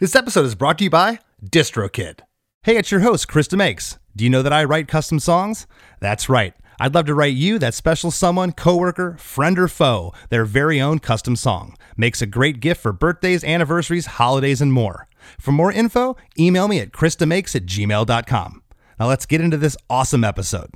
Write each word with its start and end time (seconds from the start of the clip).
This 0.00 0.14
episode 0.14 0.46
is 0.46 0.54
brought 0.54 0.78
to 0.78 0.84
you 0.84 0.90
by 0.90 1.18
DistroKid. 1.44 2.20
Hey, 2.62 2.76
it's 2.76 2.92
your 2.92 3.00
host, 3.00 3.26
Chris 3.26 3.48
DeMakes. 3.48 3.98
Do 4.14 4.22
you 4.22 4.30
know 4.30 4.42
that 4.42 4.52
I 4.52 4.62
write 4.62 4.86
custom 4.86 5.18
songs? 5.18 5.66
That's 5.98 6.28
right. 6.28 6.54
I'd 6.78 6.94
love 6.94 7.06
to 7.06 7.16
write 7.16 7.34
you, 7.34 7.58
that 7.58 7.74
special 7.74 8.12
someone, 8.12 8.52
coworker, 8.52 9.16
friend, 9.18 9.58
or 9.58 9.66
foe, 9.66 10.12
their 10.28 10.44
very 10.44 10.80
own 10.80 11.00
custom 11.00 11.34
song. 11.34 11.76
Makes 11.96 12.22
a 12.22 12.26
great 12.26 12.60
gift 12.60 12.80
for 12.80 12.92
birthdays, 12.92 13.42
anniversaries, 13.42 14.06
holidays, 14.06 14.60
and 14.60 14.72
more. 14.72 15.08
For 15.40 15.50
more 15.50 15.72
info, 15.72 16.16
email 16.38 16.68
me 16.68 16.78
at 16.78 16.92
chrisdemakes 16.92 17.56
at 17.56 17.66
gmail.com. 17.66 18.62
Now 19.00 19.08
let's 19.08 19.26
get 19.26 19.40
into 19.40 19.56
this 19.56 19.76
awesome 19.90 20.22
episode. 20.22 20.70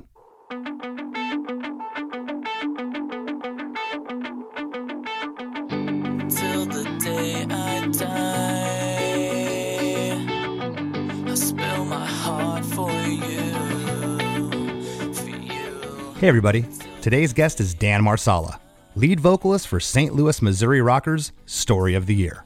Hey, 16.23 16.29
everybody. 16.29 16.65
Today's 17.01 17.33
guest 17.33 17.59
is 17.59 17.75
Dan 17.75 18.05
Marsala, 18.05 18.61
lead 18.95 19.19
vocalist 19.19 19.67
for 19.67 19.81
St. 19.81 20.15
Louis, 20.15 20.41
Missouri 20.41 20.81
Rockers' 20.81 21.33
Story 21.47 21.97
of 21.97 22.07
the 22.07 22.15
Year. 22.15 22.45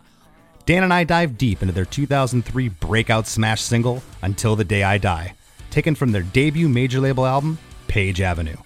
Dan 0.65 0.83
and 0.83 0.95
I 0.95 1.05
dive 1.05 1.37
deep 1.37 1.61
into 1.61 1.75
their 1.75 1.85
2003 1.85 2.71
breakout 2.71 3.27
smash 3.27 3.61
single, 3.61 4.03
Until 4.23 4.57
the 4.57 4.65
Day 4.65 4.83
I 4.83 4.97
Die, 4.97 5.35
taken 5.69 5.95
from 5.95 6.11
their 6.11 6.23
debut 6.23 6.71
major 6.71 7.01
label 7.01 7.27
album, 7.27 7.59
Page 7.87 8.23
Avenue. 8.23 8.57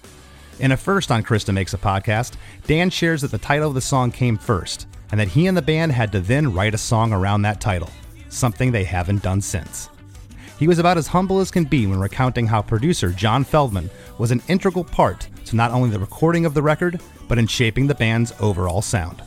In 0.59 0.71
a 0.71 0.77
first 0.77 1.11
on 1.11 1.23
Chris 1.23 1.43
DeMakes 1.43 1.73
a 1.73 1.77
Podcast, 1.77 2.35
Dan 2.65 2.89
shares 2.89 3.21
that 3.21 3.31
the 3.31 3.37
title 3.37 3.67
of 3.67 3.73
the 3.73 3.81
song 3.81 4.13
came 4.13 4.37
first, 4.37 4.87
and 5.11 5.19
that 5.19 5.27
he 5.27 5.47
and 5.47 5.57
the 5.57 5.61
band 5.61 5.91
had 5.91 6.13
to 6.13 6.21
then 6.21 6.53
write 6.53 6.73
a 6.73 6.77
song 6.77 7.11
around 7.11 7.41
that 7.41 7.59
title, 7.59 7.89
something 8.29 8.71
they 8.71 8.85
haven't 8.85 9.23
done 9.23 9.41
since. 9.41 9.89
He 10.61 10.67
was 10.67 10.77
about 10.77 10.99
as 10.99 11.07
humble 11.07 11.39
as 11.39 11.49
can 11.49 11.63
be 11.63 11.87
when 11.87 11.99
recounting 11.99 12.45
how 12.45 12.61
producer 12.61 13.09
John 13.09 13.43
Feldmann 13.43 13.89
was 14.19 14.29
an 14.29 14.43
integral 14.47 14.83
part 14.83 15.27
to 15.45 15.55
not 15.55 15.71
only 15.71 15.89
the 15.89 15.97
recording 15.97 16.45
of 16.45 16.53
the 16.53 16.61
record, 16.61 17.01
but 17.27 17.39
in 17.39 17.47
shaping 17.47 17.87
the 17.87 17.95
band's 17.95 18.31
overall 18.39 18.83
sound. 18.83 19.23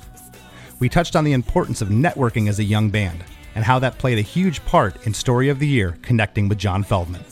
We 0.78 0.88
touched 0.88 1.16
on 1.16 1.24
the 1.24 1.32
importance 1.32 1.82
of 1.82 1.88
networking 1.88 2.48
as 2.48 2.60
a 2.60 2.62
young 2.62 2.88
band, 2.88 3.24
and 3.56 3.64
how 3.64 3.80
that 3.80 3.98
played 3.98 4.18
a 4.18 4.22
huge 4.22 4.64
part 4.64 5.08
in 5.08 5.12
Story 5.12 5.48
of 5.48 5.58
the 5.58 5.66
Year 5.66 5.98
connecting 6.02 6.48
with 6.48 6.58
John 6.58 6.84
Feldmann. 6.84 7.24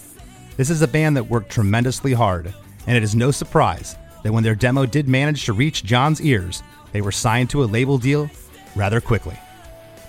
This 0.57 0.69
is 0.69 0.83
a 0.83 0.89
band 0.89 1.17
that 1.17 1.31
worked 1.31 1.53
tremendously 1.53 2.13
hard, 2.13 2.53
and 2.89 2.97
it 2.97 3.05
is 3.05 3.15
no 3.15 3.31
surprise 3.31 3.95
that 4.25 4.33
when 4.33 4.43
their 4.43 4.57
demo 4.57 4.85
did 4.85 5.07
manage 5.07 5.45
to 5.45 5.53
reach 5.53 5.85
John's 5.85 6.21
ears, 6.21 6.65
they 6.91 7.03
were 7.03 7.13
signed 7.13 7.51
to 7.51 7.63
a 7.63 7.67
label 7.67 7.99
deal 7.99 8.29
rather 8.75 9.01
quickly. 9.01 9.39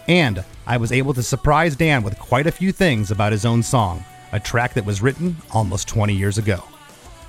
And 0.07 0.43
I 0.65 0.77
was 0.77 0.91
able 0.91 1.13
to 1.13 1.23
surprise 1.23 1.75
Dan 1.75 2.03
with 2.03 2.19
quite 2.19 2.47
a 2.47 2.51
few 2.51 2.71
things 2.71 3.11
about 3.11 3.31
his 3.31 3.45
own 3.45 3.63
song, 3.63 4.03
a 4.31 4.39
track 4.39 4.73
that 4.73 4.85
was 4.85 5.01
written 5.01 5.37
almost 5.51 5.87
20 5.87 6.13
years 6.13 6.37
ago. 6.37 6.63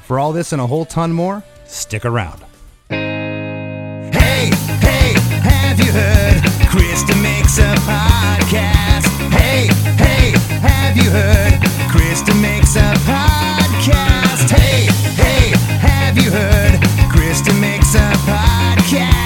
For 0.03 0.19
all 0.19 0.33
this 0.33 0.53
and 0.53 0.61
a 0.61 0.67
whole 0.67 0.85
ton 0.85 1.13
more, 1.13 1.43
stick 1.67 2.05
around. 2.05 2.45
Hey, 2.91 4.51
hey, 4.81 5.15
have 5.43 5.79
you 5.79 5.93
heard? 5.93 6.43
Chris 6.69 7.03
DeMakes 7.05 7.59
a 7.59 7.75
podcast. 7.81 9.07
Hey, 9.31 9.69
hey, 9.97 10.33
have 10.61 10.97
you 10.97 11.11
heard? 11.11 11.61
Chris 11.91 12.23
DeMakes 12.23 12.77
a 12.77 12.95
podcast. 13.01 14.51
Hey, 14.51 14.87
hey, 15.15 15.57
have 15.79 16.19
you 16.19 16.31
heard? 16.31 16.81
Chris 17.11 17.41
DeMakes 17.41 17.95
a 17.95 18.13
podcast. 18.29 19.24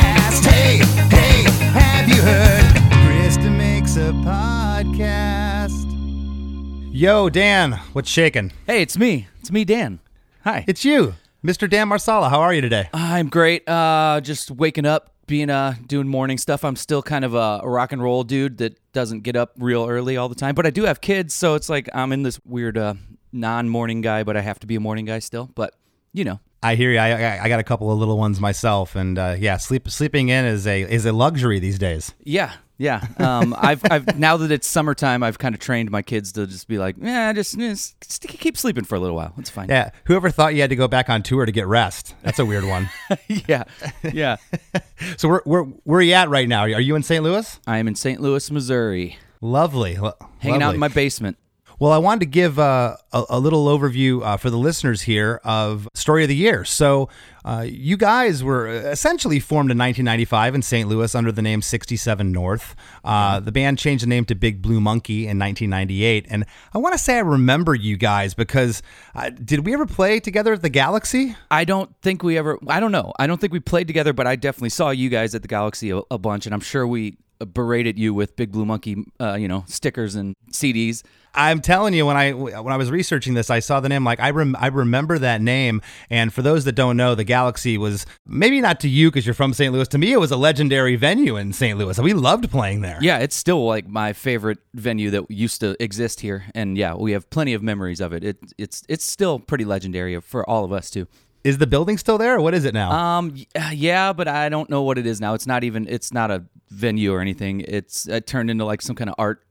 Yo, 6.98 7.28
Dan, 7.28 7.74
what's 7.92 8.10
shaking? 8.10 8.50
Hey, 8.66 8.82
it's 8.82 8.98
me. 8.98 9.28
It's 9.38 9.52
me, 9.52 9.64
Dan. 9.64 10.00
Hi. 10.42 10.64
It's 10.66 10.84
you, 10.84 11.14
Mr. 11.44 11.70
Dan 11.70 11.86
Marsala. 11.86 12.28
How 12.28 12.40
are 12.40 12.52
you 12.52 12.60
today? 12.60 12.88
I'm 12.92 13.28
great. 13.28 13.68
Uh, 13.68 14.20
just 14.20 14.50
waking 14.50 14.84
up, 14.84 15.14
being 15.28 15.48
uh, 15.48 15.76
doing 15.86 16.08
morning 16.08 16.38
stuff. 16.38 16.64
I'm 16.64 16.74
still 16.74 17.00
kind 17.00 17.24
of 17.24 17.34
a, 17.34 17.60
a 17.62 17.70
rock 17.70 17.92
and 17.92 18.02
roll 18.02 18.24
dude 18.24 18.58
that 18.58 18.80
doesn't 18.92 19.20
get 19.20 19.36
up 19.36 19.52
real 19.58 19.86
early 19.88 20.16
all 20.16 20.28
the 20.28 20.34
time. 20.34 20.56
But 20.56 20.66
I 20.66 20.70
do 20.70 20.86
have 20.86 21.00
kids, 21.00 21.34
so 21.34 21.54
it's 21.54 21.68
like 21.68 21.88
I'm 21.94 22.10
in 22.10 22.24
this 22.24 22.40
weird 22.44 22.76
uh, 22.76 22.94
non-morning 23.30 24.00
guy, 24.00 24.24
but 24.24 24.36
I 24.36 24.40
have 24.40 24.58
to 24.58 24.66
be 24.66 24.74
a 24.74 24.80
morning 24.80 25.04
guy 25.04 25.20
still. 25.20 25.48
But 25.54 25.76
you 26.12 26.24
know, 26.24 26.40
I 26.64 26.74
hear 26.74 26.90
you. 26.90 26.98
I, 26.98 27.10
I, 27.10 27.44
I 27.44 27.48
got 27.48 27.60
a 27.60 27.64
couple 27.64 27.92
of 27.92 27.98
little 28.00 28.18
ones 28.18 28.40
myself, 28.40 28.96
and 28.96 29.16
uh, 29.20 29.36
yeah, 29.38 29.58
sleep 29.58 29.88
sleeping 29.88 30.30
in 30.30 30.44
is 30.44 30.66
a 30.66 30.82
is 30.82 31.06
a 31.06 31.12
luxury 31.12 31.60
these 31.60 31.78
days. 31.78 32.12
yeah, 32.24 32.54
yeah. 32.78 33.06
Um, 33.18 33.54
I've 33.58 33.82
I've 33.90 34.18
now 34.18 34.36
that 34.38 34.50
it's 34.50 34.66
summertime, 34.66 35.22
I've 35.22 35.38
kind 35.38 35.54
of 35.54 35.60
trained 35.60 35.90
my 35.90 36.00
kids 36.02 36.32
to 36.32 36.46
just 36.46 36.68
be 36.68 36.78
like, 36.78 36.96
yeah, 37.00 37.32
just, 37.32 37.58
just 37.58 38.00
keep 38.22 38.56
sleeping 38.56 38.84
for 38.84 38.94
a 38.94 39.00
little 39.00 39.16
while. 39.16 39.34
It's 39.36 39.50
fine. 39.50 39.68
Yeah, 39.68 39.90
whoever 40.04 40.30
thought 40.30 40.54
you 40.54 40.60
had 40.60 40.70
to 40.70 40.76
go 40.76 40.88
back 40.88 41.10
on 41.10 41.22
tour 41.22 41.44
to 41.44 41.52
get 41.52 41.66
rest? 41.66 42.14
That's 42.22 42.38
a 42.38 42.46
weird 42.46 42.64
one. 42.64 42.88
yeah, 43.28 43.64
yeah. 44.12 44.36
so 45.16 45.28
where 45.28 45.42
where 45.44 45.62
where 45.62 45.98
are 45.98 46.02
you 46.02 46.14
at 46.14 46.28
right 46.28 46.48
now? 46.48 46.62
Are 46.62 46.80
you 46.80 46.94
in 46.94 47.02
St. 47.02 47.22
Louis? 47.22 47.60
I 47.66 47.78
am 47.78 47.88
in 47.88 47.96
St. 47.96 48.20
Louis, 48.20 48.50
Missouri, 48.50 49.18
Lovely, 49.40 49.96
Lo- 49.96 50.14
hanging 50.38 50.62
out 50.62 50.74
in 50.74 50.80
my 50.80 50.88
basement. 50.88 51.36
Well, 51.80 51.92
I 51.92 51.98
wanted 51.98 52.20
to 52.20 52.26
give 52.26 52.58
uh, 52.58 52.96
a, 53.12 53.24
a 53.30 53.38
little 53.38 53.66
overview 53.66 54.20
uh, 54.24 54.36
for 54.36 54.50
the 54.50 54.58
listeners 54.58 55.02
here 55.02 55.40
of 55.44 55.88
Story 55.94 56.24
of 56.24 56.28
the 56.28 56.34
Year. 56.34 56.64
So, 56.64 57.08
uh, 57.44 57.64
you 57.68 57.96
guys 57.96 58.42
were 58.42 58.66
essentially 58.66 59.38
formed 59.38 59.70
in 59.70 59.78
1995 59.78 60.56
in 60.56 60.62
St. 60.62 60.88
Louis 60.88 61.14
under 61.14 61.30
the 61.30 61.40
name 61.40 61.62
67 61.62 62.32
North. 62.32 62.74
Uh, 63.04 63.38
the 63.38 63.52
band 63.52 63.78
changed 63.78 64.02
the 64.02 64.08
name 64.08 64.24
to 64.24 64.34
Big 64.34 64.60
Blue 64.60 64.80
Monkey 64.80 65.28
in 65.28 65.38
1998. 65.38 66.26
And 66.28 66.46
I 66.74 66.78
want 66.78 66.94
to 66.94 66.98
say 66.98 67.14
I 67.16 67.20
remember 67.20 67.76
you 67.76 67.96
guys 67.96 68.34
because 68.34 68.82
uh, 69.14 69.30
did 69.30 69.64
we 69.64 69.72
ever 69.72 69.86
play 69.86 70.18
together 70.18 70.54
at 70.54 70.62
the 70.62 70.68
Galaxy? 70.68 71.36
I 71.48 71.64
don't 71.64 71.94
think 72.02 72.24
we 72.24 72.36
ever. 72.36 72.58
I 72.66 72.80
don't 72.80 72.92
know. 72.92 73.12
I 73.20 73.28
don't 73.28 73.40
think 73.40 73.52
we 73.52 73.60
played 73.60 73.86
together, 73.86 74.12
but 74.12 74.26
I 74.26 74.34
definitely 74.34 74.70
saw 74.70 74.90
you 74.90 75.10
guys 75.10 75.32
at 75.36 75.42
the 75.42 75.48
Galaxy 75.48 75.90
a, 75.90 76.00
a 76.10 76.18
bunch, 76.18 76.44
and 76.44 76.54
I'm 76.54 76.60
sure 76.60 76.88
we 76.88 77.18
berated 77.46 77.98
you 77.98 78.14
with 78.14 78.36
Big 78.36 78.52
Blue 78.52 78.64
Monkey, 78.64 79.04
uh, 79.20 79.34
you 79.34 79.48
know, 79.48 79.64
stickers 79.66 80.14
and 80.14 80.34
CDs. 80.52 81.02
I'm 81.34 81.60
telling 81.60 81.94
you, 81.94 82.04
when 82.06 82.16
I 82.16 82.32
when 82.32 82.72
I 82.72 82.76
was 82.76 82.90
researching 82.90 83.34
this, 83.34 83.50
I 83.50 83.60
saw 83.60 83.80
the 83.80 83.88
name. 83.88 84.04
Like 84.04 84.18
I 84.18 84.30
rem- 84.30 84.56
I 84.58 84.68
remember 84.68 85.18
that 85.18 85.40
name. 85.40 85.82
And 86.10 86.32
for 86.32 86.42
those 86.42 86.64
that 86.64 86.72
don't 86.72 86.96
know, 86.96 87.14
the 87.14 87.24
Galaxy 87.24 87.78
was 87.78 88.06
maybe 88.26 88.60
not 88.60 88.80
to 88.80 88.88
you 88.88 89.10
because 89.10 89.26
you're 89.26 89.34
from 89.34 89.52
St. 89.52 89.72
Louis. 89.72 89.86
To 89.88 89.98
me, 89.98 90.12
it 90.12 90.18
was 90.18 90.30
a 90.30 90.36
legendary 90.36 90.96
venue 90.96 91.36
in 91.36 91.52
St. 91.52 91.78
Louis. 91.78 91.98
We 91.98 92.12
loved 92.12 92.50
playing 92.50 92.80
there. 92.80 92.98
Yeah, 93.00 93.18
it's 93.18 93.36
still 93.36 93.64
like 93.66 93.86
my 93.86 94.12
favorite 94.12 94.58
venue 94.74 95.10
that 95.10 95.30
used 95.30 95.60
to 95.60 95.76
exist 95.82 96.20
here, 96.20 96.46
and 96.54 96.76
yeah, 96.76 96.94
we 96.94 97.12
have 97.12 97.28
plenty 97.30 97.54
of 97.54 97.62
memories 97.62 98.00
of 98.00 98.12
it. 98.12 98.24
It 98.24 98.38
it's 98.56 98.82
it's 98.88 99.04
still 99.04 99.38
pretty 99.38 99.64
legendary 99.64 100.20
for 100.20 100.48
all 100.48 100.64
of 100.64 100.72
us 100.72 100.90
too. 100.90 101.06
Is 101.44 101.58
the 101.58 101.66
building 101.66 101.96
still 101.98 102.18
there, 102.18 102.40
what 102.40 102.52
is 102.54 102.64
it 102.64 102.74
now? 102.74 102.90
Um, 102.92 103.34
uh, 103.54 103.70
yeah, 103.72 104.12
but 104.12 104.28
I 104.28 104.48
don't 104.48 104.68
know 104.68 104.82
what 104.82 104.98
it 104.98 105.06
is 105.06 105.20
now. 105.20 105.34
It's 105.34 105.46
not 105.46 105.64
even. 105.64 105.86
It's 105.88 106.12
not 106.12 106.30
a 106.30 106.44
venue 106.70 107.12
or 107.14 107.20
anything. 107.20 107.60
It's 107.60 108.06
it 108.08 108.26
turned 108.26 108.50
into 108.50 108.64
like 108.64 108.82
some 108.82 108.96
kind 108.96 109.08
of 109.08 109.14
art 109.18 109.42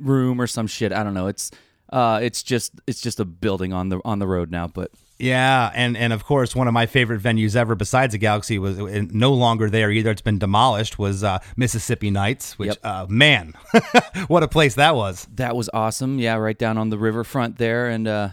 room 0.00 0.40
or 0.40 0.46
some 0.46 0.66
shit. 0.66 0.92
I 0.92 1.04
don't 1.04 1.14
know. 1.14 1.26
It's 1.28 1.50
uh, 1.92 2.20
it's 2.22 2.42
just 2.42 2.72
it's 2.86 3.00
just 3.00 3.20
a 3.20 3.24
building 3.24 3.72
on 3.72 3.90
the 3.90 4.00
on 4.04 4.18
the 4.18 4.26
road 4.26 4.50
now. 4.50 4.66
But 4.66 4.90
yeah, 5.18 5.70
and 5.74 5.96
and 5.96 6.12
of 6.14 6.24
course, 6.24 6.56
one 6.56 6.66
of 6.66 6.72
my 6.74 6.86
favorite 6.86 7.20
venues 7.20 7.54
ever, 7.54 7.74
besides 7.74 8.12
the 8.12 8.18
Galaxy, 8.18 8.58
was 8.58 8.80
uh, 8.80 9.02
no 9.10 9.34
longer 9.34 9.68
there 9.68 9.90
either. 9.90 10.10
It's 10.10 10.22
been 10.22 10.38
demolished. 10.38 10.98
Was 10.98 11.22
uh, 11.22 11.40
Mississippi 11.56 12.10
Nights, 12.10 12.58
which 12.58 12.68
Yep. 12.68 12.78
uh, 12.82 13.06
man, 13.08 13.52
what 14.28 14.42
a 14.42 14.48
place 14.48 14.76
that 14.76 14.96
was. 14.96 15.28
that 15.34 15.54
was 15.54 15.68
awesome. 15.74 16.18
Yeah, 16.18 16.36
right 16.36 16.58
down 16.58 16.78
on 16.78 16.88
the 16.88 16.98
riverfront 16.98 17.58
there, 17.58 17.88
and 17.88 18.08
uh, 18.08 18.28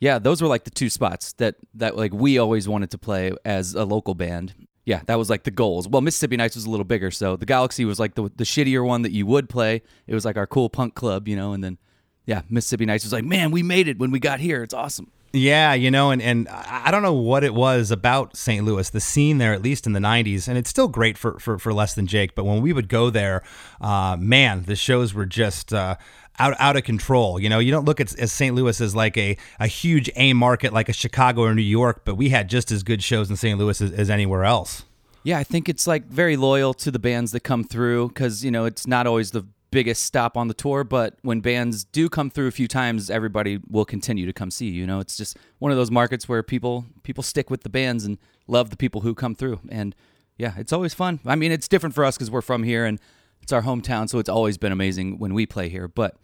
yeah, 0.00 0.18
those 0.18 0.42
were 0.42 0.48
like 0.48 0.64
the 0.64 0.70
two 0.70 0.90
spots 0.90 1.34
that 1.34 1.56
that 1.74 1.96
like 1.96 2.12
we 2.12 2.38
always 2.38 2.66
wanted 2.66 2.90
to 2.90 2.98
play 2.98 3.32
as 3.44 3.74
a 3.74 3.84
local 3.84 4.14
band. 4.14 4.54
Yeah, 4.86 5.02
that 5.06 5.16
was 5.16 5.30
like 5.30 5.44
the 5.44 5.50
goals. 5.50 5.86
Well, 5.86 6.00
Mississippi 6.00 6.36
Nights 6.36 6.56
was 6.56 6.64
a 6.64 6.70
little 6.70 6.84
bigger, 6.84 7.10
so 7.10 7.36
the 7.36 7.46
Galaxy 7.46 7.84
was 7.84 8.00
like 8.00 8.14
the 8.14 8.30
the 8.34 8.44
shittier 8.44 8.84
one 8.84 9.02
that 9.02 9.12
you 9.12 9.26
would 9.26 9.48
play. 9.48 9.82
It 10.06 10.14
was 10.14 10.24
like 10.24 10.36
our 10.36 10.46
cool 10.46 10.70
punk 10.70 10.94
club, 10.94 11.28
you 11.28 11.36
know, 11.36 11.52
and 11.52 11.62
then 11.62 11.78
yeah, 12.24 12.42
Mississippi 12.48 12.86
Nights 12.86 13.04
was 13.04 13.12
like, 13.12 13.24
man, 13.24 13.50
we 13.50 13.62
made 13.62 13.88
it 13.88 13.98
when 13.98 14.10
we 14.10 14.20
got 14.20 14.40
here. 14.40 14.62
It's 14.62 14.74
awesome. 14.74 15.12
Yeah, 15.32 15.74
you 15.74 15.92
know, 15.92 16.10
and, 16.10 16.20
and 16.20 16.48
I 16.48 16.90
don't 16.90 17.02
know 17.02 17.14
what 17.14 17.44
it 17.44 17.54
was 17.54 17.92
about 17.92 18.36
St. 18.36 18.64
Louis, 18.64 18.90
the 18.90 19.00
scene 19.00 19.38
there, 19.38 19.52
at 19.52 19.62
least 19.62 19.86
in 19.86 19.92
the 19.92 20.00
90s, 20.00 20.48
and 20.48 20.58
it's 20.58 20.68
still 20.68 20.88
great 20.88 21.16
for, 21.16 21.38
for, 21.38 21.56
for 21.56 21.72
Less 21.72 21.94
Than 21.94 22.08
Jake, 22.08 22.34
but 22.34 22.44
when 22.44 22.60
we 22.60 22.72
would 22.72 22.88
go 22.88 23.10
there, 23.10 23.44
uh, 23.80 24.16
man, 24.18 24.64
the 24.64 24.74
shows 24.74 25.14
were 25.14 25.26
just 25.26 25.72
uh, 25.72 25.94
out, 26.40 26.56
out 26.58 26.76
of 26.76 26.84
control. 26.84 27.38
You 27.38 27.48
know, 27.48 27.58
you 27.58 27.70
don't 27.70 27.84
look 27.84 28.00
at, 28.00 28.08
St. 28.08 28.54
Louis 28.54 28.80
as 28.80 28.96
like 28.96 29.16
a, 29.16 29.36
a 29.60 29.66
huge 29.66 30.10
A 30.16 30.32
market 30.32 30.72
like 30.72 30.88
a 30.88 30.92
Chicago 30.92 31.42
or 31.42 31.54
New 31.54 31.62
York, 31.62 32.02
but 32.04 32.16
we 32.16 32.30
had 32.30 32.48
just 32.48 32.72
as 32.72 32.82
good 32.82 33.02
shows 33.02 33.30
in 33.30 33.36
St. 33.36 33.58
Louis 33.58 33.80
as, 33.80 33.92
as 33.92 34.10
anywhere 34.10 34.44
else. 34.44 34.84
Yeah, 35.22 35.38
I 35.38 35.44
think 35.44 35.68
it's 35.68 35.86
like 35.86 36.06
very 36.06 36.36
loyal 36.36 36.72
to 36.74 36.90
the 36.90 36.98
bands 36.98 37.32
that 37.32 37.40
come 37.40 37.62
through 37.62 38.08
because 38.08 38.42
you 38.42 38.50
know 38.50 38.64
it's 38.64 38.86
not 38.86 39.06
always 39.06 39.32
the 39.32 39.46
biggest 39.70 40.02
stop 40.02 40.36
on 40.36 40.48
the 40.48 40.54
tour, 40.54 40.82
but 40.82 41.18
when 41.22 41.40
bands 41.40 41.84
do 41.84 42.08
come 42.08 42.30
through 42.30 42.48
a 42.48 42.50
few 42.50 42.66
times, 42.66 43.10
everybody 43.10 43.60
will 43.68 43.84
continue 43.84 44.24
to 44.26 44.32
come 44.32 44.50
see. 44.50 44.70
You 44.70 44.86
know, 44.86 44.98
it's 44.98 45.16
just 45.16 45.36
one 45.58 45.70
of 45.70 45.76
those 45.76 45.90
markets 45.90 46.26
where 46.26 46.42
people 46.42 46.86
people 47.02 47.22
stick 47.22 47.50
with 47.50 47.64
the 47.64 47.68
bands 47.68 48.06
and 48.06 48.16
love 48.46 48.70
the 48.70 48.76
people 48.76 49.02
who 49.02 49.14
come 49.14 49.34
through, 49.34 49.60
and 49.68 49.94
yeah, 50.38 50.54
it's 50.56 50.72
always 50.72 50.94
fun. 50.94 51.20
I 51.26 51.36
mean, 51.36 51.52
it's 51.52 51.68
different 51.68 51.94
for 51.94 52.04
us 52.04 52.16
because 52.16 52.30
we're 52.30 52.40
from 52.40 52.62
here, 52.62 52.86
and 52.86 52.98
it's 53.42 53.52
our 53.52 53.62
hometown, 53.62 54.08
so 54.08 54.18
it's 54.18 54.28
always 54.28 54.56
been 54.56 54.72
amazing 54.72 55.18
when 55.18 55.34
we 55.34 55.44
play 55.44 55.68
here. 55.68 55.86
But 55.86 56.16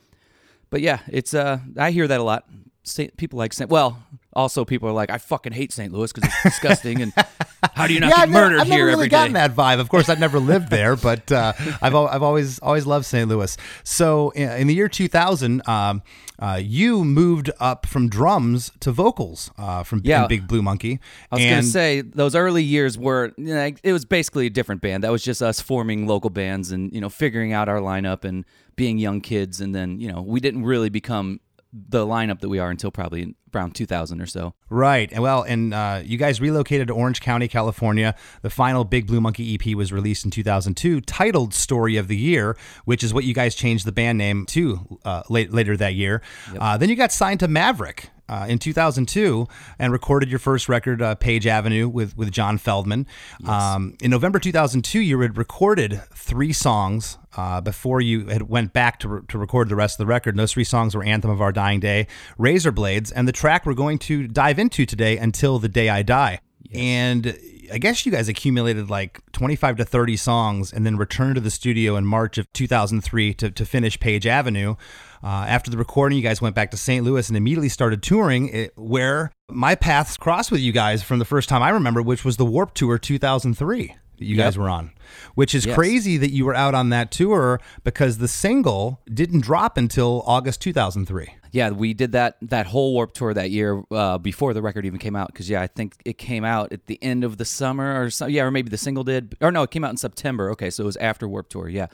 but 0.71 0.81
yeah, 0.81 1.01
it's 1.09 1.35
uh 1.35 1.59
I 1.77 1.91
hear 1.91 2.09
that 2.09 2.21
a 2.21 2.23
lot. 2.23 2.45
Saint, 2.83 3.17
people 3.17 3.37
like 3.39 3.53
St. 3.53 3.69
Well, 3.69 4.01
also 4.33 4.65
people 4.65 4.89
are 4.89 4.93
like, 4.93 5.11
I 5.11 5.19
fucking 5.19 5.53
hate 5.53 5.73
St. 5.73 5.93
Louis 5.93 6.13
because 6.13 6.29
it's 6.31 6.43
disgusting, 6.43 7.03
and 7.03 7.13
how 7.75 7.87
do 7.87 7.95
you 7.95 8.01
not 8.01 8.11
yeah, 8.11 8.17
get 8.17 8.23
I've 8.23 8.31
murdered 8.31 8.61
I've 8.61 8.69
never 8.69 8.85
really 8.85 8.93
every 8.93 9.09
gotten 9.09 9.33
day? 9.33 9.41
that 9.41 9.55
vibe. 9.55 9.81
Of 9.81 9.89
course, 9.89 10.09
I've 10.09 10.21
never 10.21 10.39
lived 10.39 10.71
there, 10.71 10.97
but 11.09 11.31
uh, 11.33 11.53
I've 11.81 11.95
I've 11.95 12.23
always 12.23 12.59
always 12.61 12.87
loved 12.87 13.07
St. 13.07 13.29
Louis. 13.29 13.57
So 13.85 14.31
in, 14.31 14.67
the 14.67 14.75
year 14.75 14.89
2000, 14.89 15.67
um, 15.69 16.03
uh, 16.39 16.61
you 16.63 17.05
moved 17.05 17.51
up 17.59 17.87
from 17.87 18.09
drums 18.09 18.71
to 18.81 18.93
vocals 18.93 19.51
uh, 19.59 19.83
from 19.83 20.03
Yeah. 20.05 20.27
Big 20.27 20.47
Blue 20.47 20.63
Monkey. 20.63 21.01
I 21.33 21.37
was 21.37 21.45
gonna 21.45 21.63
say 21.63 22.03
those 22.03 22.35
early 22.35 22.63
years 22.63 22.99
were 22.99 23.33
you 23.37 23.55
know, 23.55 23.71
it 23.83 23.93
was 23.93 24.05
basically 24.05 24.47
a 24.47 24.51
different 24.51 24.83
band. 24.83 25.03
That 25.05 25.11
was 25.13 25.23
just 25.25 25.41
us 25.43 25.61
forming 25.61 26.07
local 26.07 26.31
bands 26.31 26.71
and 26.73 26.93
you 26.93 27.01
know 27.01 27.09
figuring 27.09 27.53
out 27.53 27.69
our 27.69 27.81
lineup 27.81 28.25
and 28.25 28.45
being 28.77 28.99
young 28.99 29.21
kids. 29.21 29.61
And 29.61 29.75
then 29.75 29.99
you 30.01 30.13
know 30.13 30.21
we 30.21 30.41
didn't 30.41 30.65
really 30.65 30.91
become 30.91 31.41
the 31.89 32.07
lineup 32.07 32.41
that 32.41 32.49
we 32.49 32.59
are 32.59 32.71
until 32.71 32.91
probably 32.91 33.35
around 33.55 33.75
2000 33.75 34.21
or 34.21 34.27
so. 34.27 34.55
Right. 34.69 35.11
And 35.13 35.23
well, 35.23 35.43
and 35.43 35.73
uh, 35.73 36.03
you 36.05 36.19
guys 36.19 36.41
relocated 36.41 36.89
to 36.89 36.95
Orange 36.95 37.21
County, 37.21 37.49
California. 37.49 38.15
The 38.43 38.51
final 38.51 38.85
Big 38.85 39.07
Blue 39.07 39.21
Monkey 39.21 39.55
EP 39.55 39.75
was 39.75 39.93
released 39.93 40.25
in 40.25 40.31
2002, 40.31 41.01
titled 41.03 41.55
Story 41.55 41.97
of 41.97 42.09
the 42.09 42.17
Year, 42.17 42.57
which 42.85 43.03
is 43.03 43.13
what 43.13 43.25
you 43.25 43.35
guys 43.35 43.55
changed 43.55 43.87
the 43.87 43.93
band 43.93 44.19
name 44.19 44.47
to 44.47 44.99
uh, 45.05 45.23
late, 45.29 45.53
later 45.53 45.77
that 45.77 45.95
year. 45.95 46.23
Uh, 46.59 46.77
then 46.77 46.89
you 46.89 46.97
got 46.97 47.13
signed 47.13 47.41
to 47.41 47.49
Maverick. 47.49 48.11
Uh, 48.29 48.47
in 48.49 48.59
2002, 48.59 49.47
and 49.79 49.93
recorded 49.93 50.29
your 50.29 50.41
first 50.41 50.69
record, 50.69 51.01
uh, 51.01 51.15
Page 51.15 51.47
Avenue, 51.47 51.89
with 51.89 52.17
with 52.17 52.33
John 52.33 52.59
Feldmann. 52.59 53.07
Um, 53.47 53.97
in 54.03 54.11
November 54.11 54.41
2002, 54.41 54.99
you 54.99 55.21
had 55.21 55.39
recorded 55.39 56.03
three 56.13 56.53
songs 56.53 57.19
uh, 57.37 57.61
before 57.61 58.01
you 58.01 58.27
had 58.27 58.49
went 58.49 58.73
back 58.73 58.99
to, 59.01 59.09
re- 59.09 59.21
to 59.29 59.39
record 59.39 59.69
the 59.69 59.77
rest 59.77 59.95
of 59.95 59.99
the 59.99 60.07
record. 60.07 60.31
And 60.31 60.41
those 60.41 60.53
three 60.53 60.65
songs 60.65 60.95
were 60.95 61.05
"Anthem 61.05 61.31
of 61.31 61.41
Our 61.41 61.53
Dying 61.53 61.81
Day," 61.81 62.09
"Razor 62.37 62.73
Blades," 62.73 63.13
and 63.13 63.29
the 63.29 63.33
track 63.33 63.65
we're 63.65 63.75
going 63.75 63.99
to 64.01 64.27
dive 64.27 64.59
into 64.59 64.87
today, 64.87 65.17
"Until 65.19 65.59
the 65.59 65.69
Day 65.69 65.89
I 65.89 66.03
Die." 66.03 66.41
And 66.75 67.39
I 67.73 67.79
guess 67.79 68.05
you 68.07 68.13
guys 68.13 68.29
accumulated 68.29 68.91
like 68.91 69.21
25 69.33 69.77
to 69.79 69.85
30 69.85 70.17
songs 70.17 70.73
and 70.73 70.85
then 70.87 70.97
returned 70.97 71.37
to 71.37 71.41
the 71.41 71.51
studio 71.51 71.97
in 71.97 72.07
March 72.07 72.39
of 72.39 72.53
2003 72.53 73.35
to, 73.35 73.51
to 73.51 73.65
finish 73.65 73.99
Page 73.99 74.27
Avenue. 74.27 74.77
Uh, 75.23 75.27
after 75.49 75.71
the 75.71 75.77
recording, 75.79 76.17
you 76.19 76.23
guys 76.23 76.41
went 76.41 76.55
back 76.55 76.71
to 76.71 76.77
St. 76.77 77.05
Louis 77.05 77.29
and 77.29 77.37
immediately 77.37 77.69
started 77.69 78.03
touring, 78.03 78.53
eh, 78.55 78.69
where 78.77 79.33
my 79.51 79.75
paths 79.75 80.17
crossed 80.17 80.51
with 80.51 80.61
you 80.61 80.73
guys 80.73 81.03
from 81.03 81.19
the 81.19 81.25
first 81.25 81.49
time 81.49 81.63
I 81.63 81.71
remember, 81.71 82.03
which 82.03 82.25
was 82.25 82.37
the 82.37 82.45
Warped 82.45 82.75
Tour 82.77 82.99
2003 82.99 83.95
that 84.19 84.25
you 84.25 84.35
guys 84.37 84.57
were 84.57 84.69
on, 84.69 84.93
which 85.35 85.55
is 85.55 85.67
Yes. 85.67 85.75
crazy 85.75 86.17
that 86.17 86.31
you 86.31 86.45
were 86.47 86.55
out 86.55 86.75
on 86.75 86.89
that 86.89 87.11
tour 87.11 87.61
because 87.85 88.19
the 88.19 88.29
single 88.29 89.01
didn't 89.13 89.41
drop 89.43 89.77
until 89.77 90.23
August 90.27 90.61
2003. 90.63 91.29
Yeah, 91.53 91.71
we 91.71 91.95
did 91.95 92.13
that 92.13 92.37
that 92.43 92.67
whole 92.67 92.93
Warped 92.93 93.15
Tour 93.17 93.33
that 93.35 93.51
year 93.51 93.83
uh, 93.91 94.19
before 94.19 94.53
the 94.53 94.61
record 94.63 94.85
even 94.85 94.99
came 94.99 95.17
out. 95.17 95.29
Because 95.29 95.49
yeah, 95.49 95.63
I 95.63 95.67
think 95.67 95.95
it 96.05 96.19
came 96.19 96.45
out 96.45 96.73
at 96.73 96.87
the 96.87 96.99
end 97.03 97.25
of 97.25 97.37
the 97.39 97.45
summer 97.47 98.03
or 98.03 98.11
so. 98.11 98.27
Yeah, 98.27 98.43
or 98.45 98.51
maybe 98.51 98.69
the 98.69 98.77
single 98.77 99.05
did. 99.05 99.37
Or 99.41 99.51
no, 99.51 99.63
it 99.63 99.71
came 99.71 99.83
out 99.85 99.91
in 99.91 99.97
September. 99.97 100.51
Okay, 100.51 100.69
so 100.71 100.83
it 100.83 100.87
was 100.87 100.97
after 100.99 101.27
Warped 101.29 101.53
Tour. 101.53 101.69
Yeah, 101.71 101.87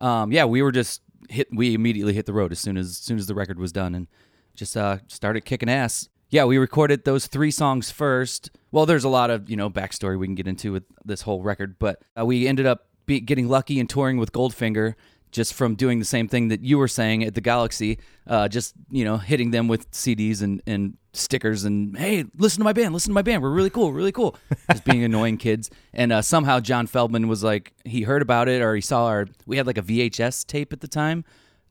um, 0.00 0.32
yeah, 0.32 0.44
we 0.44 0.60
were 0.62 0.72
just 0.72 1.02
hit. 1.30 1.48
We 1.52 1.74
immediately 1.74 2.12
hit 2.14 2.26
the 2.26 2.32
road 2.32 2.52
as 2.52 2.58
soon 2.58 2.76
as, 2.76 2.86
as 2.86 2.96
soon 2.98 3.18
as 3.18 3.26
the 3.26 3.34
record 3.34 3.58
was 3.58 3.72
done 3.72 3.94
and 3.94 4.06
just 4.54 4.76
uh, 4.76 4.98
started 5.08 5.44
kicking 5.44 5.68
ass. 5.68 6.08
Yeah, 6.28 6.44
we 6.44 6.58
recorded 6.58 7.04
those 7.04 7.26
three 7.26 7.50
songs 7.50 7.90
first. 7.90 8.50
Well, 8.72 8.86
there's 8.86 9.04
a 9.04 9.08
lot 9.08 9.30
of 9.30 9.48
you 9.48 9.56
know 9.56 9.70
backstory 9.70 10.18
we 10.18 10.26
can 10.26 10.34
get 10.34 10.48
into 10.48 10.72
with 10.72 10.84
this 11.04 11.22
whole 11.22 11.42
record, 11.42 11.78
but 11.78 12.02
uh, 12.18 12.26
we 12.26 12.48
ended 12.48 12.66
up 12.66 12.86
be- 13.06 13.20
getting 13.20 13.48
lucky 13.48 13.78
and 13.78 13.88
touring 13.88 14.18
with 14.18 14.32
Goldfinger 14.32 14.94
just 15.30 15.54
from 15.54 15.74
doing 15.74 15.98
the 15.98 16.04
same 16.04 16.28
thing 16.28 16.48
that 16.48 16.62
you 16.62 16.78
were 16.78 16.88
saying 16.88 17.24
at 17.24 17.34
the 17.34 17.40
Galaxy, 17.40 17.98
uh, 18.26 18.48
just 18.48 18.74
you 18.90 19.04
know 19.04 19.16
hitting 19.16 19.50
them 19.50 19.68
with 19.68 19.90
CDs 19.90 20.42
and, 20.42 20.62
and 20.66 20.96
stickers 21.12 21.64
and 21.64 21.96
hey, 21.96 22.24
listen 22.36 22.58
to 22.60 22.64
my 22.64 22.72
band, 22.72 22.94
listen 22.94 23.10
to 23.10 23.14
my 23.14 23.22
band, 23.22 23.42
we're 23.42 23.50
really 23.50 23.70
cool, 23.70 23.92
really 23.92 24.12
cool, 24.12 24.36
just 24.70 24.84
being 24.84 25.04
annoying 25.04 25.36
kids. 25.36 25.70
And 25.92 26.12
uh, 26.12 26.22
somehow 26.22 26.60
John 26.60 26.86
Feldmann 26.86 27.26
was 27.26 27.42
like 27.42 27.74
he 27.84 28.02
heard 28.02 28.22
about 28.22 28.48
it 28.48 28.62
or 28.62 28.74
he 28.74 28.80
saw 28.80 29.06
our 29.06 29.26
we 29.46 29.56
had 29.56 29.66
like 29.66 29.78
a 29.78 29.82
VHS 29.82 30.46
tape 30.46 30.72
at 30.72 30.80
the 30.80 30.88
time. 30.88 31.24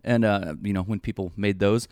And 0.04 0.24
uh, 0.24 0.54
you 0.62 0.74
know 0.74 0.84
when 0.84 1.00
people 1.00 1.32
made 1.36 1.60
those, 1.60 1.88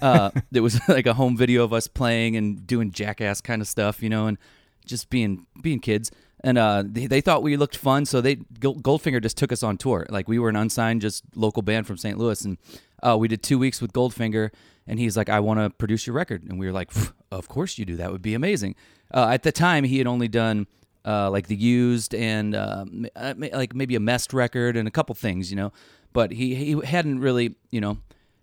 uh, 0.00 0.30
it 0.52 0.60
was 0.60 0.80
like 0.88 1.06
a 1.06 1.14
home 1.14 1.36
video 1.36 1.64
of 1.64 1.72
us 1.72 1.88
playing 1.88 2.36
and 2.36 2.66
doing 2.66 2.92
jackass 2.92 3.40
kind 3.40 3.60
of 3.60 3.68
stuff, 3.68 4.02
you 4.02 4.08
know, 4.08 4.26
and 4.26 4.38
just 4.84 5.10
being 5.10 5.46
being 5.60 5.80
kids 5.80 6.12
and 6.46 6.58
uh, 6.58 6.84
they, 6.86 7.08
they 7.08 7.20
thought 7.20 7.42
we 7.42 7.56
looked 7.56 7.76
fun, 7.76 8.06
so 8.06 8.20
they 8.20 8.36
Goldfinger 8.36 9.20
just 9.20 9.36
took 9.36 9.50
us 9.50 9.64
on 9.64 9.76
tour. 9.76 10.06
Like 10.08 10.28
we 10.28 10.38
were 10.38 10.48
an 10.48 10.54
unsigned, 10.54 11.00
just 11.00 11.24
local 11.34 11.60
band 11.60 11.88
from 11.88 11.96
St. 11.96 12.16
Louis, 12.16 12.40
and 12.44 12.56
uh, 13.02 13.16
we 13.18 13.26
did 13.26 13.42
two 13.42 13.58
weeks 13.58 13.82
with 13.82 13.92
Goldfinger. 13.92 14.50
And 14.86 15.00
he's 15.00 15.16
like, 15.16 15.28
"I 15.28 15.40
want 15.40 15.58
to 15.58 15.70
produce 15.70 16.06
your 16.06 16.14
record," 16.14 16.44
and 16.44 16.60
we 16.60 16.66
were 16.66 16.72
like, 16.72 16.92
"Of 17.32 17.48
course 17.48 17.78
you 17.78 17.84
do. 17.84 17.96
That 17.96 18.12
would 18.12 18.22
be 18.22 18.34
amazing." 18.34 18.76
Uh, 19.12 19.28
at 19.32 19.42
the 19.42 19.50
time, 19.50 19.82
he 19.82 19.98
had 19.98 20.06
only 20.06 20.28
done 20.28 20.68
uh, 21.04 21.28
like 21.30 21.48
the 21.48 21.56
used 21.56 22.14
and 22.14 22.54
uh, 22.54 22.84
uh, 23.16 23.34
like 23.36 23.74
maybe 23.74 23.96
a 23.96 24.00
Mest 24.00 24.32
record 24.32 24.76
and 24.76 24.86
a 24.86 24.92
couple 24.92 25.16
things, 25.16 25.50
you 25.50 25.56
know. 25.56 25.72
But 26.12 26.30
he 26.30 26.54
he 26.54 26.80
hadn't 26.86 27.18
really, 27.18 27.56
you 27.72 27.80
know, 27.80 27.98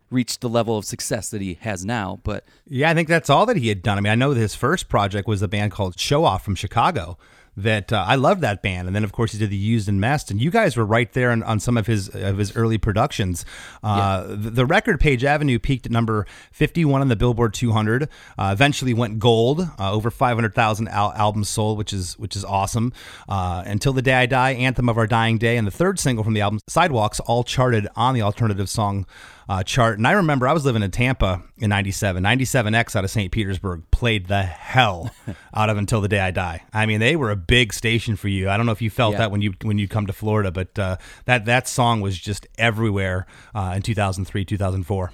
reached 0.10 0.42
the 0.42 0.50
level 0.50 0.78
of 0.78 0.84
success 0.84 1.30
that 1.30 1.42
he 1.42 1.54
has 1.62 1.86
now. 1.86 2.20
But 2.24 2.44
Yeah, 2.68 2.90
I 2.90 2.94
think 2.94 3.08
that's 3.08 3.30
all 3.30 3.46
that 3.46 3.56
he 3.56 3.70
had 3.70 3.82
done. 3.82 3.98
I 3.98 4.02
mean, 4.02 4.12
I 4.12 4.16
know 4.16 4.32
his 4.32 4.56
first 4.56 4.90
project 4.90 5.26
was 5.26 5.42
a 5.42 5.48
band 5.48 5.72
called 5.72 5.98
Show 5.98 6.26
Off 6.26 6.44
from 6.44 6.56
Chicago. 6.56 7.18
That 7.56 7.94
uh, 7.94 8.04
I 8.08 8.16
loved 8.16 8.42
that 8.42 8.64
band, 8.64 8.88
and 8.88 8.96
then 8.96 9.04
of 9.04 9.12
course 9.12 9.32
he 9.32 9.38
did 9.38 9.52
the 9.52 9.56
Used 9.56 9.88
and 9.88 10.02
Mest, 10.02 10.32
and 10.32 10.42
you 10.42 10.50
guys 10.50 10.76
were 10.76 10.86
right 10.86 11.12
there 11.14 11.30
on, 11.30 11.44
on 11.44 11.60
some 11.60 11.78
of 11.78 11.86
his 11.86 12.10
of 12.10 12.40
his 12.40 12.56
early 12.56 12.80
productions. 12.80 13.46
Uh, 13.84 14.24
the, 14.24 14.50
the 14.50 14.66
record 14.66 15.00
Page 15.00 15.24
Avenue 15.24 15.60
peaked 15.60 15.86
at 15.86 15.92
number 15.92 16.26
fifty 16.52 16.84
one 16.84 17.02
on 17.02 17.10
the 17.10 17.16
Billboard 17.16 17.54
200. 17.54 18.04
Uh, 18.04 18.50
eventually 18.52 18.92
went 18.94 19.20
gold, 19.20 19.62
uh, 19.80 19.92
over 19.92 20.10
five 20.10 20.36
hundred 20.36 20.56
thousand 20.56 20.88
al- 20.88 21.14
albums 21.14 21.48
sold, 21.48 21.78
which 21.78 21.94
is 21.94 22.18
which 22.18 22.36
is 22.36 22.44
awesome. 22.44 22.92
Uh, 23.30 23.64
Until 23.68 23.94
the 23.94 24.02
Day 24.02 24.14
I 24.16 24.26
Die, 24.26 24.52
Anthem 24.54 24.90
of 24.90 24.98
Our 24.98 25.06
Dying 25.06 25.38
Day, 25.38 25.56
and 25.58 25.68
the 25.68 25.72
third 25.72 26.00
single 26.00 26.24
from 26.24 26.34
the 26.34 26.42
album 26.42 26.60
Sidewalks 26.68 27.20
all 27.20 27.44
charted 27.44 27.88
on 27.96 28.16
the 28.16 28.24
alternative 28.24 28.68
song 28.68 29.06
uh, 29.50 29.64
chart. 29.64 29.98
And 29.98 30.08
I 30.08 30.12
remember 30.14 30.48
I 30.48 30.54
was 30.54 30.66
living 30.66 30.84
in 30.84 30.92
Tampa 30.92 31.44
in 31.58 31.70
97. 31.70 32.24
97X 32.24 32.96
out 32.96 33.04
of 33.04 33.12
St. 33.12 33.32
Petersburg 33.32 33.84
played 33.92 34.28
the 34.28 34.44
hell 34.44 35.12
out 35.54 35.70
of 35.70 35.78
Until 35.78 36.02
the 36.02 36.08
Day 36.08 36.20
I 36.20 36.32
Die. 36.32 36.64
I 36.74 36.86
mean, 36.86 37.00
they 37.00 37.16
were 37.16 37.32
a 37.32 37.36
big 37.36 37.74
station 37.74 38.16
for 38.16 38.28
you. 38.28 38.50
I 38.50 38.58
don't 38.58 38.66
know 38.66 38.72
if 38.72 38.82
you 38.82 38.90
felt 38.90 39.14
Yeah. 39.14 39.20
that 39.20 39.32
when 39.32 39.42
you 39.42 39.54
when 39.64 39.78
you 39.78 39.88
come 39.88 40.08
to 40.08 40.14
Florida, 40.14 40.52
but 40.52 40.78
uh, 40.80 40.98
that 41.26 41.46
that 41.46 41.68
song 41.68 42.02
was 42.02 42.18
just 42.18 42.48
everywhere 42.58 43.26
uh, 43.56 43.74
in 43.76 43.82
2003, 43.82 44.46
2004. 44.46 45.12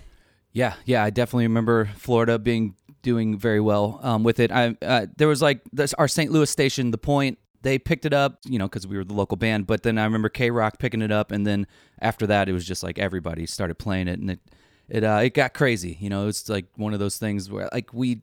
Yeah, 0.52 0.74
yeah, 0.86 1.04
I 1.04 1.10
definitely 1.12 1.46
remember 1.46 1.86
Florida 1.98 2.40
being 2.40 2.76
doing 3.02 3.38
very 3.38 3.62
well 3.62 4.00
um, 4.04 4.24
with 4.24 4.40
it. 4.40 4.52
I 4.52 4.76
uh, 4.82 5.06
there 5.18 5.28
was 5.28 5.42
like 5.42 5.62
this, 5.72 5.94
our 5.94 6.08
St. 6.08 6.32
Louis 6.32 6.50
station, 6.50 6.92
The 6.92 6.98
Point. 6.98 7.38
They 7.62 7.78
picked 7.78 8.06
it 8.06 8.14
up, 8.14 8.40
you 8.46 8.58
know, 8.58 8.68
because 8.68 8.88
we 8.88 8.96
were 8.96 9.04
the 9.04 9.14
local 9.14 9.38
band. 9.38 9.68
But 9.68 9.84
then 9.84 9.98
I 9.98 10.04
remember 10.06 10.30
KROQ 10.30 10.80
picking 10.80 11.02
it 11.02 11.12
up, 11.12 11.32
and 11.32 11.46
then 11.46 11.68
after 12.02 12.26
that, 12.28 12.48
it 12.48 12.54
was 12.54 12.66
just 12.66 12.84
like 12.84 12.98
everybody 12.98 13.46
started 13.46 13.76
playing 13.76 14.08
it, 14.08 14.20
and 14.20 14.32
it 14.32 14.40
it 14.88 15.04
uh, 15.04 15.20
it 15.24 15.34
got 15.34 15.54
crazy. 15.54 15.98
You 16.00 16.10
know, 16.10 16.28
it's 16.28 16.48
like 16.50 16.66
one 16.76 16.94
of 16.94 17.00
those 17.00 17.18
things 17.18 17.50
where 17.52 17.70
like 17.72 17.94
we 17.94 18.22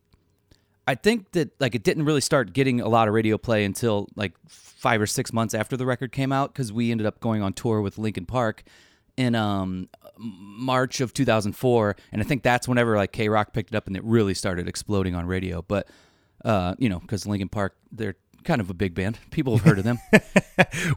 I 0.87 0.95
think 0.95 1.33
that 1.33 1.59
like 1.61 1.75
it 1.75 1.83
didn't 1.83 2.05
really 2.05 2.21
start 2.21 2.53
getting 2.53 2.81
a 2.81 2.89
lot 2.89 3.09
of 3.09 3.15
radio 3.15 3.37
play 3.39 3.65
until 3.65 4.09
like 4.15 4.33
five 4.49 5.01
or 5.01 5.07
six 5.07 5.33
months 5.33 5.53
after 5.53 5.77
the 5.77 5.85
record 5.85 6.13
came 6.13 6.33
out 6.33 6.53
because 6.53 6.73
we 6.73 6.91
ended 6.91 7.07
up 7.07 7.21
going 7.21 7.43
on 7.43 7.53
tour 7.53 7.81
with 7.81 7.99
Linkin 7.99 8.27
Park 8.27 8.63
in 9.17 9.35
um 9.35 9.89
March 10.19 11.01
of 11.01 11.13
2004, 11.13 11.97
and 12.13 12.23
I 12.23 12.25
think 12.25 12.43
that's 12.43 12.67
whenever 12.67 12.97
like 12.97 13.13
KROQ 13.13 13.53
picked 13.53 13.71
it 13.71 13.77
up 13.77 13.87
and 13.87 13.97
it 13.97 14.05
really 14.05 14.35
started 14.35 14.69
exploding 14.69 15.15
on 15.15 15.27
radio. 15.27 15.63
But 15.63 15.89
uh, 16.45 16.75
you 16.79 16.89
know, 16.89 17.01
because 17.01 17.27
Linkin 17.27 17.49
Park, 17.49 17.77
they're 17.91 18.17
kind 18.47 18.61
of 18.63 18.71
a 18.71 18.75
big 18.75 18.95
band. 18.95 19.19
People 19.31 19.57
have 19.59 19.67
heard 19.67 19.79
of 19.79 19.85
them. 19.85 19.99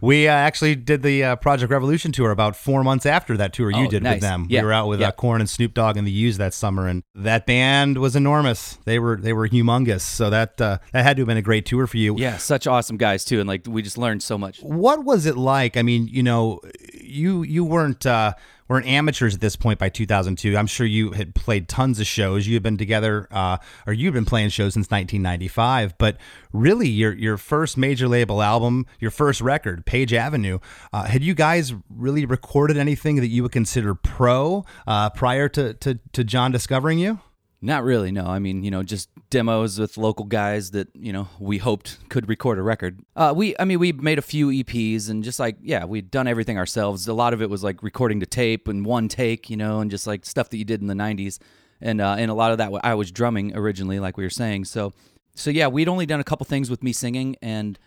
We 0.02 0.28
uh, 0.30 0.32
actually 0.32 0.76
did 0.76 1.02
the 1.04 1.24
uh, 1.24 1.36
Project 1.36 1.70
Revolution 1.72 2.12
tour 2.14 2.32
about 2.32 2.56
four 2.56 2.82
months 2.84 3.06
after 3.06 3.36
that 3.38 3.52
tour 3.52 3.70
you 3.70 3.88
Oh, 3.88 3.90
did 3.90 4.04
nice. 4.04 4.16
with 4.16 4.22
them. 4.22 4.46
Yeah, 4.50 4.62
We 4.62 4.68
were 4.68 4.74
out 4.74 4.88
with 4.88 5.02
yeah. 5.02 5.10
uh, 5.10 5.12
Korn 5.12 5.42
and 5.42 5.50
Snoop 5.50 5.74
Dogg 5.74 5.98
and 5.98 6.08
the 6.08 6.12
Used 6.12 6.38
that 6.40 6.54
summer, 6.54 6.88
and 6.88 7.04
that 7.14 7.46
band 7.46 7.98
was 7.98 8.16
enormous. 8.16 8.78
They 8.86 9.00
were 9.00 9.18
they 9.18 9.34
were 9.34 9.50
humongous. 9.50 10.02
So 10.02 10.30
that 10.30 10.62
uh, 10.62 10.78
that 10.94 11.04
had 11.04 11.18
to 11.18 11.22
have 11.22 11.28
been 11.28 11.38
a 11.38 11.42
great 11.42 11.66
tour 11.66 11.88
for 11.88 11.98
you. 11.98 12.16
yeah, 12.18 12.38
such 12.38 12.68
awesome 12.68 12.96
guys 12.98 13.26
too, 13.26 13.40
and 13.42 13.48
like 13.50 13.66
we 13.68 13.82
just 13.82 13.98
learned 13.98 14.24
so 14.24 14.38
much. 14.38 14.60
What 14.62 15.04
was 15.04 15.26
it 15.26 15.36
like? 15.36 15.76
I 15.76 15.82
mean, 15.82 16.08
you 16.08 16.24
know, 16.24 16.62
you 16.94 17.44
you 17.44 17.66
weren't 17.66 18.06
uh, 18.06 18.34
weren't 18.70 18.86
amateurs 18.86 19.36
at 19.36 19.42
this 19.42 19.56
point 19.56 19.80
by 19.80 19.90
2002. 19.90 20.56
I'm 20.56 20.68
sure 20.68 20.86
you 20.86 21.12
had 21.12 21.36
played 21.36 21.68
tons 21.68 22.00
of 22.00 22.08
shows. 22.08 22.48
You 22.48 22.54
had 22.54 22.64
been 22.64 22.78
together, 22.78 23.28
uh, 23.32 23.58
or 23.86 23.92
you've 23.92 24.14
been 24.14 24.26
playing 24.26 24.50
shows 24.50 24.76
since 24.76 24.90
1995. 24.90 25.98
But 25.98 26.18
really, 26.54 26.88
your 26.88 27.12
your 27.12 27.38
first 27.38 27.76
major 27.76 28.08
label 28.08 28.42
album, 28.42 28.86
your 29.00 29.12
first 29.12 29.42
record, 29.42 29.86
Page 29.86 30.14
Avenue, 30.14 30.60
uh, 30.94 31.04
had 31.04 31.24
you 31.24 31.34
guys 31.34 31.74
really 31.90 32.26
recorded 32.26 32.78
anything 32.78 33.18
that 33.18 33.28
you 33.28 33.44
would 33.44 33.52
consider 33.52 33.96
pro 33.96 34.64
uh, 34.88 35.10
prior 35.10 35.50
to, 35.50 35.74
to 35.74 36.00
to 36.14 36.24
John 36.24 36.52
discovering 36.52 37.00
you? 37.00 37.20
Not 37.62 37.84
really, 37.84 38.12
no. 38.12 38.26
I 38.26 38.40
mean, 38.40 38.64
you 38.64 38.72
know, 38.72 38.84
just 38.84 39.10
demos 39.30 39.80
with 39.80 39.98
local 39.98 40.26
guys 40.26 40.72
that 40.72 40.88
you 40.96 41.12
know 41.12 41.28
we 41.40 41.58
hoped 41.58 41.98
could 42.10 42.30
record 42.30 42.58
a 42.58 42.62
record. 42.62 43.02
Uh, 43.18 43.34
we, 43.36 43.54
I 43.60 43.66
mean, 43.66 43.80
we 43.80 43.92
made 43.92 44.18
a 44.18 44.22
few 44.22 44.48
EPs 44.48 45.10
and 45.10 45.26
just 45.26 45.40
like, 45.40 45.58
yeah, 45.62 45.84
we'd 45.84 46.10
done 46.10 46.26
everything 46.26 46.58
ourselves. 46.58 47.06
A 47.10 47.14
lot 47.14 47.34
of 47.34 47.42
it 47.42 47.50
was 47.50 47.62
like 47.62 47.84
recording 47.84 48.22
to 48.22 48.26
tape 48.26 48.70
and 48.70 48.86
one 48.86 49.10
take, 49.10 49.50
you 49.50 49.58
know, 49.58 49.82
and 49.82 49.92
just 49.92 50.08
like 50.08 50.26
stuff 50.26 50.50
that 50.52 50.58
you 50.58 50.64
did 50.64 50.80
in 50.80 50.88
the 50.88 50.94
'90s, 50.94 51.38
and 51.82 52.00
uh, 52.00 52.16
and 52.18 52.32
a 52.32 52.34
lot 52.34 52.54
of 52.54 52.60
that 52.60 52.72
I 52.82 52.96
was 52.96 53.12
drumming 53.12 53.54
originally, 53.56 54.00
like 54.00 54.16
we 54.16 54.24
were 54.24 54.30
saying. 54.30 54.64
So, 54.64 54.94
so 55.36 55.50
yeah, 55.50 55.68
we'd 55.68 55.90
only 55.90 56.06
done 56.06 56.22
a 56.22 56.26
couple 56.26 56.46
things 56.46 56.70
with 56.70 56.82
me 56.82 56.94
singing, 56.94 57.36
and 57.42 57.78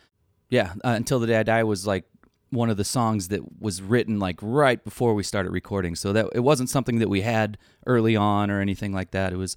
yeah, 0.51 0.75
uh, 0.85 0.91
until 0.91 1.19
the 1.19 1.27
day 1.27 1.39
I 1.39 1.45
die 1.45 1.65
was 1.65 1.87
like 1.87 2.05
one 2.53 2.69
of 2.69 2.77
the 2.77 2.85
songs 2.85 3.29
that 3.29 3.61
was 3.61 3.81
written 3.81 4.19
like 4.19 4.39
right 4.43 4.85
before 4.85 5.15
we 5.15 5.23
started 5.23 5.51
recording. 5.51 5.97
So 5.97 6.13
that 6.13 6.27
it 6.35 6.41
wasn't 6.41 6.69
something 6.69 6.99
that 6.99 7.09
we 7.09 7.23
had 7.23 7.57
early 7.87 8.15
on 8.15 8.51
or 8.51 8.61
anything 8.61 8.93
like 8.93 9.11
that. 9.13 9.33
It 9.33 9.37
was 9.37 9.57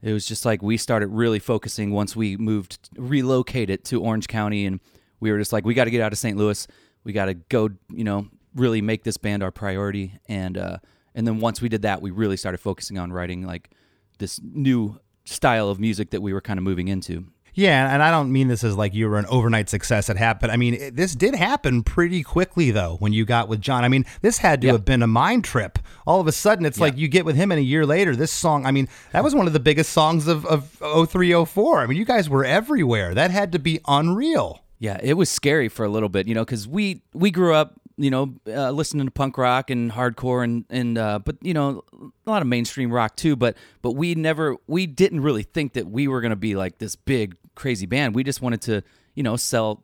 it 0.00 0.12
was 0.12 0.26
just 0.26 0.44
like 0.46 0.62
we 0.62 0.76
started 0.76 1.08
really 1.08 1.40
focusing 1.40 1.90
once 1.90 2.14
we 2.14 2.36
moved 2.36 2.88
relocated 2.96 3.84
to 3.86 4.02
Orange 4.02 4.28
County 4.28 4.64
and 4.64 4.80
we 5.18 5.32
were 5.32 5.38
just 5.38 5.52
like 5.52 5.64
we 5.64 5.74
got 5.74 5.84
to 5.84 5.90
get 5.90 6.00
out 6.00 6.12
of 6.12 6.18
St. 6.18 6.38
Louis. 6.38 6.66
We 7.02 7.12
got 7.12 7.26
to 7.26 7.34
go, 7.34 7.70
you 7.90 8.04
know, 8.04 8.28
really 8.54 8.80
make 8.80 9.02
this 9.02 9.16
band 9.16 9.42
our 9.42 9.50
priority 9.50 10.14
and 10.26 10.56
uh 10.56 10.78
and 11.14 11.26
then 11.26 11.40
once 11.40 11.60
we 11.60 11.68
did 11.68 11.82
that, 11.82 12.00
we 12.00 12.12
really 12.12 12.36
started 12.36 12.58
focusing 12.58 12.96
on 12.96 13.12
writing 13.12 13.44
like 13.44 13.70
this 14.18 14.40
new 14.40 15.00
style 15.24 15.68
of 15.68 15.80
music 15.80 16.10
that 16.10 16.22
we 16.22 16.32
were 16.32 16.40
kind 16.40 16.58
of 16.58 16.62
moving 16.62 16.86
into. 16.86 17.26
Yeah, 17.60 17.92
and 17.92 18.02
I 18.02 18.10
don't 18.10 18.32
mean 18.32 18.48
this 18.48 18.64
as 18.64 18.74
like 18.74 18.94
you 18.94 19.06
were 19.06 19.18
an 19.18 19.26
overnight 19.26 19.68
success. 19.68 20.08
It 20.08 20.16
happened. 20.16 20.50
I 20.50 20.56
mean, 20.56 20.74
it, 20.74 20.96
this 20.96 21.14
did 21.14 21.34
happen 21.34 21.82
pretty 21.82 22.22
quickly 22.22 22.70
though 22.70 22.96
when 23.00 23.12
you 23.12 23.26
got 23.26 23.48
with 23.48 23.60
John. 23.60 23.84
I 23.84 23.88
mean, 23.88 24.06
this 24.22 24.38
had 24.38 24.62
to 24.62 24.68
Yeah. 24.68 24.72
have 24.72 24.86
been 24.86 25.02
a 25.02 25.06
mind 25.06 25.44
trip. 25.44 25.78
All 26.06 26.20
of 26.20 26.26
a 26.26 26.32
sudden, 26.32 26.64
it's 26.64 26.80
like 26.80 26.96
you 26.96 27.06
get 27.06 27.26
with 27.26 27.36
him, 27.36 27.52
and 27.52 27.58
a 27.58 27.62
year 27.62 27.84
later, 27.84 28.16
this 28.16 28.32
song. 28.32 28.64
I 28.64 28.70
mean, 28.70 28.88
that 29.12 29.22
was 29.22 29.34
one 29.34 29.46
of 29.46 29.52
the 29.52 29.60
biggest 29.60 29.92
songs 29.92 30.26
of 30.26 30.46
of 30.46 30.70
0304. 30.80 31.80
I 31.80 31.86
mean, 31.86 31.98
you 31.98 32.06
guys 32.06 32.30
were 32.30 32.44
everywhere. 32.46 33.14
That 33.14 33.30
had 33.30 33.52
to 33.52 33.58
be 33.58 33.80
unreal. 33.86 34.64
Yeah, 34.78 34.98
it 35.02 35.14
was 35.14 35.28
scary 35.28 35.68
for 35.68 35.84
a 35.84 35.90
little 35.90 36.08
bit, 36.08 36.26
you 36.28 36.34
know, 36.34 36.44
because 36.46 36.66
we 36.66 37.02
we 37.12 37.30
grew 37.30 37.52
up, 37.54 37.74
you 37.98 38.10
know, 38.10 38.34
uh, 38.46 38.70
listening 38.70 39.04
to 39.06 39.10
punk 39.12 39.36
rock 39.36 39.68
and 39.68 39.92
hardcore 39.92 40.42
and 40.42 40.64
and 40.70 40.96
uh, 40.96 41.18
but 41.22 41.36
you 41.42 41.52
know 41.52 41.82
a 42.26 42.30
lot 42.30 42.40
of 42.40 42.48
mainstream 42.48 42.90
rock 42.90 43.16
too. 43.16 43.36
But 43.36 43.58
but 43.82 43.92
we 43.92 44.14
never 44.14 44.56
we 44.66 44.86
didn't 44.86 45.20
really 45.20 45.42
think 45.42 45.74
that 45.74 45.90
we 45.90 46.08
were 46.08 46.22
gonna 46.22 46.36
be 46.36 46.56
like 46.56 46.78
this 46.78 46.96
big 46.96 47.36
crazy 47.54 47.86
band. 47.86 48.14
We 48.14 48.24
just 48.24 48.42
wanted 48.42 48.62
to 48.62 48.82
you 49.14 49.22
know 49.22 49.36
sell 49.36 49.82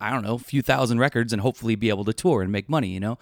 I 0.00 0.10
don't 0.10 0.22
know 0.22 0.34
a 0.34 0.38
few 0.38 0.62
thousand 0.62 0.98
records 0.98 1.32
and 1.32 1.40
hopefully 1.40 1.76
be 1.76 1.88
able 1.88 2.04
to 2.04 2.12
tour 2.12 2.42
and 2.42 2.50
make 2.50 2.68
money, 2.68 2.88
you 2.88 3.00
know. 3.00 3.18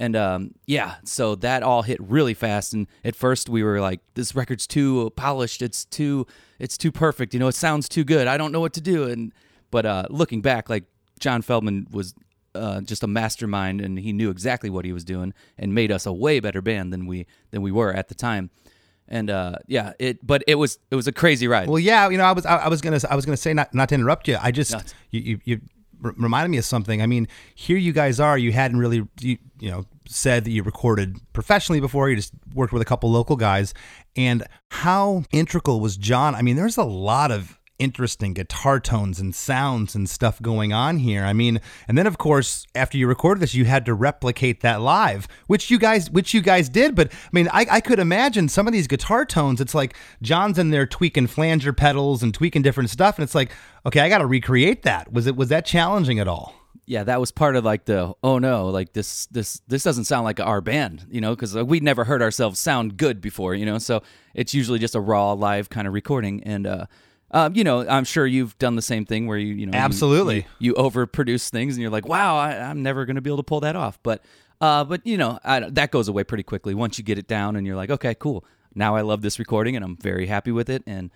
And 0.00 0.14
um, 0.14 0.54
yeah, 0.64 0.96
so 1.02 1.34
that 1.36 1.64
all 1.64 1.82
hit 1.82 2.00
really 2.00 2.34
fast. 2.34 2.72
And 2.72 2.86
at 3.04 3.16
first 3.16 3.48
we 3.48 3.64
were 3.64 3.80
like, 3.80 4.00
"This 4.14 4.34
record's 4.34 4.66
too 4.66 5.10
polished. 5.16 5.60
It's 5.60 5.84
too, 5.84 6.26
it's 6.60 6.78
too 6.78 6.92
perfect. 6.92 7.34
You 7.34 7.40
know, 7.40 7.48
it 7.48 7.56
sounds 7.56 7.88
too 7.88 8.04
good. 8.04 8.28
I 8.28 8.36
don't 8.36 8.52
know 8.52 8.60
what 8.60 8.74
to 8.74 8.80
do." 8.80 9.04
And 9.04 9.32
but 9.72 9.84
uh, 9.84 10.04
looking 10.08 10.40
back, 10.40 10.70
like 10.70 10.84
John 11.18 11.42
Feldmann 11.42 11.90
was 11.90 12.14
uh, 12.54 12.80
just 12.82 13.02
a 13.02 13.08
mastermind, 13.08 13.80
and 13.80 13.98
he 13.98 14.12
knew 14.12 14.30
exactly 14.30 14.70
what 14.70 14.84
he 14.84 14.92
was 14.92 15.04
doing, 15.04 15.34
and 15.58 15.74
made 15.74 15.90
us 15.90 16.06
a 16.06 16.12
way 16.12 16.38
better 16.38 16.62
band 16.62 16.92
than 16.92 17.06
we 17.06 17.26
than 17.50 17.62
we 17.62 17.72
were 17.72 17.92
at 17.92 18.06
the 18.06 18.14
time. 18.14 18.50
And 19.08 19.30
uh, 19.30 19.56
yeah, 19.66 19.92
it. 19.98 20.24
But 20.26 20.44
it 20.46 20.56
was 20.56 20.78
it 20.90 20.96
was 20.96 21.06
a 21.06 21.12
crazy 21.12 21.48
ride. 21.48 21.68
Well, 21.68 21.78
yeah, 21.78 22.08
you 22.08 22.18
know, 22.18 22.24
I 22.24 22.32
was 22.32 22.44
I, 22.44 22.56
I 22.56 22.68
was 22.68 22.80
gonna 22.80 23.00
I 23.08 23.16
was 23.16 23.24
gonna 23.24 23.36
say 23.36 23.54
not 23.54 23.74
not 23.74 23.88
to 23.88 23.94
interrupt 23.94 24.28
you. 24.28 24.36
I 24.40 24.50
just 24.50 24.74
you 25.10 25.20
you, 25.20 25.40
you 25.44 25.60
r- 26.04 26.14
reminded 26.16 26.50
me 26.50 26.58
of 26.58 26.64
something. 26.64 27.00
I 27.00 27.06
mean, 27.06 27.26
here 27.54 27.78
you 27.78 27.92
guys 27.92 28.20
are. 28.20 28.36
You 28.36 28.52
hadn't 28.52 28.78
really 28.78 29.06
you, 29.20 29.38
you 29.58 29.70
know 29.70 29.86
said 30.06 30.44
that 30.44 30.50
you 30.50 30.62
recorded 30.62 31.18
professionally 31.32 31.80
before. 31.80 32.08
You 32.08 32.16
just 32.16 32.32
worked 32.54 32.72
with 32.72 32.82
a 32.82 32.84
couple 32.84 33.10
local 33.10 33.36
guys, 33.36 33.74
and 34.16 34.46
how 34.70 35.24
integral 35.32 35.80
was 35.80 35.96
John? 35.96 36.34
I 36.34 36.42
mean, 36.42 36.56
there's 36.56 36.76
a 36.76 36.84
lot 36.84 37.30
of 37.30 37.57
interesting 37.78 38.34
guitar 38.34 38.80
tones 38.80 39.20
and 39.20 39.34
sounds 39.34 39.94
and 39.94 40.08
stuff 40.08 40.40
going 40.42 40.72
on 40.72 40.98
here. 40.98 41.24
I 41.24 41.32
mean, 41.32 41.60
and 41.86 41.96
then 41.96 42.06
of 42.06 42.18
course, 42.18 42.66
after 42.74 42.98
you 42.98 43.06
recorded 43.06 43.40
this, 43.40 43.54
you 43.54 43.64
had 43.64 43.86
to 43.86 43.94
replicate 43.94 44.60
that 44.62 44.80
live, 44.80 45.28
which 45.46 45.70
you 45.70 45.78
guys 45.78 46.10
which 46.10 46.34
you 46.34 46.40
guys 46.40 46.68
did. 46.68 46.94
But 46.94 47.12
I 47.12 47.28
mean, 47.32 47.48
I, 47.52 47.66
I 47.70 47.80
could 47.80 47.98
imagine 47.98 48.48
some 48.48 48.66
of 48.66 48.72
these 48.72 48.86
guitar 48.86 49.24
tones, 49.24 49.60
it's 49.60 49.74
like 49.74 49.96
John's 50.22 50.58
in 50.58 50.70
there 50.70 50.86
tweaking 50.86 51.26
flanger 51.26 51.72
pedals 51.72 52.22
and 52.22 52.34
tweaking 52.34 52.62
different 52.62 52.90
stuff, 52.90 53.18
and 53.18 53.24
it's 53.24 53.34
like, 53.34 53.52
okay, 53.86 54.00
I 54.00 54.08
gotta 54.08 54.26
recreate 54.26 54.82
that. 54.82 55.12
Was 55.12 55.26
it 55.26 55.36
was 55.36 55.48
that 55.48 55.64
challenging 55.64 56.18
at 56.18 56.28
all? 56.28 56.54
yeah, 56.88 57.04
that 57.04 57.20
was 57.20 57.30
part 57.30 57.54
of 57.54 57.66
like 57.66 57.84
the 57.84 58.14
oh 58.22 58.38
no, 58.38 58.68
like 58.68 58.94
this 58.94 59.26
this 59.26 59.60
this 59.68 59.82
doesn't 59.82 60.04
sound 60.04 60.24
like 60.24 60.40
our 60.40 60.62
band, 60.62 61.06
you 61.10 61.20
know, 61.20 61.36
because 61.36 61.54
we'd 61.54 61.82
never 61.82 62.04
heard 62.04 62.22
ourselves 62.22 62.58
sound 62.58 62.96
good 62.96 63.20
before, 63.20 63.54
you 63.54 63.66
know. 63.66 63.76
So 63.76 64.02
it's 64.34 64.54
usually 64.54 64.78
just 64.78 64.94
a 64.94 65.00
raw 65.00 65.32
live 65.32 65.68
kind 65.68 65.86
of 65.86 65.92
recording, 65.92 66.42
and 66.44 66.66
uh, 66.66 66.86
um, 67.30 67.54
you 67.54 67.64
know, 67.64 67.86
I'm 67.88 68.04
sure 68.04 68.26
you've 68.26 68.56
done 68.58 68.76
the 68.76 68.82
same 68.82 69.04
thing 69.04 69.26
where 69.26 69.38
you 69.38 69.54
you 69.54 69.66
know 69.66 69.76
you- 69.76 69.84
Absolutely. 69.84 70.46
you, 70.58 70.70
you 70.70 70.74
overproduce 70.74 71.50
things, 71.50 71.74
and 71.74 71.82
you're 71.82 71.90
like, 71.90 72.08
wow, 72.08 72.36
I, 72.36 72.58
I'm 72.58 72.82
never 72.82 73.04
gonna 73.04 73.20
be 73.20 73.30
able 73.30 73.36
to 73.38 73.42
pull 73.42 73.60
that 73.60 73.76
off, 73.76 73.98
but 74.02 74.22
uh, 74.60 74.84
but 74.84 75.06
you 75.06 75.16
know 75.18 75.38
I, 75.44 75.60
that 75.60 75.90
goes 75.90 76.08
away 76.08 76.24
pretty 76.24 76.42
quickly 76.44 76.74
once 76.74 76.98
you 76.98 77.04
get 77.04 77.18
it 77.18 77.28
down, 77.28 77.56
and 77.56 77.66
you're 77.66 77.76
like, 77.76 77.90
okay, 77.90 78.14
cool, 78.14 78.44
now 78.74 78.96
I 78.96 79.02
love 79.02 79.22
this 79.22 79.38
recording, 79.38 79.76
and 79.76 79.84
I'm 79.84 79.96
very 79.96 80.26
happy 80.26 80.50
with 80.52 80.68
it, 80.70 80.82
and 80.86 81.10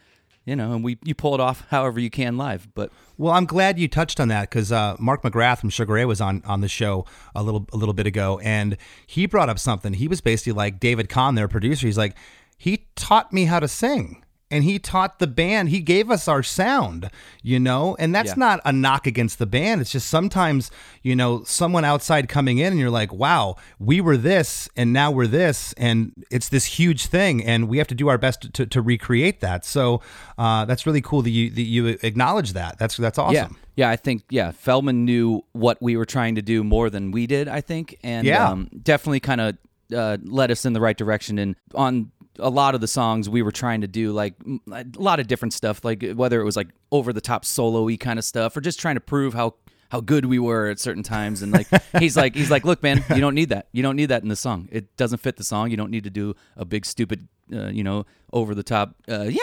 you 0.44 0.56
know, 0.56 0.72
and 0.72 0.82
we 0.84 0.98
you 1.04 1.14
pull 1.14 1.34
it 1.34 1.40
off 1.40 1.64
however 1.70 2.00
you 2.00 2.10
can 2.10 2.36
live, 2.36 2.66
but 2.74 2.90
Well, 3.16 3.32
I'm 3.32 3.46
glad 3.46 3.78
you 3.78 3.86
touched 3.88 4.18
on 4.18 4.26
that 4.28 4.50
because 4.50 4.72
uh, 4.72 4.96
Mark 4.98 5.22
McGrath 5.22 5.58
from 5.60 5.70
Sugar 5.70 5.92
Ray 5.94 6.04
was 6.04 6.20
on 6.20 6.42
on 6.44 6.60
the 6.60 6.68
show 6.68 7.06
a 7.34 7.42
little 7.44 7.66
a 7.72 7.76
little 7.76 7.94
bit 7.94 8.06
ago, 8.06 8.40
and 8.42 8.76
he 9.06 9.26
brought 9.26 9.48
up 9.48 9.58
something. 9.60 9.94
He 9.94 10.08
was 10.08 10.20
basically 10.20 10.52
like 10.52 10.78
David 10.80 11.08
Kahne, 11.08 11.36
their 11.36 11.46
producer. 11.48 11.86
He's 11.86 11.96
like, 11.98 12.16
he 12.58 12.86
taught 12.96 13.32
me 13.32 13.44
how 13.44 13.60
to 13.60 13.68
sing. 13.68 14.24
And 14.52 14.62
he 14.64 14.78
taught 14.78 15.18
the 15.18 15.26
band, 15.26 15.70
he 15.70 15.80
gave 15.80 16.10
us 16.10 16.28
our 16.28 16.42
sound, 16.42 17.10
you 17.42 17.58
know? 17.58 17.96
And 17.98 18.14
that's 18.14 18.32
Yeah. 18.32 18.34
not 18.46 18.60
a 18.64 18.72
knock 18.72 19.06
against 19.06 19.38
the 19.38 19.46
band. 19.46 19.80
It's 19.80 19.90
just 19.90 20.08
sometimes, 20.08 20.70
you 21.02 21.16
know, 21.16 21.42
someone 21.44 21.84
outside 21.84 22.28
coming 22.28 22.58
in 22.58 22.66
and 22.72 22.78
you're 22.78 22.90
like, 22.90 23.12
wow, 23.12 23.56
we 23.78 24.00
were 24.00 24.18
this 24.18 24.68
and 24.76 24.92
now 24.92 25.10
we're 25.10 25.26
this. 25.26 25.72
And 25.78 26.12
it's 26.30 26.50
this 26.50 26.66
huge 26.66 27.06
thing. 27.06 27.42
And 27.42 27.66
we 27.68 27.78
have 27.78 27.86
to 27.88 27.94
do 27.94 28.08
our 28.08 28.18
best 28.18 28.42
to, 28.42 28.50
to, 28.50 28.66
to 28.66 28.82
recreate 28.82 29.40
that. 29.40 29.64
So 29.64 30.02
uh, 30.36 30.66
that's 30.66 30.86
really 30.86 31.00
cool 31.00 31.22
that 31.22 31.30
you, 31.30 31.48
that 31.50 31.62
you 31.62 31.86
acknowledge 32.02 32.52
that. 32.52 32.78
That's, 32.78 32.96
that's 32.98 33.18
awesome. 33.18 33.34
Yeah, 33.34 33.86
yeah. 33.86 33.90
I 33.90 33.96
think 33.96 34.22
yeah, 34.30 34.52
Feldmann 34.52 35.04
knew 35.04 35.42
what 35.52 35.80
we 35.80 35.96
were 35.96 36.04
trying 36.06 36.34
to 36.34 36.42
do 36.42 36.62
more 36.62 36.90
than 36.90 37.10
we 37.10 37.26
did. 37.26 37.48
I 37.48 37.62
think, 37.62 37.96
and 38.04 38.26
Yeah. 38.26 38.50
um, 38.50 38.68
definitely 38.82 39.20
kind 39.20 39.40
of 39.40 39.56
uh, 39.96 40.18
led 40.22 40.50
us 40.50 40.64
in 40.66 40.74
the 40.74 40.80
right 40.80 40.96
direction. 40.96 41.38
And 41.38 41.56
on 41.74 42.12
a 42.38 42.50
lot 42.50 42.74
of 42.74 42.80
the 42.80 42.88
songs, 42.88 43.28
we 43.28 43.42
were 43.42 43.52
trying 43.52 43.82
to 43.82 43.86
do 43.86 44.12
like 44.12 44.34
a 44.70 44.84
lot 44.96 45.20
of 45.20 45.26
different 45.26 45.52
stuff, 45.52 45.84
like 45.84 46.12
whether 46.14 46.40
it 46.40 46.44
was 46.44 46.56
like 46.56 46.68
over 46.90 47.12
the 47.12 47.20
top 47.20 47.44
solo-y 47.44 47.96
kind 47.96 48.18
of 48.18 48.24
stuff, 48.24 48.56
or 48.56 48.60
just 48.60 48.80
trying 48.80 48.96
to 48.96 49.00
prove 49.00 49.34
how 49.34 49.54
how 49.90 50.00
good 50.00 50.24
we 50.24 50.38
were 50.38 50.68
at 50.68 50.78
certain 50.78 51.02
times. 51.02 51.42
And 51.42 51.52
like 51.52 51.68
he's 51.98 52.16
like 52.16 52.34
he's 52.34 52.50
like, 52.50 52.64
look, 52.64 52.82
man, 52.82 53.04
you 53.10 53.20
don't 53.20 53.34
need 53.34 53.50
that. 53.50 53.68
You 53.72 53.82
don't 53.82 53.96
need 53.96 54.06
that 54.06 54.22
in 54.22 54.28
the 54.28 54.36
song. 54.36 54.68
It 54.72 54.96
doesn't 54.96 55.18
fit 55.18 55.36
the 55.36 55.44
song. 55.44 55.70
You 55.70 55.76
don't 55.76 55.90
need 55.90 56.04
to 56.04 56.10
do 56.10 56.34
a 56.56 56.64
big 56.64 56.86
stupid, 56.86 57.28
uh, 57.52 57.68
you 57.68 57.84
know, 57.84 58.06
over 58.32 58.54
the 58.54 58.62
top, 58.62 58.94
uh, 59.08 59.24
yeah 59.24 59.40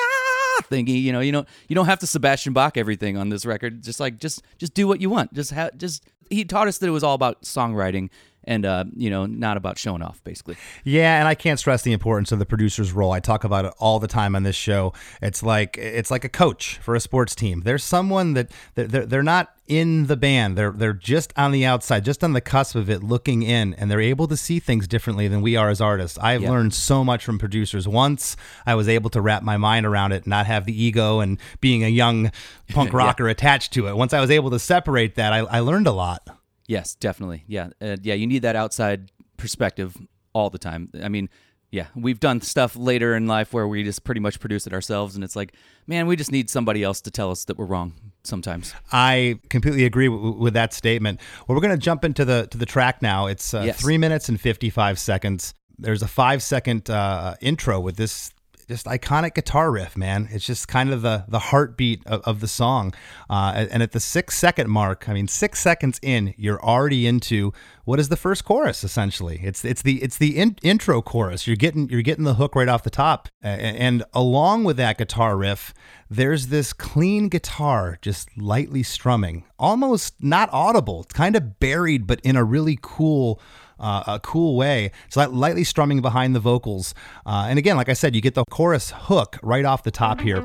thingy. 0.64 1.02
You 1.02 1.12
know, 1.12 1.20
you 1.20 1.32
don't 1.32 1.48
you 1.68 1.76
don't 1.76 1.86
have 1.86 2.00
to 2.00 2.08
Sebastian 2.08 2.54
Bach 2.54 2.78
everything 2.78 3.18
on 3.18 3.30
this 3.30 3.46
record. 3.46 3.82
Just 3.84 4.00
like 4.00 4.18
just 4.18 4.42
just 4.58 4.74
do 4.74 4.88
what 4.88 5.02
you 5.02 5.10
want. 5.10 5.34
Just 5.34 5.52
have 5.52 5.78
just 5.78 6.04
he 6.30 6.46
taught 6.46 6.68
us 6.68 6.78
that 6.80 6.88
it 6.88 6.92
was 6.92 7.04
all 7.04 7.16
about 7.16 7.44
songwriting 7.44 8.10
and 8.50 8.66
uh, 8.66 8.84
you 8.98 9.10
know 9.10 9.26
not 9.28 9.56
about 9.56 9.78
showing 9.78 10.02
off 10.02 10.22
basically. 10.24 10.58
Yeah, 10.84 11.20
and 11.20 11.28
I 11.28 11.36
can't 11.36 11.60
stress 11.60 11.84
the 11.84 11.94
importance 11.94 12.32
of 12.32 12.40
the 12.40 12.46
producer's 12.46 12.92
role. 12.92 13.12
I 13.12 13.20
talk 13.20 13.44
about 13.44 13.64
it 13.66 13.74
all 13.78 14.00
the 14.00 14.08
time 14.08 14.36
on 14.36 14.44
this 14.44 14.56
show. 14.56 14.92
It's 15.22 15.44
like 15.44 15.78
it's 15.78 16.12
like 16.12 16.26
a 16.26 16.30
coach 16.30 16.78
for 16.82 16.96
a 16.96 17.00
sports 17.00 17.36
team. 17.36 17.62
There's 17.62 17.84
someone 17.84 18.34
that 18.34 18.52
they're, 18.76 19.06
they're 19.06 19.24
not 19.24 19.54
in 19.68 20.08
the 20.08 20.18
band. 20.18 20.58
They're 20.58 20.72
they're 20.72 20.94
just 20.94 21.32
on 21.38 21.52
the 21.52 21.64
outside, 21.64 22.04
just 22.04 22.24
on 22.24 22.34
the 22.34 22.42
cusp 22.42 22.76
of 22.76 22.90
it, 22.90 23.04
looking 23.04 23.44
in, 23.44 23.76
and 23.76 23.90
they're 23.92 24.02
able 24.02 24.28
to 24.28 24.36
see 24.36 24.60
things 24.60 24.88
differently 24.88 25.28
than 25.28 25.42
we 25.42 25.56
are 25.56 25.70
as 25.70 25.80
artists. 25.80 26.18
I've 26.18 26.42
Yeah. 26.42 26.50
learned 26.50 26.74
so 26.74 27.04
much 27.06 27.24
from 27.24 27.38
producers. 27.38 27.88
Once 27.88 28.36
I 28.66 28.74
was 28.74 28.90
able 28.90 29.12
to 29.12 29.22
wrap 29.22 29.44
my 29.44 29.58
mind 29.58 29.86
around 29.86 30.12
it, 30.12 30.26
not 30.26 30.48
have 30.48 30.66
the 30.66 30.84
ego 30.84 31.20
and 31.20 31.38
being 31.62 31.84
a 31.84 31.88
young 31.88 32.32
punk 32.70 32.92
rocker 33.02 33.28
attached 33.30 33.72
to 33.74 33.88
it. 33.88 33.96
Once 33.96 34.12
I 34.12 34.20
was 34.20 34.32
able 34.32 34.50
to 34.50 34.60
separate 34.60 35.14
that, 35.16 35.34
I, 35.34 35.40
I 35.40 35.60
learned 35.60 35.86
a 35.86 35.92
lot. 35.92 36.28
Yes, 36.70 36.94
definitely. 36.96 37.44
Yeah, 37.48 37.70
uh, 37.82 37.98
yeah. 38.04 38.14
You 38.14 38.28
need 38.28 38.44
that 38.44 38.56
outside 38.56 39.12
perspective 39.38 39.98
all 40.34 40.50
the 40.52 40.60
time. 40.60 40.90
I 41.02 41.10
mean, 41.10 41.30
yeah, 41.72 41.88
we've 41.96 42.20
done 42.20 42.42
stuff 42.42 42.76
later 42.76 43.16
in 43.16 43.26
life 43.28 43.54
where 43.54 43.68
we 43.68 43.84
just 43.84 44.04
pretty 44.04 44.22
much 44.22 44.40
produce 44.40 44.68
it 44.68 44.74
ourselves, 44.74 45.16
and 45.16 45.24
it's 45.24 45.36
like, 45.36 45.54
man, 45.88 46.06
we 46.06 46.16
just 46.16 46.32
need 46.32 46.48
somebody 46.50 46.84
else 46.84 47.02
to 47.02 47.12
tell 47.12 47.32
us 47.32 47.46
that 47.46 47.58
we're 47.58 47.66
wrong 47.66 47.94
sometimes. 48.24 48.74
I 48.92 49.40
completely 49.50 49.86
agree 49.86 50.08
w- 50.10 50.34
with 50.34 50.54
that 50.54 50.74
statement. 50.74 51.20
Well, 51.48 51.56
we're 51.56 51.62
going 51.62 51.78
to 51.80 51.84
jump 51.84 52.06
into 52.06 52.24
the 52.24 52.48
to 52.52 52.58
the 52.58 52.66
track 52.68 53.02
now. 53.02 53.26
It's 53.28 53.54
uh, 53.54 53.64
Yes. 53.66 53.82
three 53.82 53.98
minutes 53.98 54.30
and 54.30 54.40
fifty 54.40 54.70
five 54.70 55.00
seconds. 55.00 55.56
There's 55.80 56.04
a 56.04 56.08
five 56.08 56.44
second 56.44 56.90
uh, 56.90 57.36
intro 57.42 57.80
with 57.80 57.96
this 57.98 58.32
just 58.70 58.86
iconic 58.86 59.34
guitar 59.34 59.72
riff, 59.72 59.98
man. 59.98 60.30
It's 60.32 60.46
just 60.46 60.68
kind 60.68 60.92
of 60.92 61.02
the 61.02 61.26
the 61.28 61.40
heartbeat 61.40 62.06
of, 62.06 62.22
of 62.22 62.40
the 62.40 62.48
song. 62.48 62.94
Uh, 63.30 63.66
and 63.72 63.82
at 63.82 63.92
the 63.94 64.00
six 64.00 64.38
second 64.38 64.70
mark, 64.70 65.10
I 65.10 65.14
mean, 65.14 65.28
six 65.28 65.60
seconds 65.60 66.00
in, 66.04 66.36
you're 66.38 66.64
already 66.64 67.08
into 67.08 67.52
what 67.86 68.00
is 68.00 68.10
the 68.10 68.16
first 68.16 68.46
chorus 68.46 68.84
essentially. 68.84 69.42
It's 69.44 69.66
it's 69.66 69.82
the 69.82 70.02
it's 70.04 70.20
the 70.20 70.38
in, 70.38 70.56
intro 70.62 71.02
chorus. 71.02 71.48
You're 71.48 71.56
getting 71.56 71.90
you're 71.90 72.04
getting 72.04 72.26
the 72.26 72.36
hook 72.36 72.56
right 72.56 72.70
off 72.70 72.84
the 72.84 72.92
top, 72.92 73.28
A- 73.44 73.48
and 73.48 74.04
along 74.14 74.66
with 74.66 74.78
that 74.78 75.00
guitar 75.00 75.36
riff, 75.36 75.74
there's 76.08 76.48
this 76.48 76.72
clean 76.72 77.28
guitar 77.28 77.98
just 78.04 78.38
lightly 78.38 78.84
strumming, 78.84 79.46
almost 79.58 80.24
not 80.24 80.48
audible. 80.54 81.02
It's 81.02 81.14
kind 81.14 81.36
of 81.36 81.60
buried, 81.60 82.06
but 82.06 82.22
in 82.22 82.36
a 82.36 82.44
really 82.44 82.78
cool 82.80 83.42
uh, 83.80 84.04
a 84.08 84.20
cool 84.20 84.56
way. 84.56 84.92
So 85.10 85.20
that 85.20 85.34
lightly 85.34 85.64
strumming 85.64 86.02
behind 86.02 86.36
the 86.36 86.40
vocals. 86.40 86.94
Uh, 87.26 87.48
and 87.50 87.60
again, 87.60 87.76
like 87.78 87.90
I 87.90 87.94
said, 87.94 88.16
you 88.16 88.22
get 88.22 88.36
the 88.36 88.46
chorus 88.50 88.92
hook 88.96 89.38
right 89.42 89.66
off 89.66 89.84
the 89.84 89.92
top 89.92 90.22
here. 90.22 90.44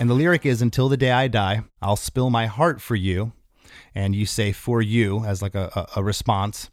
And 0.00 0.08
the 0.08 0.14
lyric 0.14 0.46
is 0.46 0.62
Until 0.62 0.88
the 0.88 0.96
day 0.96 1.12
I 1.12 1.28
die, 1.28 1.62
I'll 1.82 1.94
spill 1.94 2.30
my 2.30 2.46
heart 2.46 2.80
for 2.80 2.96
you. 2.96 3.32
And 3.94 4.14
you 4.16 4.24
say 4.24 4.50
for 4.50 4.80
you 4.80 5.24
as 5.24 5.42
like 5.42 5.54
a, 5.54 5.70
a, 5.94 6.00
a 6.00 6.02
response. 6.02 6.70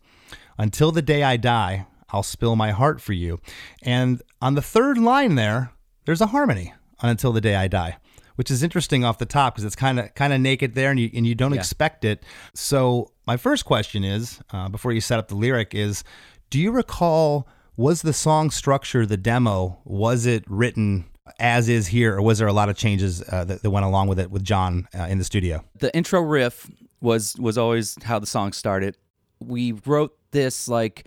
Until 0.57 0.91
the 0.91 1.01
day 1.01 1.23
I 1.23 1.35
die, 1.37 1.87
I'll 2.09 2.23
spill 2.23 2.55
my 2.55 2.71
heart 2.71 3.01
for 3.01 3.11
you. 3.13 3.39
And 3.81 4.21
on 4.41 4.55
the 4.55 4.61
third 4.61 4.97
line 4.97 5.35
there, 5.35 5.71
there's 6.05 6.21
a 6.21 6.27
harmony 6.27 6.73
on 7.01 7.09
Until 7.09 7.33
the 7.33 7.41
Day 7.41 7.55
I 7.55 7.67
Die, 7.67 7.97
which 8.37 8.49
is 8.49 8.63
interesting 8.63 9.03
off 9.03 9.17
the 9.17 9.25
top 9.25 9.53
because 9.55 9.65
it's 9.65 9.75
kind 9.75 9.99
of 9.99 10.15
kind 10.15 10.31
of 10.31 10.39
naked 10.39 10.73
there 10.73 10.89
and 10.89 10.99
you, 10.99 11.09
and 11.13 11.27
you 11.27 11.35
don't 11.35 11.53
Yeah. 11.53 11.59
expect 11.59 12.05
it. 12.05 12.23
So 12.53 13.11
my 13.27 13.35
first 13.35 13.65
question 13.65 14.03
is, 14.05 14.39
uh, 14.51 14.69
before 14.69 14.93
you 14.93 15.01
set 15.01 15.19
up 15.19 15.27
the 15.27 15.35
lyric, 15.35 15.75
is 15.75 16.03
do 16.49 16.59
you 16.59 16.71
recall 16.71 17.47
was 17.75 18.01
the 18.03 18.13
song 18.13 18.49
structure, 18.51 19.05
the 19.05 19.17
demo, 19.17 19.79
was 19.83 20.25
it 20.25 20.43
written 20.47 21.05
as 21.39 21.69
is 21.69 21.87
here, 21.87 22.15
or 22.15 22.21
was 22.21 22.39
there 22.39 22.47
a 22.47 22.53
lot 22.53 22.69
of 22.69 22.77
changes 22.77 23.23
uh, 23.29 23.43
that, 23.45 23.61
that 23.61 23.69
went 23.69 23.85
along 23.85 24.07
with 24.07 24.19
it 24.19 24.31
with 24.31 24.43
John 24.43 24.87
uh, 24.97 25.03
in 25.03 25.17
the 25.17 25.23
studio? 25.23 25.63
the 25.79 25.95
intro 25.95 26.21
riff 26.21 26.69
was 27.01 27.35
was 27.37 27.57
always 27.57 27.95
how 28.03 28.19
the 28.19 28.27
song 28.27 28.53
started. 28.53 28.97
We 29.39 29.73
wrote 29.85 30.17
this 30.31 30.67
like 30.67 31.05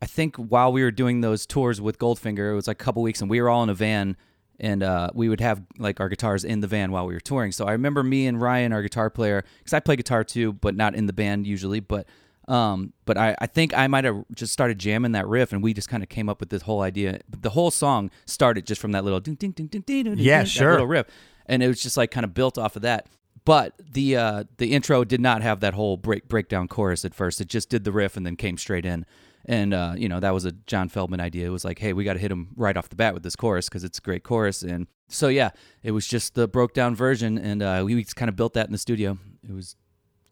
I 0.00 0.06
think 0.06 0.36
while 0.36 0.72
we 0.72 0.82
were 0.82 0.90
doing 0.90 1.20
those 1.20 1.46
tours 1.46 1.80
with 1.80 1.98
Goldfinger, 1.98 2.52
it 2.52 2.54
was 2.54 2.68
like 2.68 2.80
a 2.80 2.84
couple 2.84 3.02
weeks, 3.02 3.20
and 3.20 3.28
we 3.28 3.40
were 3.40 3.48
all 3.48 3.62
in 3.62 3.68
a 3.68 3.74
van, 3.74 4.16
and 4.60 4.82
uh, 4.82 5.10
we 5.14 5.28
would 5.28 5.40
have 5.40 5.62
like 5.78 6.00
our 6.00 6.08
guitars 6.08 6.44
in 6.44 6.60
the 6.60 6.66
van 6.66 6.92
while 6.92 7.06
we 7.06 7.14
were 7.14 7.20
touring. 7.20 7.52
So 7.52 7.66
I 7.66 7.72
remember 7.72 8.02
me 8.02 8.26
and 8.26 8.40
Ryan, 8.40 8.72
our 8.72 8.82
guitar 8.82 9.10
player, 9.10 9.44
because 9.58 9.72
I 9.72 9.80
play 9.80 9.96
guitar 9.96 10.22
too, 10.24 10.52
but 10.52 10.76
not 10.76 10.94
in 10.94 11.06
the 11.06 11.12
band 11.12 11.46
usually. 11.46 11.80
But 11.80 12.06
um, 12.48 12.92
but 13.04 13.18
I, 13.18 13.36
I 13.40 13.46
think 13.46 13.76
I 13.76 13.86
might 13.86 14.04
have 14.04 14.24
just 14.34 14.52
started 14.52 14.78
jamming 14.78 15.12
that 15.12 15.26
riff, 15.26 15.52
and 15.52 15.62
we 15.62 15.74
just 15.74 15.88
kind 15.88 16.02
of 16.02 16.08
came 16.08 16.28
up 16.28 16.40
with 16.40 16.48
this 16.48 16.62
whole 16.62 16.80
idea. 16.80 17.20
The 17.28 17.50
whole 17.50 17.70
song 17.70 18.10
started 18.26 18.66
just 18.66 18.80
from 18.80 18.92
that 18.92 19.04
little 19.04 19.20
ding 19.20 19.34
ding 19.34 19.52
ding 19.52 19.66
ding 19.66 19.82
ding 19.82 20.04
ding, 20.04 20.14
Yeah, 20.18 20.38
ding, 20.38 20.44
that 20.44 20.48
sure. 20.48 20.72
little 20.72 20.86
riff, 20.86 21.06
and 21.46 21.62
it 21.62 21.68
was 21.68 21.80
just 21.80 21.96
like 21.96 22.10
kind 22.10 22.24
of 22.24 22.34
built 22.34 22.56
off 22.58 22.74
of 22.74 22.82
that. 22.82 23.06
But 23.44 23.74
the 23.78 24.16
uh, 24.16 24.44
the 24.56 24.72
intro 24.72 25.04
did 25.04 25.20
not 25.20 25.42
have 25.42 25.60
that 25.60 25.74
whole 25.74 25.96
break 25.96 26.28
breakdown 26.28 26.68
chorus 26.68 27.04
at 27.04 27.14
first. 27.14 27.40
It 27.40 27.48
just 27.48 27.68
did 27.70 27.84
the 27.84 27.92
riff 27.92 28.16
and 28.16 28.26
then 28.26 28.36
came 28.36 28.58
straight 28.58 28.84
in. 28.84 29.06
And 29.44 29.72
uh, 29.72 29.94
you 29.96 30.08
know 30.08 30.20
that 30.20 30.34
was 30.34 30.44
a 30.44 30.52
John 30.52 30.90
Feldmann 30.90 31.20
idea. 31.20 31.46
It 31.46 31.50
was 31.50 31.64
like, 31.64 31.78
hey, 31.78 31.92
we 31.92 32.04
got 32.04 32.14
to 32.14 32.18
hit 32.18 32.30
him 32.30 32.48
right 32.56 32.76
off 32.76 32.88
the 32.88 32.96
bat 32.96 33.14
with 33.14 33.22
this 33.22 33.36
chorus 33.36 33.68
because 33.68 33.84
it's 33.84 33.98
a 33.98 34.02
great 34.02 34.22
chorus. 34.22 34.62
And 34.62 34.86
so 35.08 35.28
yeah, 35.28 35.50
it 35.82 35.92
was 35.92 36.06
just 36.06 36.34
the 36.34 36.46
broke 36.48 36.74
down 36.74 36.94
version, 36.94 37.38
and 37.38 37.62
uh, 37.62 37.82
we 37.86 38.04
kind 38.04 38.28
of 38.28 38.36
built 38.36 38.52
that 38.54 38.66
in 38.66 38.72
the 38.72 38.78
studio. 38.78 39.16
It 39.48 39.54
was 39.54 39.76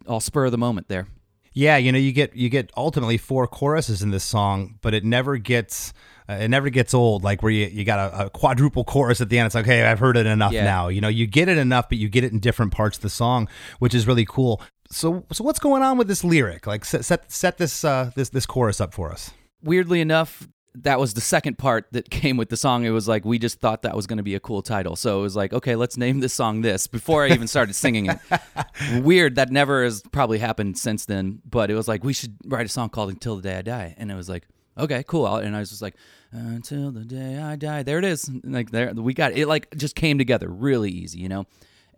all 0.06 0.20
spur 0.20 0.46
of 0.46 0.52
the 0.52 0.58
moment 0.58 0.88
there. 0.88 1.06
Yeah, 1.58 1.78
you 1.78 1.90
know, 1.90 1.98
you 1.98 2.12
get 2.12 2.36
you 2.36 2.50
get 2.50 2.70
ultimately 2.76 3.16
four 3.16 3.46
choruses 3.46 4.02
in 4.02 4.10
this 4.10 4.24
song, 4.24 4.78
but 4.82 4.92
it 4.92 5.04
never 5.04 5.38
gets 5.38 5.94
uh, 6.28 6.34
it 6.34 6.48
never 6.48 6.68
gets 6.68 6.92
old. 6.92 7.24
Like 7.24 7.42
where 7.42 7.50
you, 7.50 7.66
you 7.66 7.82
got 7.82 8.12
a, 8.12 8.26
a 8.26 8.30
quadruple 8.30 8.84
chorus 8.84 9.22
at 9.22 9.30
the 9.30 9.38
end. 9.38 9.46
It's 9.46 9.54
like, 9.54 9.64
hey, 9.64 9.86
I've 9.86 9.98
heard 9.98 10.18
it 10.18 10.26
enough 10.26 10.52
Yeah. 10.52 10.64
now. 10.64 10.88
You 10.88 11.00
know, 11.00 11.08
you 11.08 11.26
get 11.26 11.48
it 11.48 11.56
enough, 11.56 11.88
but 11.88 11.96
you 11.96 12.10
get 12.10 12.24
it 12.24 12.32
in 12.32 12.40
different 12.40 12.72
parts 12.72 12.98
of 12.98 13.02
the 13.02 13.08
song, 13.08 13.48
which 13.78 13.94
is 13.94 14.06
really 14.06 14.26
cool. 14.26 14.60
So, 14.90 15.24
so 15.32 15.42
what's 15.44 15.58
going 15.58 15.82
on 15.82 15.96
with 15.96 16.08
this 16.08 16.22
lyric? 16.22 16.66
Like, 16.66 16.84
set 16.84 17.04
set, 17.06 17.32
set 17.32 17.56
this 17.56 17.84
uh, 17.84 18.10
this 18.14 18.28
this 18.28 18.44
chorus 18.44 18.78
up 18.80 18.92
for 18.92 19.10
us. 19.10 19.30
weirdly 19.62 20.02
enough, 20.02 20.46
that 20.82 21.00
was 21.00 21.14
the 21.14 21.20
second 21.20 21.58
part 21.58 21.86
that 21.92 22.10
came 22.10 22.36
with 22.36 22.48
the 22.48 22.56
song. 22.56 22.84
It 22.84 22.90
was 22.90 23.08
like 23.08 23.24
we 23.24 23.38
just 23.38 23.60
thought 23.60 23.82
that 23.82 23.96
was 23.96 24.06
going 24.06 24.18
to 24.18 24.22
be 24.22 24.34
a 24.34 24.40
cool 24.40 24.62
title. 24.62 24.96
So 24.96 25.18
it 25.18 25.22
was 25.22 25.36
like, 25.36 25.52
okay, 25.52 25.76
let's 25.76 25.96
name 25.96 26.20
this 26.20 26.34
song 26.34 26.62
this 26.62 26.86
before 26.86 27.24
I 27.24 27.28
even 27.28 27.48
started 27.48 27.74
singing 27.74 28.06
it. 28.06 28.18
Weird. 29.02 29.36
That 29.36 29.50
never 29.50 29.84
has 29.84 30.02
probably 30.12 30.38
happened 30.38 30.78
since 30.78 31.06
then. 31.06 31.40
But 31.48 31.70
it 31.70 31.74
was 31.74 31.88
like 31.88 32.04
we 32.04 32.12
should 32.12 32.36
write 32.44 32.66
a 32.66 32.68
song 32.68 32.90
called 32.90 33.10
"Until 33.10 33.36
the 33.36 33.42
Day 33.42 33.56
I 33.56 33.62
Die," 33.62 33.94
and 33.98 34.10
it 34.10 34.14
was 34.14 34.28
like, 34.28 34.46
okay, 34.78 35.02
cool. 35.06 35.26
And 35.36 35.56
I 35.56 35.60
was 35.60 35.70
just 35.70 35.82
like, 35.82 35.96
"Until 36.32 36.90
the 36.90 37.04
day 37.04 37.38
I 37.38 37.56
die." 37.56 37.82
There 37.82 37.98
it 37.98 38.04
is. 38.04 38.30
Like 38.44 38.70
there, 38.70 38.92
we 38.94 39.14
got 39.14 39.32
it. 39.32 39.46
Like 39.46 39.74
just 39.76 39.96
came 39.96 40.18
together 40.18 40.48
really 40.48 40.90
easy, 40.90 41.18
you 41.18 41.28
know. 41.28 41.46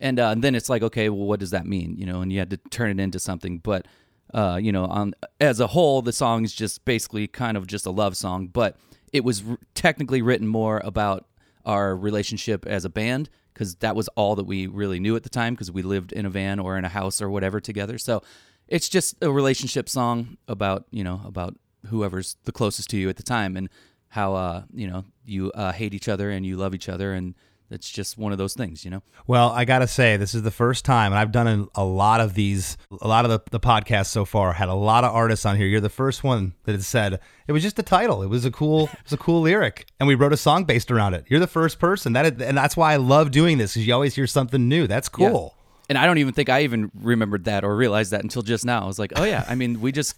And, 0.01 0.19
uh, 0.19 0.29
and 0.29 0.41
then 0.41 0.55
it's 0.55 0.69
like, 0.69 0.81
okay, 0.81 1.09
well, 1.09 1.27
what 1.27 1.39
does 1.41 1.51
that 1.51 1.65
mean, 1.65 1.97
you 1.97 2.05
know? 2.05 2.21
And 2.21 2.31
you 2.31 2.39
had 2.39 2.49
to 2.51 2.57
turn 2.69 2.89
it 2.89 3.03
into 3.03 3.19
something, 3.19 3.57
but 3.57 3.85
uh, 4.33 4.59
you 4.61 4.71
know, 4.71 4.85
on 4.85 5.13
as 5.39 5.59
a 5.59 5.67
whole, 5.67 6.01
the 6.01 6.13
song 6.13 6.43
is 6.43 6.53
just 6.53 6.85
basically 6.85 7.27
kind 7.27 7.57
of 7.57 7.67
just 7.67 7.85
a 7.85 7.91
love 7.91 8.15
song, 8.15 8.47
but 8.47 8.77
it 9.11 9.23
was 9.23 9.43
r- 9.47 9.57
technically 9.73 10.21
written 10.21 10.47
more 10.47 10.81
about 10.83 11.25
our 11.65 11.95
relationship 11.95 12.65
as 12.65 12.85
a 12.85 12.89
band 12.89 13.29
because 13.53 13.75
that 13.75 13.95
was 13.95 14.07
all 14.09 14.35
that 14.35 14.45
we 14.45 14.67
really 14.67 14.99
knew 14.99 15.15
at 15.15 15.23
the 15.23 15.29
time 15.29 15.53
because 15.53 15.71
we 15.71 15.81
lived 15.81 16.11
in 16.11 16.25
a 16.25 16.29
van 16.29 16.59
or 16.59 16.77
in 16.77 16.85
a 16.85 16.89
house 16.89 17.21
or 17.21 17.29
whatever 17.29 17.59
together. 17.59 17.97
So 17.97 18.21
it's 18.67 18.87
just 18.87 19.15
a 19.21 19.31
relationship 19.31 19.89
song 19.89 20.37
about 20.47 20.85
you 20.91 21.03
know 21.03 21.21
about 21.25 21.55
whoever's 21.87 22.37
the 22.45 22.51
closest 22.51 22.89
to 22.91 22.97
you 22.97 23.09
at 23.09 23.17
the 23.17 23.23
time 23.23 23.57
and 23.57 23.69
how 24.09 24.35
uh, 24.35 24.63
you 24.73 24.87
know 24.87 25.05
you 25.25 25.51
uh, 25.51 25.71
hate 25.71 25.93
each 25.93 26.07
other 26.07 26.29
and 26.29 26.45
you 26.45 26.55
love 26.55 26.73
each 26.73 26.89
other 26.89 27.13
and 27.13 27.35
it's 27.71 27.89
just 27.89 28.17
one 28.17 28.31
of 28.31 28.37
those 28.37 28.53
things, 28.53 28.83
you 28.83 28.91
know. 28.91 29.03
Well, 29.27 29.49
I 29.49 29.65
gotta 29.65 29.87
say, 29.87 30.17
this 30.17 30.33
is 30.33 30.41
the 30.41 30.51
first 30.51 30.85
time, 30.85 31.11
and 31.11 31.19
I've 31.19 31.31
done 31.31 31.69
a, 31.75 31.83
lot 31.83 32.21
of 32.21 32.33
these, 32.33 32.77
a 33.01 33.07
lot 33.07 33.25
of 33.25 33.31
the, 33.31 33.41
the 33.51 33.59
podcasts 33.59 34.07
so 34.07 34.25
far. 34.25 34.53
Had 34.53 34.69
a 34.69 34.73
lot 34.73 35.03
of 35.03 35.13
artists 35.13 35.45
on 35.45 35.57
here. 35.57 35.67
You're 35.67 35.81
the 35.81 35.89
first 35.89 36.23
one 36.23 36.53
that 36.63 36.73
has 36.73 36.87
said 36.87 37.19
it 37.47 37.51
was 37.51 37.63
just 37.63 37.77
a 37.79 37.83
title. 37.83 38.23
It 38.23 38.27
was 38.27 38.45
a 38.45 38.51
cool, 38.51 38.85
it 38.85 39.03
was 39.03 39.13
a 39.13 39.17
cool 39.17 39.41
lyric, 39.41 39.85
and 39.99 40.07
we 40.07 40.15
wrote 40.15 40.33
a 40.33 40.37
song 40.37 40.63
based 40.63 40.91
around 40.91 41.13
it. 41.13 41.25
You're 41.27 41.39
the 41.39 41.47
first 41.47 41.79
person 41.79 42.13
that, 42.13 42.41
and 42.41 42.57
that's 42.57 42.75
why 42.77 42.93
I 42.93 42.97
love 42.97 43.31
doing 43.31 43.57
this 43.57 43.73
because 43.73 43.85
you 43.87 43.93
always 43.93 44.15
hear 44.15 44.27
something 44.27 44.67
new. 44.67 44.87
That's 44.87 45.09
Yeah. 45.17 45.29
cool. 45.29 45.55
And 45.89 45.97
I 45.97 46.05
don't 46.05 46.19
even 46.19 46.35
think 46.35 46.49
I 46.49 46.61
even 46.63 46.91
remembered 46.93 47.45
that 47.45 47.63
or 47.63 47.75
realized 47.75 48.11
that 48.11 48.21
until 48.21 48.43
just 48.43 48.63
now. 48.63 48.83
I 48.83 48.85
was 48.85 48.99
like, 48.99 49.11
oh 49.15 49.23
yeah, 49.23 49.43
I 49.49 49.55
mean, 49.55 49.81
we 49.81 49.91
just 49.91 50.15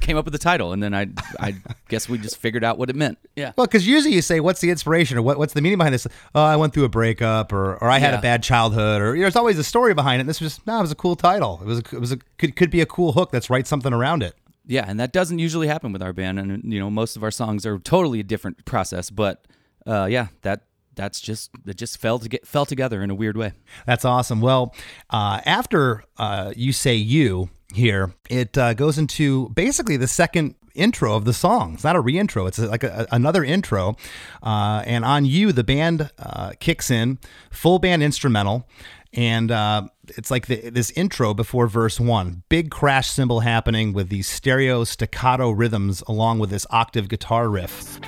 came 0.00 0.16
up 0.16 0.24
with 0.24 0.32
the 0.32 0.38
title, 0.38 0.72
and 0.72 0.82
then 0.82 0.94
I, 0.94 1.08
I 1.38 1.54
guess 1.88 2.08
we 2.08 2.18
just 2.18 2.36
figured 2.38 2.64
out 2.64 2.78
what 2.78 2.90
it 2.90 2.96
meant. 2.96 3.18
Yeah. 3.36 3.52
Well, 3.56 3.66
because 3.66 3.86
usually 3.86 4.14
you 4.14 4.22
say, 4.22 4.40
"What's 4.40 4.60
the 4.60 4.70
inspiration?" 4.70 5.16
or 5.18 5.22
"What, 5.22 5.38
"What's 5.38 5.52
the 5.54 5.60
meaning 5.62 5.78
behind 5.78 5.94
this?" 5.94 6.06
Oh, 6.34 6.42
I 6.42 6.56
went 6.56 6.74
through 6.74 6.84
a 6.84 6.88
breakup, 6.88 7.52
or 7.52 7.74
or 7.76 7.90
I 7.90 7.98
had 7.98 8.12
Yeah. 8.12 8.18
a 8.18 8.22
bad 8.22 8.42
childhood, 8.42 9.00
or 9.02 9.14
you 9.14 9.20
know, 9.20 9.24
there's 9.24 9.36
always 9.36 9.58
a 9.58 9.64
story 9.64 9.94
behind 9.94 10.18
it. 10.18 10.22
And 10.22 10.28
this 10.28 10.40
was 10.40 10.54
just 10.56 10.66
no, 10.66 10.78
it 10.78 10.82
was 10.82 10.92
a 10.92 10.96
cool 10.96 11.16
title. 11.16 11.58
It 11.62 11.66
was 11.66 11.78
a, 11.78 11.82
it 11.96 12.00
was 12.00 12.12
a 12.12 12.16
could 12.38 12.56
could 12.56 12.70
be 12.70 12.80
a 12.80 12.86
cool 12.86 13.12
hook 13.12 13.30
that's 13.30 13.50
write 13.50 13.66
something 13.66 13.92
around 13.92 14.22
it. 14.22 14.34
Yeah, 14.66 14.84
and 14.88 14.98
that 15.00 15.12
doesn't 15.12 15.38
usually 15.38 15.66
happen 15.66 15.92
with 15.92 16.02
our 16.02 16.12
band, 16.12 16.38
and 16.38 16.72
you 16.72 16.78
know, 16.80 16.90
most 16.90 17.16
of 17.16 17.22
our 17.22 17.30
songs 17.30 17.66
are 17.66 17.78
totally 17.78 18.20
a 18.20 18.24
different 18.24 18.64
process. 18.64 19.10
But 19.10 19.46
uh, 19.86 20.06
yeah, 20.10 20.28
that 20.42 20.62
that's 20.94 21.20
just 21.20 21.50
it 21.66 21.76
just 21.76 21.98
fell 21.98 22.18
to 22.18 22.28
get 22.28 22.46
fell 22.46 22.64
together 22.64 23.02
in 23.02 23.10
a 23.10 23.14
weird 23.14 23.36
way. 23.36 23.52
That's 23.84 24.04
awesome. 24.04 24.40
Well, 24.40 24.74
uh, 25.10 25.40
after 25.44 26.04
uh, 26.16 26.52
you 26.56 26.72
say 26.72 26.94
you 26.94 27.50
here, 27.74 28.14
it 28.30 28.56
uh, 28.56 28.74
goes 28.74 28.98
into 28.98 29.48
basically 29.50 29.96
the 29.96 30.08
second 30.08 30.54
intro 30.74 31.14
of 31.14 31.24
the 31.24 31.32
song. 31.32 31.74
It's 31.74 31.84
not 31.84 31.96
a 31.96 32.02
reintro. 32.02 32.48
It's 32.48 32.58
like 32.58 32.82
a, 32.82 33.06
another 33.10 33.44
intro. 33.44 33.96
Uh, 34.42 34.82
and 34.84 35.04
on 35.04 35.24
you, 35.24 35.52
the 35.52 35.64
band 35.64 36.10
uh, 36.18 36.52
kicks 36.60 36.90
in, 36.90 37.18
full 37.50 37.78
band 37.78 38.02
instrumental. 38.02 38.68
And 39.12 39.52
uh, 39.52 39.86
it's 40.16 40.30
like 40.30 40.48
the, 40.48 40.70
this 40.70 40.90
intro 40.92 41.34
before 41.34 41.68
verse 41.68 42.00
one. 42.00 42.42
Big 42.48 42.70
crash 42.70 43.08
cymbal 43.08 43.40
happening 43.40 43.92
with 43.92 44.08
these 44.08 44.26
stereo 44.26 44.82
staccato 44.82 45.50
rhythms 45.50 46.02
along 46.08 46.40
with 46.40 46.50
this 46.50 46.66
octave 46.70 47.08
guitar 47.08 47.48
riff. 47.48 48.00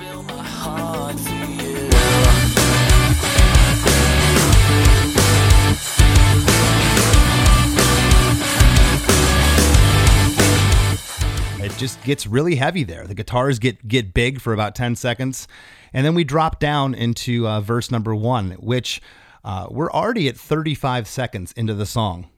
Just 11.77 12.03
gets 12.03 12.27
really 12.27 12.55
heavy 12.55 12.83
there. 12.83 13.05
The 13.05 13.13
guitars 13.15 13.59
get 13.59 13.87
get 13.87 14.13
big 14.13 14.41
for 14.41 14.53
about 14.53 14.75
ten 14.75 14.95
seconds, 14.95 15.47
and 15.93 16.05
then 16.05 16.15
we 16.15 16.23
drop 16.23 16.59
down 16.59 16.93
into 16.93 17.47
uh, 17.47 17.61
verse 17.61 17.91
number 17.91 18.15
one, 18.15 18.51
which 18.53 19.01
uh, 19.43 19.67
we're 19.69 19.91
already 19.91 20.27
at 20.27 20.37
thirty 20.37 20.75
five 20.75 21.07
seconds 21.07 21.51
into 21.53 21.73
the 21.73 21.85
song. 21.85 22.29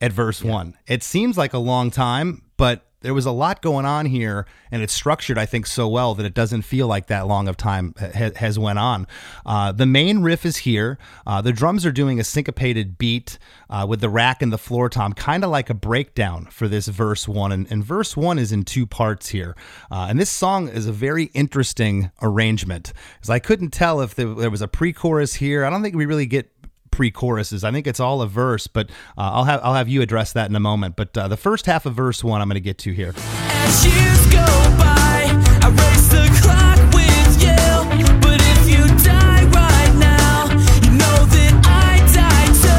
At 0.00 0.12
verse 0.12 0.42
one, 0.42 0.76
it 0.86 1.02
seems 1.02 1.38
like 1.38 1.54
a 1.54 1.58
long 1.58 1.90
time, 1.90 2.42
but 2.56 2.86
there 3.06 3.14
was 3.14 3.24
a 3.24 3.30
lot 3.30 3.62
going 3.62 3.86
on 3.86 4.06
here, 4.06 4.46
and 4.72 4.82
it's 4.82 4.92
structured, 4.92 5.38
I 5.38 5.46
think, 5.46 5.64
so 5.64 5.86
well 5.86 6.16
that 6.16 6.26
it 6.26 6.34
doesn't 6.34 6.62
feel 6.62 6.88
like 6.88 7.06
that 7.06 7.28
long 7.28 7.46
of 7.46 7.56
time 7.56 7.94
ha- 7.98 8.32
has 8.34 8.58
went 8.58 8.80
on. 8.80 9.06
Uh, 9.46 9.70
the 9.70 9.86
main 9.86 10.22
riff 10.22 10.44
is 10.44 10.56
here. 10.58 10.98
Uh, 11.24 11.40
the 11.40 11.52
drums 11.52 11.86
are 11.86 11.92
doing 11.92 12.18
a 12.18 12.24
syncopated 12.24 12.98
beat 12.98 13.38
uh, 13.70 13.86
with 13.88 14.00
the 14.00 14.08
rack 14.08 14.42
and 14.42 14.52
the 14.52 14.58
floor 14.58 14.88
tom, 14.88 15.12
kind 15.12 15.44
of 15.44 15.50
like 15.50 15.70
a 15.70 15.74
breakdown 15.74 16.46
for 16.46 16.66
this 16.66 16.88
verse 16.88 17.28
one. 17.28 17.52
And, 17.52 17.70
and 17.70 17.84
verse 17.84 18.16
one 18.16 18.40
is 18.40 18.50
in 18.50 18.64
two 18.64 18.86
parts 18.86 19.28
here. 19.28 19.54
Uh, 19.88 20.08
and 20.10 20.18
this 20.18 20.30
song 20.30 20.68
is 20.68 20.86
a 20.86 20.92
very 20.92 21.26
interesting 21.26 22.10
arrangement, 22.20 22.92
because 23.14 23.30
I 23.30 23.38
couldn't 23.38 23.70
tell 23.70 24.00
if 24.00 24.16
there, 24.16 24.34
there 24.34 24.50
was 24.50 24.62
a 24.62 24.68
pre-chorus 24.68 25.34
here. 25.34 25.64
I 25.64 25.70
don't 25.70 25.82
think 25.84 25.94
we 25.94 26.06
really 26.06 26.26
get 26.26 26.50
pre-choruses. 26.96 27.62
I 27.62 27.70
think 27.70 27.86
it's 27.86 28.00
all 28.00 28.22
a 28.22 28.26
verse, 28.26 28.66
but 28.66 28.88
uh, 29.18 29.30
I'll 29.34 29.44
have 29.44 29.60
I'll 29.62 29.74
have 29.74 29.88
you 29.88 30.00
address 30.00 30.32
that 30.32 30.48
in 30.48 30.56
a 30.56 30.60
moment. 30.60 30.96
But 30.96 31.16
uh, 31.16 31.28
the 31.28 31.36
first 31.36 31.66
half 31.66 31.84
of 31.84 31.94
verse 31.94 32.24
one, 32.24 32.40
I'm 32.40 32.48
going 32.48 32.54
to 32.54 32.60
get 32.60 32.78
to 32.78 32.92
here. 32.92 33.14
As 33.18 33.84
years 33.84 34.26
go 34.32 34.46
by, 34.78 35.28
I 35.60 35.68
race 35.68 36.08
the 36.08 36.26
clock 36.40 36.78
with 36.94 37.42
yell. 37.42 37.84
But 38.20 38.40
if 38.40 38.68
you 38.68 38.86
die 39.04 39.44
right 39.44 39.94
now, 39.98 40.48
you 40.82 40.90
know 40.96 41.26
that 41.36 41.52
I 41.66 41.98
die 42.14 42.48
to 42.64 42.76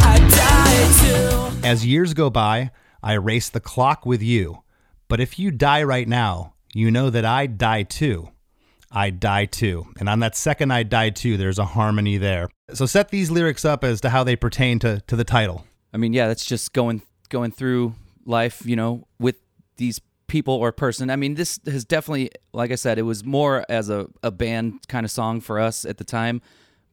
I 0.00 0.16
die 0.30 1.60
too. 1.60 1.66
As 1.66 1.84
years 1.84 2.14
go 2.14 2.30
by, 2.30 2.70
I 3.02 3.12
race 3.14 3.50
the 3.50 3.60
clock 3.60 4.06
with 4.06 4.22
you. 4.22 4.62
But 5.08 5.20
if 5.20 5.38
you 5.38 5.50
die 5.50 5.82
right 5.82 6.08
now, 6.08 6.54
you 6.72 6.90
know 6.90 7.10
that 7.10 7.26
I 7.26 7.46
die 7.46 7.82
too. 7.82 8.30
I 8.90 9.10
die 9.10 9.44
too. 9.44 9.86
And 9.98 10.08
on 10.08 10.20
that 10.20 10.36
second 10.36 10.70
I 10.70 10.82
die 10.82 11.10
too, 11.10 11.36
there's 11.36 11.58
a 11.58 11.64
harmony 11.64 12.16
there. 12.18 12.48
So 12.72 12.86
set 12.86 13.10
these 13.10 13.30
lyrics 13.30 13.64
up 13.64 13.84
as 13.84 14.00
to 14.02 14.10
how 14.10 14.24
they 14.24 14.36
pertain 14.36 14.78
to, 14.80 15.02
to 15.06 15.16
the 15.16 15.24
title. 15.24 15.64
I 15.92 15.96
mean, 15.96 16.12
yeah, 16.12 16.28
that's 16.28 16.44
just 16.44 16.72
going 16.72 17.02
going 17.28 17.50
through 17.50 17.94
life, 18.24 18.62
you 18.64 18.76
know, 18.76 19.06
with 19.18 19.36
these 19.76 20.00
people 20.26 20.54
or 20.54 20.70
person. 20.72 21.10
I 21.10 21.16
mean, 21.16 21.34
this 21.34 21.58
has 21.66 21.84
definitely, 21.84 22.30
like 22.52 22.70
I 22.70 22.74
said, 22.74 22.98
it 22.98 23.02
was 23.02 23.24
more 23.24 23.64
as 23.68 23.90
a, 23.90 24.06
a 24.22 24.30
band 24.30 24.86
kind 24.88 25.04
of 25.04 25.10
song 25.10 25.40
for 25.40 25.58
us 25.58 25.84
at 25.84 25.98
the 25.98 26.04
time, 26.04 26.40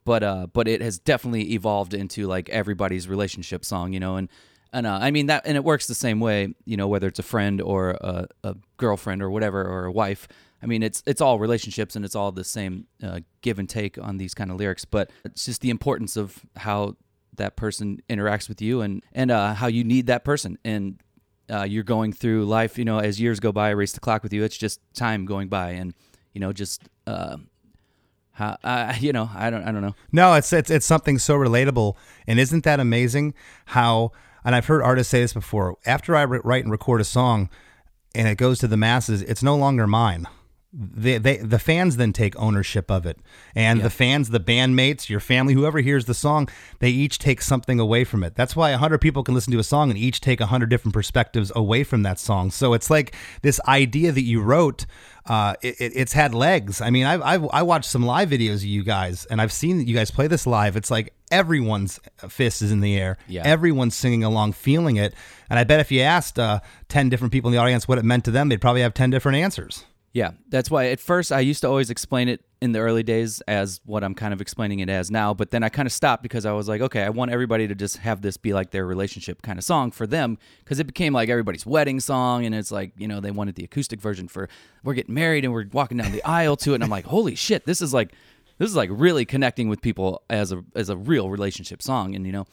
but 0.05 0.23
uh, 0.23 0.47
but 0.51 0.67
it 0.67 0.81
has 0.81 0.97
definitely 0.97 1.53
evolved 1.53 1.93
into 1.93 2.27
like 2.27 2.49
everybody's 2.49 3.07
relationship 3.07 3.63
song, 3.63 3.93
you 3.93 3.99
know, 3.99 4.15
and 4.15 4.29
and 4.73 4.87
uh, 4.87 4.99
I 5.01 5.11
mean 5.11 5.27
that, 5.27 5.45
and 5.45 5.55
it 5.55 5.63
works 5.63 5.87
the 5.87 5.95
same 5.95 6.19
way, 6.19 6.53
you 6.65 6.77
know, 6.77 6.87
whether 6.87 7.07
it's 7.07 7.19
a 7.19 7.23
friend 7.23 7.61
or 7.61 7.91
a, 7.91 8.27
a 8.43 8.55
girlfriend 8.77 9.21
or 9.21 9.29
whatever 9.29 9.63
or 9.63 9.85
a 9.85 9.91
wife. 9.91 10.27
I 10.65 10.67
mean, 10.67 10.81
it's 10.81 11.03
it's 11.05 11.21
all 11.21 11.37
relationships 11.37 11.95
and 11.95 12.03
it's 12.03 12.15
all 12.15 12.31
the 12.31 12.43
same 12.43 12.87
uh, 13.03 13.19
give 13.41 13.59
and 13.59 13.69
take 13.69 13.99
on 13.99 14.17
these 14.17 14.33
kind 14.33 14.49
of 14.49 14.57
lyrics, 14.57 14.83
but 14.83 15.11
it's 15.23 15.45
just 15.45 15.61
the 15.61 15.69
importance 15.69 16.17
of 16.17 16.43
how 16.55 16.95
that 17.35 17.55
person 17.55 18.01
interacts 18.09 18.49
with 18.49 18.63
you 18.63 18.81
and 18.81 19.03
and 19.13 19.29
uh, 19.29 19.53
how 19.53 19.67
you 19.67 19.83
need 19.83 20.07
that 20.07 20.25
person 20.25 20.57
and 20.65 20.99
uh, 21.51 21.61
you're 21.61 21.83
going 21.83 22.11
through 22.13 22.45
life. 22.45 22.79
You 22.79 22.85
know, 22.85 22.97
as 22.97 23.21
years 23.21 23.39
go 23.39 23.51
by, 23.51 23.69
race 23.69 23.91
the 23.91 23.99
clock 23.99 24.23
with 24.23 24.33
you. 24.33 24.43
It's 24.43 24.57
just 24.57 24.79
time 24.95 25.25
going 25.25 25.49
by, 25.49 25.69
and 25.71 25.93
you 26.33 26.41
know, 26.41 26.51
just 26.51 26.81
uh, 27.05 27.37
how 28.31 28.57
uh, 28.63 28.95
you 28.99 29.13
know, 29.13 29.29
I 29.35 29.51
don't 29.51 29.61
I 29.61 29.71
don't 29.71 29.83
know. 29.83 29.93
No, 30.11 30.33
it's 30.33 30.51
it's 30.51 30.71
it's 30.71 30.85
something 30.87 31.19
so 31.19 31.35
relatable, 31.35 31.95
and 32.25 32.39
isn't 32.39 32.63
that 32.63 32.79
amazing? 32.79 33.35
How 33.65 34.13
and 34.43 34.55
I've 34.55 34.65
heard 34.65 34.81
artists 34.81 35.11
say 35.11 35.21
this 35.21 35.33
before. 35.33 35.77
After 35.85 36.15
I 36.15 36.23
re- 36.23 36.41
write 36.43 36.63
and 36.63 36.71
record 36.71 37.01
a 37.01 37.03
song, 37.05 37.51
and 38.15 38.27
it 38.27 38.39
goes 38.39 38.57
to 38.59 38.67
the 38.67 38.77
masses, 38.77 39.21
it's 39.21 39.43
no 39.43 39.55
longer 39.55 39.85
mine. 39.85 40.27
They, 40.77 41.17
they, 41.19 41.37
the 41.37 41.57
fans 41.59 41.95
then 41.95 42.11
take 42.11 42.37
ownership 42.37 42.91
of 42.91 43.05
it, 43.05 43.17
and 43.55 43.81
the 43.81 43.89
fans, 43.89 44.29
the 44.31 44.41
bandmates, 44.41 45.07
your 45.07 45.21
family, 45.21 45.53
whoever 45.53 45.79
hears 45.79 46.03
the 46.03 46.13
song, 46.13 46.49
they 46.79 46.89
each 46.89 47.17
take 47.17 47.41
something 47.41 47.79
away 47.79 48.03
from 48.03 48.25
it. 48.25 48.35
That's 48.35 48.57
why 48.57 48.71
a 48.71 48.77
hundred 48.77 48.99
people 48.99 49.23
can 49.23 49.33
listen 49.33 49.53
to 49.53 49.59
a 49.59 49.63
song 49.63 49.89
and 49.89 49.97
each 49.97 50.19
take 50.19 50.41
a 50.41 50.47
hundred 50.47 50.69
different 50.69 50.93
perspectives 50.93 51.49
away 51.55 51.85
from 51.85 52.03
that 52.03 52.19
song. 52.19 52.51
So 52.51 52.73
it's 52.73 52.89
like 52.89 53.15
this 53.41 53.61
idea 53.67 54.11
that 54.11 54.23
you 54.23 54.41
wrote. 54.41 54.85
Uh, 55.27 55.55
it, 55.63 55.75
it- 55.79 55.93
it's 55.95 56.13
had 56.13 56.35
legs. 56.35 56.81
I 56.81 56.89
mean, 56.91 57.05
I've, 57.05 57.21
I've 57.21 57.47
I 57.51 57.61
watched 57.63 57.89
some 57.89 58.05
live 58.05 58.29
videos 58.29 58.55
of 58.57 58.65
you 58.65 58.83
guys, 58.83 59.25
and 59.25 59.41
I've 59.41 59.53
seen 59.53 59.87
you 59.87 59.95
guys 59.95 60.11
play 60.11 60.27
this 60.27 60.45
live. 60.45 60.75
It's 60.75 60.91
like 60.91 61.13
everyone's 61.31 61.99
fist 62.27 62.61
is 62.61 62.71
in 62.71 62.81
the 62.81 62.95
air. 62.97 63.17
Yeah. 63.27 63.41
Everyone's 63.45 63.95
singing 63.95 64.23
along, 64.25 64.53
feeling 64.53 64.97
it. 64.97 65.13
And 65.49 65.57
I 65.57 65.63
bet 65.63 65.79
if 65.79 65.89
you 65.91 66.01
asked 66.01 66.37
uh, 66.37 66.59
ten 66.89 67.09
different 67.09 67.31
people 67.31 67.49
in 67.49 67.53
the 67.53 67.61
audience 67.61 67.87
what 67.87 67.97
it 67.97 68.05
meant 68.05 68.25
to 68.25 68.31
them, 68.31 68.49
they'd 68.49 68.61
probably 68.61 68.81
have 68.81 68.93
ten 68.93 69.09
different 69.09 69.37
answers. 69.37 69.85
Yeah, 70.15 70.31
that's 70.47 70.71
why 70.71 70.85
at 70.91 71.01
first 71.01 71.33
I 71.33 71.41
used 71.41 71.59
to 71.59 71.67
always 71.67 71.89
explain 71.89 72.29
it 72.29 72.39
in 72.61 72.71
the 72.71 72.79
early 72.79 73.03
days 73.03 73.41
as 73.49 73.81
what 73.83 74.01
I'm 74.01 74.15
kind 74.15 74.33
of 74.33 74.39
explaining 74.39 74.79
it 74.79 74.89
as 74.89 75.11
now, 75.11 75.33
but 75.33 75.51
then 75.51 75.61
I 75.61 75.67
kind 75.67 75.85
of 75.85 75.91
stopped 75.91 76.23
because 76.23 76.45
I 76.45 76.53
was 76.53 76.69
like, 76.69 76.79
okay, 76.79 77.03
I 77.03 77.09
want 77.09 77.31
everybody 77.31 77.67
to 77.67 77.75
just 77.75 77.97
have 77.97 78.21
this 78.21 78.37
be 78.37 78.53
like 78.53 78.71
their 78.71 78.85
relationship 78.85 79.41
kind 79.41 79.59
of 79.59 79.65
song 79.65 79.91
for 79.91 80.07
them 80.07 80.37
because 80.59 80.79
it 80.79 80.87
became 80.87 81.11
like 81.11 81.27
everybody's 81.27 81.65
wedding 81.65 81.99
song 81.99 82.45
and 82.45 82.55
it's 82.55 82.71
like, 82.71 82.93
you 82.95 83.09
know, 83.09 83.19
they 83.19 83.29
wanted 83.29 83.55
the 83.55 83.65
acoustic 83.65 83.99
version 83.99 84.29
for 84.29 84.47
we're 84.85 84.93
getting 84.93 85.13
married 85.13 85.43
and 85.43 85.51
we're 85.51 85.65
walking 85.73 85.97
down 85.97 86.13
the 86.13 86.23
aisle 86.23 86.55
to 86.55 86.71
it 86.71 86.75
and 86.75 86.83
I'm 86.85 86.89
like, 86.89 87.07
holy 87.07 87.35
shit, 87.35 87.65
this 87.65 87.81
is 87.81 87.93
like 87.93 88.13
this 88.57 88.69
is 88.69 88.75
like 88.77 88.89
really 88.93 89.25
connecting 89.25 89.67
with 89.67 89.81
people 89.81 90.21
as 90.29 90.53
a 90.53 90.63
as 90.77 90.87
a 90.87 90.95
real 90.95 91.29
relationship 91.29 91.81
song 91.81 92.15
and 92.15 92.25
you 92.25 92.31
know, 92.31 92.47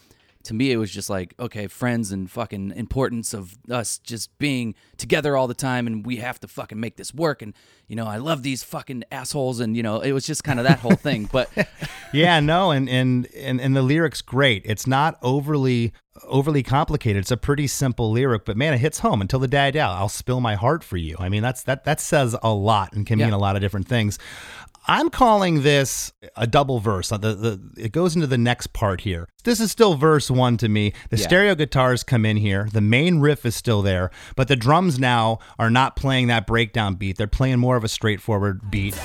to 0.44 0.54
me 0.54 0.72
it 0.72 0.76
was 0.76 0.90
just 0.90 1.10
like 1.10 1.34
okay 1.38 1.66
friends 1.66 2.12
and 2.12 2.30
fucking 2.30 2.72
importance 2.76 3.34
of 3.34 3.56
us 3.70 3.98
just 3.98 4.36
being 4.38 4.74
together 4.96 5.36
all 5.36 5.46
the 5.46 5.54
time 5.54 5.86
and 5.86 6.06
we 6.06 6.16
have 6.16 6.38
to 6.40 6.48
fucking 6.48 6.78
make 6.78 6.96
this 6.96 7.14
work 7.14 7.42
and 7.42 7.54
you 7.88 7.96
know 7.96 8.06
i 8.06 8.16
love 8.16 8.42
these 8.42 8.62
fucking 8.62 9.04
assholes 9.10 9.60
and 9.60 9.76
you 9.76 9.82
know 9.82 10.00
it 10.00 10.12
was 10.12 10.26
just 10.26 10.44
kind 10.44 10.58
of 10.58 10.64
that 10.64 10.78
whole 10.78 10.96
thing 10.96 11.28
but 11.30 11.50
yeah, 12.12 12.40
no, 12.40 12.70
and, 12.70 12.88
and 12.88 13.26
and 13.34 13.60
and 13.60 13.74
the 13.74 13.82
lyrics 13.82 14.22
great. 14.22 14.62
It's 14.64 14.86
not 14.86 15.18
overly 15.22 15.92
overly 16.24 16.62
complicated. 16.62 17.20
It's 17.20 17.30
a 17.30 17.36
pretty 17.36 17.66
simple 17.66 18.10
lyric, 18.10 18.44
but 18.44 18.56
man, 18.56 18.74
it 18.74 18.78
hits 18.78 19.00
home. 19.00 19.20
Until 19.20 19.38
the 19.38 19.48
day 19.48 19.66
I 19.66 19.70
die, 19.70 19.98
I'll 19.98 20.08
spill 20.08 20.40
my 20.40 20.54
heart 20.54 20.84
for 20.84 20.96
you. 20.96 21.16
I 21.18 21.28
mean, 21.28 21.42
that's 21.42 21.62
that 21.64 21.84
that 21.84 22.00
says 22.00 22.36
a 22.42 22.52
lot 22.52 22.92
and 22.92 23.06
can 23.06 23.18
mean 23.18 23.32
a 23.32 23.38
lot 23.38 23.56
of 23.56 23.62
different 23.62 23.88
things. 23.88 24.18
I'm 24.86 25.10
calling 25.10 25.62
this 25.62 26.12
a 26.36 26.46
double 26.46 26.80
verse. 26.80 27.12
Uh, 27.12 27.18
The, 27.18 27.34
the, 27.34 27.60
it 27.76 27.92
goes 27.92 28.14
into 28.16 28.26
the 28.26 28.38
next 28.38 28.72
part 28.72 29.02
here. 29.02 29.28
This 29.44 29.60
is 29.60 29.70
still 29.70 29.94
verse 29.94 30.28
one 30.30 30.56
to 30.58 30.68
me. 30.68 30.92
The 31.10 31.18
Yeah. 31.18 31.22
stereo 31.26 31.54
guitars 31.54 32.02
come 32.02 32.26
in 32.26 32.36
here. 32.36 32.68
The 32.72 32.80
main 32.80 33.20
riff 33.20 33.46
is 33.46 33.54
still 33.54 33.82
there, 33.82 34.10
but 34.34 34.48
the 34.48 34.56
drums 34.56 34.98
now 34.98 35.38
are 35.58 35.70
not 35.70 35.94
playing 35.94 36.26
that 36.28 36.46
breakdown 36.48 36.96
beat. 36.96 37.16
They're 37.16 37.26
playing 37.28 37.60
more 37.60 37.76
of 37.76 37.84
a 37.84 37.88
straightforward 37.88 38.70
beat. 38.70 38.96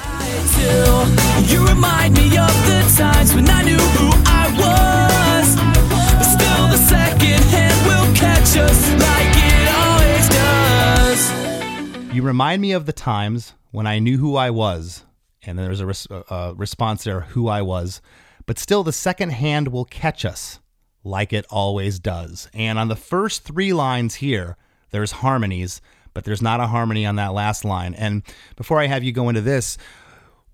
You 1.47 1.65
remind 1.67 2.15
me 2.15 2.25
of 2.37 2.53
the 2.65 2.93
times 2.97 3.33
when 3.35 3.47
I 3.49 3.61
knew 3.63 3.77
who 3.77 4.09
I 4.25 4.47
was. 4.57 5.55
But 6.17 6.23
still, 6.23 6.67
the 6.69 6.77
second 6.77 7.43
hand 7.51 7.85
will 7.85 8.15
catch 8.15 8.57
us 8.57 8.91
like 8.93 9.35
it 9.35 9.67
always 9.77 10.29
does. 12.09 12.15
You 12.15 12.23
remind 12.23 12.61
me 12.63 12.71
of 12.71 12.87
the 12.87 12.93
times 12.93 13.53
when 13.71 13.85
I 13.85 13.99
knew 13.99 14.17
who 14.17 14.35
I 14.35 14.49
was. 14.49 15.03
And 15.47 15.57
then 15.57 15.65
there's 15.65 15.79
a 15.79 15.85
res- 15.87 16.07
uh, 16.11 16.23
uh, 16.29 16.53
response 16.55 17.05
there, 17.05 17.21
who 17.21 17.47
I 17.47 17.61
was. 17.63 18.01
But 18.45 18.59
still, 18.59 18.83
the 18.83 18.91
second 18.93 19.31
hand 19.31 19.69
will 19.69 19.85
catch 19.85 20.25
us 20.25 20.59
like 21.03 21.33
it 21.33 21.45
always 21.49 21.99
does. 21.99 22.49
And 22.53 22.77
on 22.77 22.89
the 22.89 22.95
first 22.95 23.43
three 23.43 23.73
lines 23.73 24.15
here, 24.15 24.57
there's 24.91 25.11
harmonies, 25.11 25.81
but 26.13 26.25
there's 26.25 26.41
not 26.41 26.59
a 26.59 26.67
harmony 26.67 27.05
on 27.05 27.15
that 27.15 27.33
last 27.33 27.65
line. 27.65 27.93
And 27.93 28.23
before 28.55 28.79
I 28.79 28.87
have 28.87 29.03
you 29.03 29.11
go 29.11 29.29
into 29.29 29.41
this, 29.41 29.77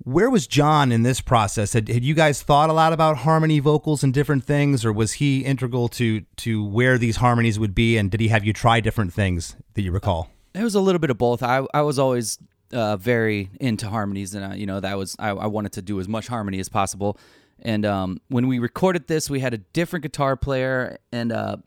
where 0.03 0.29
was 0.29 0.47
John 0.47 0.91
in 0.91 1.03
this 1.03 1.21
process? 1.21 1.73
Had, 1.73 1.87
had 1.87 2.03
you 2.03 2.13
guys 2.13 2.41
thought 2.41 2.69
a 2.69 2.73
lot 2.73 2.93
about 2.93 3.17
harmony 3.17 3.59
vocals 3.59 4.03
and 4.03 4.13
different 4.13 4.43
things, 4.43 4.83
or 4.83 4.91
was 4.91 5.13
he 5.13 5.41
integral 5.41 5.87
to 5.89 6.21
to 6.37 6.63
where 6.63 6.97
these 6.97 7.17
harmonies 7.17 7.57
would 7.57 7.73
be? 7.73 7.97
And 7.97 8.11
did 8.11 8.19
he 8.19 8.27
have 8.27 8.43
you 8.43 8.53
try 8.53 8.79
different 8.79 9.13
things 9.13 9.55
that 9.75 9.81
you 9.81 9.91
recall? 9.91 10.29
It 10.53 10.63
was 10.63 10.75
a 10.75 10.81
little 10.81 10.99
bit 10.99 11.09
of 11.09 11.17
both. 11.17 11.41
I 11.41 11.65
I 11.73 11.81
was 11.83 11.97
always 11.97 12.37
uh, 12.73 12.97
very 12.97 13.49
into 13.59 13.87
harmonies, 13.87 14.33
and 14.35 14.53
uh, 14.53 14.55
you 14.55 14.65
know 14.65 14.79
that 14.79 14.97
was 14.97 15.15
I, 15.19 15.29
I 15.29 15.47
wanted 15.47 15.73
to 15.73 15.81
do 15.81 15.99
as 15.99 16.07
much 16.07 16.27
harmony 16.27 16.59
as 16.59 16.69
possible. 16.69 17.17
And 17.61 17.85
um, 17.85 18.19
when 18.27 18.47
we 18.47 18.59
recorded 18.59 19.07
this, 19.07 19.29
we 19.29 19.39
had 19.39 19.53
a 19.53 19.57
different 19.57 20.03
guitar 20.03 20.35
player, 20.35 20.97
and 21.11 21.31
uh, 21.31 21.57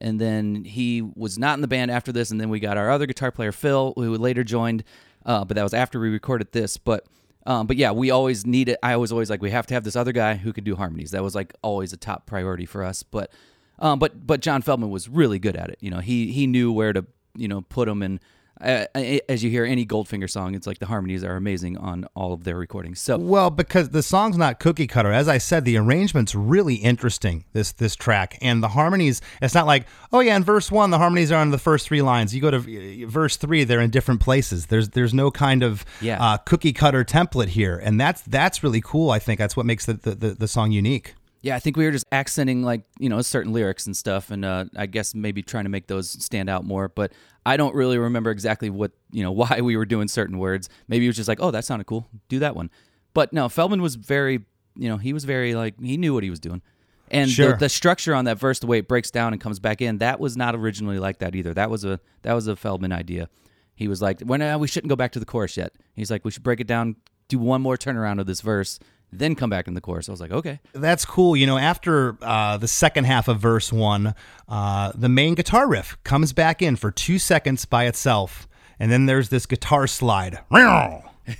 and 0.00 0.20
then 0.20 0.64
he 0.64 1.02
was 1.02 1.38
not 1.38 1.54
in 1.54 1.60
the 1.60 1.68
band 1.68 1.90
after 1.90 2.12
this, 2.12 2.30
and 2.30 2.40
then 2.40 2.48
we 2.48 2.60
got 2.60 2.76
our 2.76 2.90
other 2.90 3.06
guitar 3.06 3.30
player 3.30 3.52
Phil, 3.52 3.92
who 3.96 4.16
later 4.16 4.44
joined, 4.44 4.84
uh, 5.26 5.44
but 5.44 5.56
that 5.56 5.62
was 5.62 5.74
after 5.74 6.00
we 6.00 6.08
recorded 6.08 6.52
this. 6.52 6.76
But 6.76 7.06
um, 7.46 7.66
but 7.66 7.76
yeah, 7.76 7.92
we 7.92 8.10
always 8.10 8.46
needed. 8.46 8.78
I 8.82 8.96
was 8.96 9.12
always 9.12 9.28
like, 9.28 9.42
we 9.42 9.50
have 9.50 9.66
to 9.66 9.74
have 9.74 9.84
this 9.84 9.96
other 9.96 10.12
guy 10.12 10.34
who 10.34 10.52
could 10.52 10.64
do 10.64 10.76
harmonies. 10.76 11.10
That 11.10 11.22
was 11.22 11.34
like 11.34 11.52
always 11.62 11.92
a 11.92 11.96
top 11.96 12.26
priority 12.26 12.64
for 12.64 12.82
us. 12.82 13.02
But 13.02 13.30
um, 13.78 13.98
but 13.98 14.26
but 14.26 14.40
John 14.40 14.62
Feldmann 14.62 14.90
was 14.90 15.08
really 15.08 15.38
good 15.38 15.56
at 15.56 15.68
it. 15.68 15.78
You 15.80 15.90
know, 15.90 16.00
he 16.00 16.32
he 16.32 16.46
knew 16.46 16.72
where 16.72 16.92
to 16.92 17.04
you 17.34 17.48
know 17.48 17.62
put 17.62 17.86
them 17.86 18.02
and. 18.02 18.20
Uh, 18.60 18.86
as 19.28 19.42
you 19.42 19.50
hear 19.50 19.64
any 19.64 19.84
Goldfinger 19.84 20.30
song, 20.30 20.54
it's 20.54 20.66
like 20.66 20.78
the 20.78 20.86
harmonies 20.86 21.24
are 21.24 21.34
amazing 21.36 21.76
on 21.76 22.06
all 22.14 22.32
of 22.32 22.44
their 22.44 22.56
recordings. 22.56 23.00
So 23.00 23.18
Well, 23.18 23.50
because 23.50 23.90
the 23.90 24.02
song's 24.02 24.38
not 24.38 24.60
cookie 24.60 24.86
cutter. 24.86 25.10
As 25.12 25.28
I 25.28 25.38
said, 25.38 25.64
the 25.64 25.76
arrangement's 25.76 26.34
really 26.34 26.76
interesting. 26.76 27.44
This 27.52 27.72
this 27.72 27.96
track 27.96 28.38
and 28.40 28.62
the 28.62 28.68
harmonies. 28.68 29.20
It's 29.42 29.54
not 29.54 29.66
like 29.66 29.86
oh 30.12 30.20
yeah, 30.20 30.36
in 30.36 30.44
verse 30.44 30.70
one 30.70 30.90
the 30.90 30.98
harmonies 30.98 31.32
are 31.32 31.40
on 31.40 31.50
the 31.50 31.58
first 31.58 31.86
three 31.88 32.00
lines. 32.02 32.34
You 32.34 32.40
go 32.40 32.50
to 32.52 33.04
uh, 33.04 33.08
verse 33.08 33.36
three, 33.36 33.64
they're 33.64 33.80
in 33.80 33.90
different 33.90 34.20
places. 34.20 34.66
There's 34.66 34.90
there's 34.90 35.12
no 35.12 35.30
kind 35.32 35.62
of 35.64 35.84
Yeah. 36.00 36.22
uh, 36.22 36.36
cookie 36.38 36.72
cutter 36.72 37.04
template 37.04 37.48
here, 37.48 37.76
and 37.82 38.00
that's 38.00 38.22
that's 38.22 38.62
really 38.62 38.80
cool. 38.80 39.10
I 39.10 39.18
think 39.18 39.38
that's 39.38 39.56
what 39.56 39.66
makes 39.66 39.86
the 39.86 39.94
the, 39.94 40.14
the, 40.14 40.28
the 40.34 40.48
song 40.48 40.70
unique. 40.70 41.14
Yeah, 41.42 41.56
I 41.56 41.58
think 41.58 41.76
we 41.76 41.84
were 41.84 41.90
just 41.90 42.06
accenting 42.10 42.62
like 42.62 42.84
you 42.98 43.10
know 43.10 43.20
certain 43.20 43.52
lyrics 43.52 43.84
and 43.84 43.94
stuff, 43.94 44.30
and 44.30 44.44
uh, 44.44 44.64
I 44.76 44.86
guess 44.86 45.14
maybe 45.14 45.42
trying 45.42 45.64
to 45.64 45.70
make 45.70 45.88
those 45.88 46.08
stand 46.24 46.48
out 46.48 46.64
more. 46.64 46.88
But 46.88 47.12
I 47.46 47.56
don't 47.56 47.74
really 47.74 47.98
remember 47.98 48.30
exactly 48.30 48.70
what 48.70 48.92
you 49.10 49.22
know 49.22 49.32
why 49.40 49.60
we 49.62 49.76
were 49.76 49.84
doing 49.86 50.08
certain 50.08 50.38
words. 50.38 50.68
Maybe 50.88 51.04
it 51.06 51.08
was 51.08 51.16
just 51.16 51.28
like, 51.28 51.40
oh, 51.40 51.50
that 51.50 51.64
sounded 51.64 51.84
cool, 51.86 52.08
do 52.28 52.38
that 52.40 52.56
one. 52.56 52.70
But 53.12 53.32
no, 53.32 53.48
Feldmann 53.48 53.80
was 53.80 53.94
very, 53.94 54.44
you 54.76 54.88
know, 54.88 54.96
he 54.96 55.12
was 55.12 55.24
very 55.24 55.54
like 55.54 55.80
he 55.80 55.96
knew 55.96 56.14
what 56.14 56.22
he 56.24 56.30
was 56.30 56.40
doing. 56.40 56.62
And 57.10 57.30
Sure. 57.30 57.52
the, 57.52 57.58
the 57.58 57.68
structure 57.68 58.14
on 58.14 58.24
that 58.24 58.38
verse, 58.38 58.58
the 58.58 58.66
way 58.66 58.78
it 58.78 58.88
breaks 58.88 59.10
down 59.10 59.32
and 59.34 59.40
comes 59.40 59.60
back 59.60 59.80
in, 59.82 59.98
that 59.98 60.18
was 60.18 60.36
not 60.36 60.54
originally 60.54 60.98
like 60.98 61.18
that 61.18 61.34
either. 61.36 61.52
That 61.54 61.70
was 61.70 61.84
a 61.84 62.00
that 62.22 62.32
was 62.32 62.48
a 62.48 62.54
Feldmann 62.56 62.92
idea. 62.92 63.28
He 63.76 63.88
was 63.88 64.00
like, 64.00 64.20
"When 64.20 64.40
uh, 64.40 64.58
we 64.58 64.66
shouldn't 64.68 64.88
go 64.88 64.96
back 64.96 65.12
to 65.12 65.18
the 65.20 65.26
chorus 65.26 65.56
yet." 65.56 65.74
He's 65.94 66.10
like, 66.10 66.24
"We 66.24 66.30
should 66.30 66.42
break 66.42 66.60
it 66.60 66.66
down, 66.66 66.96
do 67.28 67.38
one 67.38 67.60
more 67.60 67.76
turnaround 67.76 68.20
of 68.20 68.26
this 68.26 68.40
verse, 68.40 68.78
then 69.18 69.34
come 69.34 69.50
back 69.50 69.66
in 69.68 69.74
the 69.74 69.80
chorus." 69.80 70.08
I 70.08 70.12
was 70.12 70.20
like, 70.20 70.30
"Okay." 70.32 70.60
That's 70.72 71.04
cool. 71.04 71.36
You 71.36 71.46
know, 71.46 71.58
after 71.58 72.16
uh, 72.22 72.56
the 72.58 72.68
second 72.68 73.04
half 73.04 73.28
of 73.28 73.38
verse 73.40 73.72
one, 73.72 74.14
uh, 74.48 74.92
the 74.94 75.08
main 75.08 75.34
guitar 75.34 75.68
riff 75.68 75.96
comes 76.04 76.32
back 76.32 76.60
in 76.62 76.76
for 76.76 76.90
two 76.90 77.18
seconds 77.18 77.64
by 77.64 77.86
itself, 77.86 78.46
and 78.78 78.90
then 78.92 79.06
there's 79.06 79.28
this 79.28 79.46
guitar 79.46 79.86
slide 79.86 80.38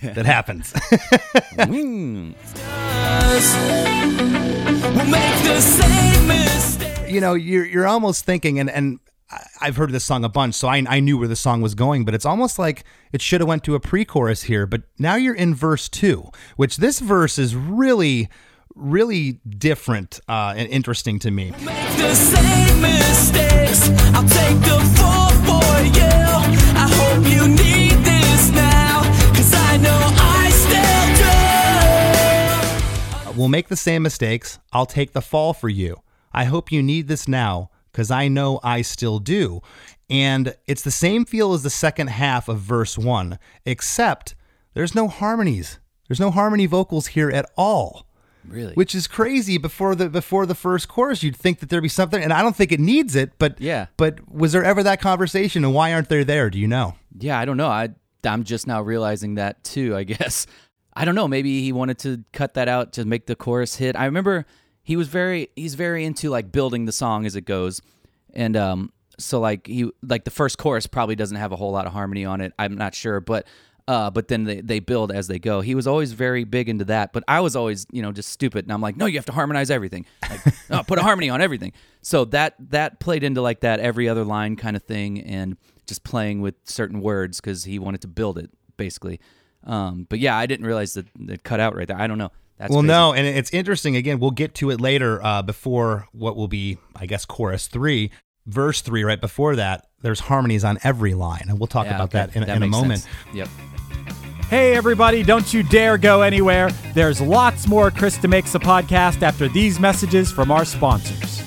that 0.03 0.27
happens. 0.27 0.73
We'll 4.95 5.05
make 5.07 5.43
the 5.45 5.61
same 5.61 6.27
mistake. 6.29 7.11
you 7.11 7.21
know, 7.21 7.35
you're 7.35 7.65
you're 7.67 7.87
almost 7.87 8.25
thinking, 8.25 8.59
and 8.59 8.71
and 8.71 8.99
I- 8.99 9.04
I've 9.61 9.77
heard 9.77 9.91
this 9.91 10.05
song 10.05 10.25
a 10.25 10.29
bunch, 10.29 10.55
so 10.55 10.69
I 10.69 10.85
I 10.89 11.01
knew 11.01 11.19
where 11.19 11.29
the 11.29 11.37
song 11.37 11.63
was 11.63 11.75
going, 11.75 12.05
but 12.05 12.15
it's 12.15 12.27
almost 12.27 12.59
like 12.59 12.85
it 13.13 13.23
should 13.23 13.41
have 13.41 13.49
went 13.49 13.65
to 13.65 13.75
a 13.75 13.81
pre-chorus 13.81 14.43
here. 14.43 14.67
But 14.67 14.83
now 14.99 15.17
you're 15.17 15.35
in 15.35 15.55
verse 15.55 15.89
two, 15.89 16.31
which 16.57 16.77
this 16.77 17.01
verse 17.01 17.39
is 17.39 17.57
really 17.57 18.29
really 18.75 19.41
different 19.49 20.21
uh, 20.29 20.53
and 20.57 20.69
interesting 20.69 21.19
to 21.21 21.31
me. 21.31 21.53
Make 21.53 21.97
the 21.97 22.15
same 22.15 22.81
mistakes. 22.81 23.89
I'll 24.15 24.29
take 24.29 24.61
the 24.61 24.81
fall 24.97 25.31
for 25.31 25.81
you. 25.85 26.11
I 26.77 26.89
hope 26.91 27.25
you 27.33 27.47
need 27.49 27.93
this 28.05 28.51
now. 28.51 29.03
Cause 29.33 29.55
I 29.55 29.77
know 29.79 29.97
I 30.19 30.51
still 33.25 33.33
do. 33.33 33.39
We'll 33.39 33.49
make 33.49 33.69
the 33.69 33.77
same 33.77 34.03
mistakes. 34.03 34.59
I'll 34.73 34.87
take 34.87 35.13
the 35.13 35.23
fall 35.23 35.55
for 35.55 35.69
you. 35.69 36.03
I 36.33 36.45
hope 36.45 36.73
you 36.73 36.83
need 36.83 37.07
this 37.07 37.29
now 37.29 37.71
because 37.94 38.11
I 38.11 38.26
know 38.26 38.59
I 38.64 38.83
still 38.83 39.20
do. 39.20 39.62
And 40.11 40.57
it's 40.66 40.83
the 40.83 40.90
same 40.90 41.24
feel 41.24 41.54
as 41.54 41.62
the 41.62 41.70
second 41.70 42.09
half 42.09 42.48
of 42.48 42.59
verse 42.59 42.98
one, 42.98 43.38
except 43.64 44.35
there's 44.74 44.94
no 44.94 45.07
harmonies. 45.07 45.78
There's 46.09 46.20
no 46.20 46.33
harmony 46.33 46.66
vocals 46.66 47.09
here 47.09 47.30
at 47.30 47.46
all. 47.57 48.07
Really? 48.46 48.74
Which 48.74 48.94
is 48.94 49.07
crazy 49.07 49.57
before 49.57 49.94
the 49.94 50.11
before 50.11 50.44
the 50.44 50.54
first 50.54 50.88
chorus. 50.88 51.22
You'd 51.22 51.37
think 51.37 51.61
that 51.61 51.70
there'd 51.70 51.83
be 51.83 51.88
something, 51.88 52.22
and 52.22 52.33
I 52.33 52.42
don't 52.42 52.54
think 52.54 52.72
it 52.72 52.80
needs 52.80 53.16
it. 53.16 53.38
But 53.38 53.59
Yeah. 53.61 53.87
But 53.96 54.28
was 54.30 54.52
there 54.52 54.64
ever 54.64 54.83
that 54.83 55.00
conversation, 55.00 55.64
and 55.64 55.72
why 55.72 55.94
aren't 55.94 56.11
they 56.11 56.24
there? 56.24 56.50
Do 56.50 56.59
you 56.59 56.68
know? 56.68 56.96
Yeah, 57.18 57.38
I 57.38 57.46
don't 57.46 57.57
know. 57.57 57.68
I 57.68 57.90
I'm 58.24 58.44
just 58.44 58.66
now 58.66 58.83
realizing 58.83 59.37
that 59.37 59.64
too. 59.64 59.96
I 59.96 60.02
guess 60.04 60.46
I 60.92 61.07
don't 61.07 61.14
know. 61.14 61.28
Maybe 61.28 61.62
he 61.62 61.72
wanted 61.72 61.98
to 62.00 62.24
cut 62.33 62.54
that 62.54 62.68
out 62.68 62.92
to 62.94 63.07
make 63.07 63.26
the 63.26 63.37
chorus 63.37 63.76
hit. 63.76 63.96
I 63.96 64.04
remember 64.04 64.44
he 64.85 64.97
was 64.97 65.09
very 65.09 65.49
he's 65.57 65.75
very 65.75 66.05
into 66.05 66.31
like 66.31 66.53
building 66.53 66.85
the 66.85 66.92
song 66.92 67.27
as 67.27 67.35
it 67.35 67.42
goes, 67.42 67.83
and 68.33 68.57
um 68.57 68.92
so 69.18 69.40
like 69.40 69.66
he 69.66 69.90
like 70.03 70.25
the 70.25 70.31
first 70.31 70.59
chorus 70.59 70.87
probably 70.87 71.16
doesn't 71.16 71.37
have 71.37 71.51
a 71.51 71.57
whole 71.57 71.73
lot 71.73 71.87
of 71.87 71.92
harmony 71.92 72.25
on 72.25 72.40
it. 72.40 72.53
I'm 72.59 72.77
not 72.77 72.94
sure, 72.94 73.20
but. 73.20 73.47
Uh, 73.87 74.09
but 74.09 74.29
then 74.29 74.44
they, 74.44 74.62
they 74.62 74.79
build 74.81 75.12
as 75.12 75.29
they 75.29 75.38
go. 75.38 75.61
He 75.61 75.75
was 75.75 75.87
always 75.87 76.12
very 76.12 76.44
big 76.44 76.70
into 76.70 76.87
that, 76.87 77.12
but 77.12 77.23
I 77.29 77.40
was 77.40 77.55
always, 77.55 77.87
you 77.92 78.01
know, 78.01 78.12
just 78.12 78.31
stupid. 78.31 78.64
And 78.64 78.73
I'm 78.73 78.81
like, 78.81 78.97
no, 78.97 79.05
you 79.05 79.18
have 79.18 79.27
to 79.27 79.33
harmonize 79.33 79.70
everything. 79.70 80.07
Like, 80.23 80.40
oh, 80.70 80.83
put 80.85 80.99
a 80.99 81.03
harmony 81.03 81.29
on 81.29 81.42
everything. 81.42 81.75
So 82.01 82.25
that 82.25 82.55
that 82.70 82.99
played 82.99 83.23
into 83.23 83.42
like 83.42 83.61
that 83.61 83.81
every 83.81 84.09
other 84.09 84.25
line 84.25 84.57
kind 84.57 84.75
of 84.75 84.85
thing, 84.85 85.20
and 85.20 85.59
just 85.87 86.03
playing 86.03 86.40
with 86.40 86.55
certain 86.64 87.03
words 87.03 87.42
because 87.42 87.64
he 87.64 87.79
wanted 87.79 88.01
to 88.01 88.09
build 88.09 88.38
it 88.38 88.51
basically. 88.79 89.20
Um, 89.64 90.07
but 90.09 90.18
yeah, 90.18 90.37
I 90.37 90.47
didn't 90.47 90.66
realize 90.66 90.94
that 90.94 91.07
it 91.29 91.42
cut 91.42 91.61
out 91.61 91.75
right 91.75 91.88
there. 91.88 92.01
I 92.01 92.07
don't 92.07 92.18
know. 92.18 92.33
That's 92.59 92.71
well, 92.71 92.81
crazy. 92.81 92.88
no, 92.88 93.12
and 93.14 93.27
it's 93.27 93.51
interesting. 93.53 93.97
Again, 93.97 94.21
we'll 94.21 94.31
get 94.31 94.55
to 94.57 94.71
it 94.71 94.81
later. 94.81 95.23
Uh, 95.25 95.43
before 95.43 96.07
what 96.12 96.37
will 96.37 96.49
be, 96.49 96.79
I 96.95 97.07
guess, 97.07 97.25
chorus 97.25 97.67
three, 97.67 98.11
verse 98.47 98.81
three. 98.81 99.03
Right 99.05 99.21
before 99.21 99.57
that, 99.57 99.88
there's 100.03 100.21
harmonies 100.21 100.62
on 100.64 100.79
every 100.85 101.14
line, 101.14 101.47
and 101.49 101.59
we'll 101.59 101.67
talk 101.67 101.87
Yeah, 101.87 101.97
about 101.97 102.14
okay. 102.14 102.19
that 102.19 102.37
in, 102.37 102.45
That 102.47 102.57
in 102.57 102.62
a 102.62 102.67
moment. 102.69 103.01
sense. 103.01 103.14
Yep. 103.35 103.49
Hey, 104.49 104.75
everybody, 104.77 105.23
don't 105.25 105.53
you 105.53 105.62
dare 105.64 105.99
go 105.99 106.23
anywhere. 106.23 106.71
There's 106.93 107.21
lots 107.21 107.67
more 107.67 107.90
Chris 107.90 108.19
DeMakes 108.19 108.55
a 108.55 108.59
Podcast 108.61 109.23
after 109.23 109.49
these 109.49 109.81
messages 109.81 110.31
from 110.31 110.51
our 110.53 110.64
sponsors. 110.64 111.43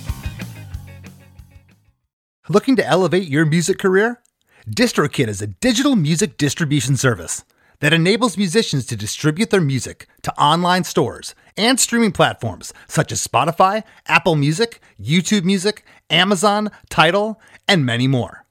Looking 2.50 2.76
to 2.78 2.86
elevate 2.86 3.28
your 3.28 3.46
music 3.46 3.78
career? 3.78 4.22
DistroKid 4.70 5.28
is 5.28 5.41
a 5.41 5.48
digital 5.48 5.96
music 5.96 6.38
distribution 6.38 6.98
service 6.98 7.43
that 7.80 7.94
enables 7.94 8.38
musicians 8.38 8.86
to 8.86 8.96
distribute 8.96 9.50
their 9.50 9.62
music 9.62 10.08
to 10.24 10.38
online 10.40 10.84
stores 10.84 11.36
and 11.56 11.80
streaming 11.80 12.12
platforms 12.12 12.74
such 12.88 13.12
as 13.12 13.26
Spotify, 13.26 13.84
Apple 14.08 14.36
Music, 14.36 14.82
YouTube 15.02 15.44
Music, 15.44 15.84
Amazon, 16.10 16.72
Tidal, 16.90 17.40
and 17.68 17.86
many 17.86 18.08
more. 18.08 18.46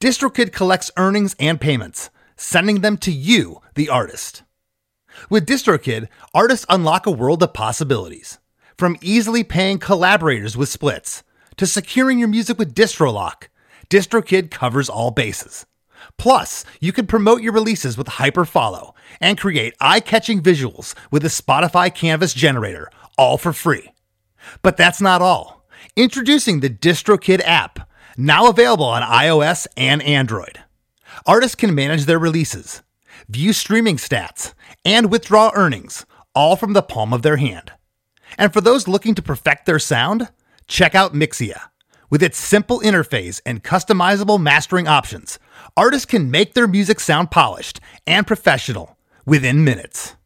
DistroKid 0.00 0.52
collects 0.52 0.90
earnings 0.96 1.34
and 1.40 1.60
payments, 1.60 2.10
sending 2.36 2.80
them 2.80 2.98
to 2.98 3.10
you, 3.10 3.60
the 3.74 3.88
artist. 3.88 4.42
With 5.30 5.46
DistroKid, 5.46 6.08
artists 6.34 6.66
unlock 6.68 7.06
a 7.06 7.10
world 7.10 7.42
of 7.42 7.54
possibilities. 7.54 8.38
From 8.76 8.98
easily 9.00 9.42
paying 9.42 9.78
collaborators 9.78 10.56
with 10.56 10.68
splits 10.68 11.22
to 11.56 11.66
securing 11.66 12.18
your 12.18 12.28
music 12.28 12.58
with 12.58 12.74
DistroLock, 12.74 13.44
DistroKid 13.88 14.50
covers 14.50 14.90
all 14.90 15.10
bases. 15.10 15.64
Plus, 16.18 16.64
you 16.80 16.92
can 16.92 17.06
promote 17.06 17.42
your 17.42 17.52
releases 17.52 17.96
with 17.98 18.06
Hyperfollow 18.06 18.94
and 19.20 19.38
create 19.38 19.74
eye-catching 19.80 20.42
visuals 20.42 20.94
with 21.10 21.22
the 21.22 21.28
Spotify 21.28 21.94
Canvas 21.94 22.34
generator, 22.34 22.90
all 23.18 23.38
for 23.38 23.52
free. 23.52 23.92
But 24.62 24.76
that's 24.76 25.00
not 25.00 25.22
all. 25.22 25.66
Introducing 25.96 26.60
the 26.60 26.70
DistroKid 26.70 27.40
app, 27.44 27.88
now 28.16 28.48
available 28.48 28.86
on 28.86 29.02
iOS 29.02 29.66
and 29.76 30.02
Android. 30.02 30.60
Artists 31.26 31.54
can 31.54 31.74
manage 31.74 32.04
their 32.04 32.18
releases, 32.18 32.82
view 33.28 33.52
streaming 33.52 33.96
stats, 33.96 34.52
and 34.84 35.10
withdraw 35.10 35.50
earnings, 35.54 36.06
all 36.34 36.56
from 36.56 36.72
the 36.72 36.82
palm 36.82 37.12
of 37.12 37.22
their 37.22 37.36
hand. 37.36 37.72
And 38.38 38.52
for 38.52 38.60
those 38.60 38.88
looking 38.88 39.14
to 39.14 39.22
perfect 39.22 39.66
their 39.66 39.78
sound, 39.78 40.28
check 40.66 40.94
out 40.94 41.14
Mixea. 41.14 41.60
With 42.10 42.22
its 42.22 42.38
simple 42.38 42.80
interface 42.80 43.40
and 43.44 43.64
customizable 43.64 44.40
mastering 44.40 44.86
options, 44.86 45.38
artists 45.76 46.06
can 46.06 46.30
make 46.30 46.54
their 46.54 46.66
music 46.66 47.00
sound 47.00 47.30
polished 47.30 47.80
and 48.06 48.26
professional 48.26 48.96
within 49.24 49.64
minutes. 49.64 50.16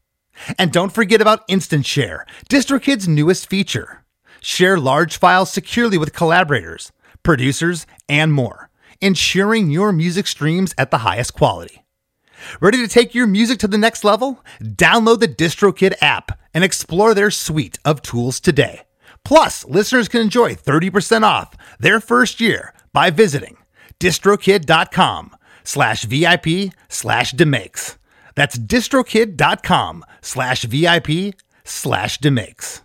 And 0.58 0.72
don't 0.72 0.92
forget 0.92 1.20
about 1.20 1.44
Instant 1.48 1.84
Share, 1.86 2.24
DistroKid's 2.48 3.08
newest 3.08 3.48
feature. 3.48 4.04
Share 4.40 4.78
large 4.78 5.18
files 5.18 5.52
securely 5.52 5.98
with 5.98 6.14
collaborators, 6.14 6.92
producers, 7.22 7.86
and 8.08 8.32
more, 8.32 8.70
ensuring 9.00 9.70
your 9.70 9.92
music 9.92 10.26
streams 10.26 10.74
at 10.78 10.90
the 10.90 10.98
highest 10.98 11.34
quality. 11.34 11.84
Ready 12.60 12.78
to 12.78 12.88
take 12.88 13.14
your 13.14 13.26
music 13.26 13.58
to 13.58 13.68
the 13.68 13.76
next 13.76 14.02
level? 14.02 14.42
Download 14.62 15.20
the 15.20 15.28
DistroKid 15.28 15.94
app 16.00 16.38
and 16.54 16.64
explore 16.64 17.12
their 17.12 17.30
suite 17.30 17.78
of 17.84 18.00
tools 18.00 18.40
today. 18.40 18.82
Plus, 19.24 19.66
listeners 19.66 20.08
can 20.08 20.22
enjoy 20.22 20.54
30% 20.54 21.22
off 21.22 21.54
their 21.78 22.00
first 22.00 22.40
year 22.40 22.72
by 22.92 23.10
visiting 23.10 23.58
distrokid.com 23.98 25.36
slash 25.70 26.02
VIP 26.02 26.72
slash 26.88 27.30
demakes. 27.30 27.96
That's 28.34 28.58
distrokid.com 28.58 30.04
slash 30.20 30.64
VIP 30.64 31.34
slash 31.62 32.18
demakes. 32.18 32.82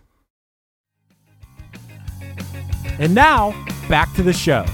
And 3.00 3.12
now, 3.14 3.52
back 3.88 4.14
to 4.14 4.22
the 4.22 4.32
show. 4.32 4.64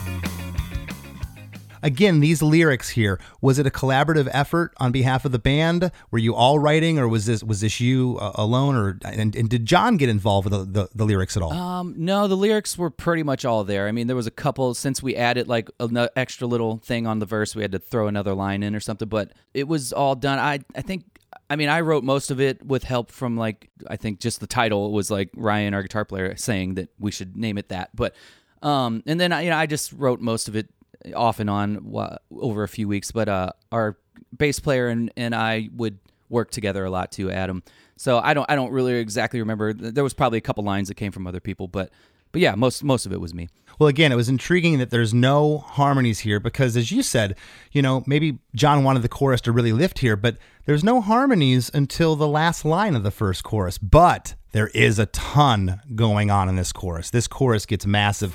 Again, 1.82 2.20
these 2.20 2.42
lyrics 2.42 2.90
here, 2.90 3.18
was 3.40 3.58
it 3.58 3.66
a 3.66 3.70
collaborative 3.70 4.28
effort 4.32 4.72
on 4.78 4.92
behalf 4.92 5.24
of 5.24 5.32
the 5.32 5.38
band? 5.38 5.90
Were 6.10 6.18
you 6.18 6.34
all 6.34 6.58
writing 6.58 6.98
or 6.98 7.08
was 7.08 7.26
this 7.26 7.42
was 7.42 7.60
this 7.60 7.80
you 7.80 8.18
uh, 8.20 8.32
alone 8.36 8.76
or 8.76 8.98
and, 9.04 9.34
and 9.34 9.48
did 9.48 9.66
John 9.66 9.96
get 9.96 10.08
involved 10.08 10.48
with 10.48 10.72
the, 10.72 10.82
the, 10.82 10.88
the 10.94 11.04
lyrics 11.04 11.36
at 11.36 11.42
all? 11.42 11.52
Um, 11.52 11.94
no, 11.96 12.28
the 12.28 12.36
lyrics 12.36 12.78
were 12.78 12.90
pretty 12.90 13.22
much 13.22 13.44
all 13.44 13.64
there. 13.64 13.88
I 13.88 13.92
mean, 13.92 14.06
there 14.06 14.16
was 14.16 14.26
a 14.26 14.32
couple 14.32 14.74
since 14.74 15.02
we 15.02 15.16
added 15.16 15.48
like 15.48 15.70
an 15.80 16.08
extra 16.16 16.46
little 16.46 16.78
thing 16.78 17.06
on 17.06 17.18
the 17.18 17.26
verse, 17.26 17.56
we 17.56 17.62
had 17.62 17.72
to 17.72 17.78
throw 17.78 18.06
another 18.06 18.34
line 18.34 18.62
in 18.62 18.74
or 18.74 18.80
something. 18.80 19.08
But 19.08 19.32
it 19.52 19.66
was 19.66 19.92
all 19.92 20.14
done. 20.14 20.38
I 20.38 20.60
I 20.76 20.82
think. 20.82 21.04
I 21.50 21.56
mean, 21.56 21.68
I 21.68 21.80
wrote 21.82 22.02
most 22.02 22.30
of 22.30 22.40
it 22.40 22.64
with 22.64 22.82
help 22.82 23.10
from 23.10 23.36
like 23.36 23.68
I 23.86 23.96
think 23.96 24.20
just 24.20 24.40
the 24.40 24.46
title 24.46 24.90
was 24.90 25.10
like 25.10 25.28
Ryan, 25.34 25.74
our 25.74 25.82
guitar 25.82 26.04
player, 26.06 26.34
saying 26.36 26.74
that 26.74 26.88
we 26.98 27.10
should 27.10 27.36
name 27.36 27.58
it 27.58 27.68
that. 27.68 27.90
But 27.94 28.14
um, 28.62 29.02
and 29.06 29.20
then 29.20 29.32
you 29.42 29.50
know, 29.50 29.56
I 29.56 29.66
just 29.66 29.92
wrote 29.92 30.20
most 30.20 30.48
of 30.48 30.56
it 30.56 30.68
off 31.14 31.40
and 31.40 31.50
on 31.50 31.84
wa- 31.84 32.16
over 32.30 32.62
a 32.62 32.68
few 32.68 32.88
weeks. 32.88 33.10
But 33.10 33.28
uh, 33.28 33.52
our 33.70 33.96
bass 34.36 34.60
player 34.60 34.88
and, 34.88 35.12
and 35.16 35.34
I 35.34 35.68
would 35.74 35.98
work 36.28 36.50
together 36.50 36.84
a 36.84 36.90
lot 36.90 37.12
too, 37.12 37.30
Adam. 37.30 37.62
So 37.96 38.18
I 38.18 38.34
don't 38.34 38.50
I 38.50 38.56
don't 38.56 38.72
really 38.72 38.94
exactly 38.94 39.38
remember. 39.40 39.72
There 39.72 40.02
was 40.02 40.14
probably 40.14 40.38
a 40.38 40.42
couple 40.42 40.64
lines 40.64 40.88
that 40.88 40.94
came 40.94 41.12
from 41.12 41.26
other 41.26 41.40
people, 41.40 41.68
but 41.68 41.90
but 42.32 42.40
yeah, 42.40 42.54
most 42.54 42.82
most 42.82 43.06
of 43.06 43.12
it 43.12 43.20
was 43.20 43.34
me. 43.34 43.48
Well, 43.78 43.88
again, 43.88 44.12
it 44.12 44.16
was 44.16 44.28
intriguing 44.28 44.78
that 44.78 44.90
there's 44.90 45.14
no 45.14 45.58
harmonies 45.58 46.20
here 46.20 46.40
because, 46.40 46.76
as 46.76 46.90
you 46.90 47.02
said, 47.02 47.36
you 47.70 47.80
know, 47.82 48.02
maybe 48.06 48.38
John 48.54 48.84
wanted 48.84 49.02
the 49.02 49.08
chorus 49.08 49.40
to 49.42 49.52
really 49.52 49.72
lift 49.72 50.00
here, 50.00 50.16
but 50.16 50.36
there's 50.64 50.84
no 50.84 51.00
harmonies 51.00 51.70
until 51.72 52.16
the 52.16 52.28
last 52.28 52.64
line 52.64 52.94
of 52.94 53.02
the 53.02 53.10
first 53.10 53.44
chorus. 53.44 53.78
But 53.78 54.34
there 54.52 54.68
is 54.68 54.98
a 54.98 55.06
ton 55.06 55.80
going 55.94 56.30
on 56.30 56.48
in 56.48 56.56
this 56.56 56.72
chorus. 56.72 57.10
This 57.10 57.26
chorus 57.26 57.66
gets 57.66 57.86
massive. 57.86 58.34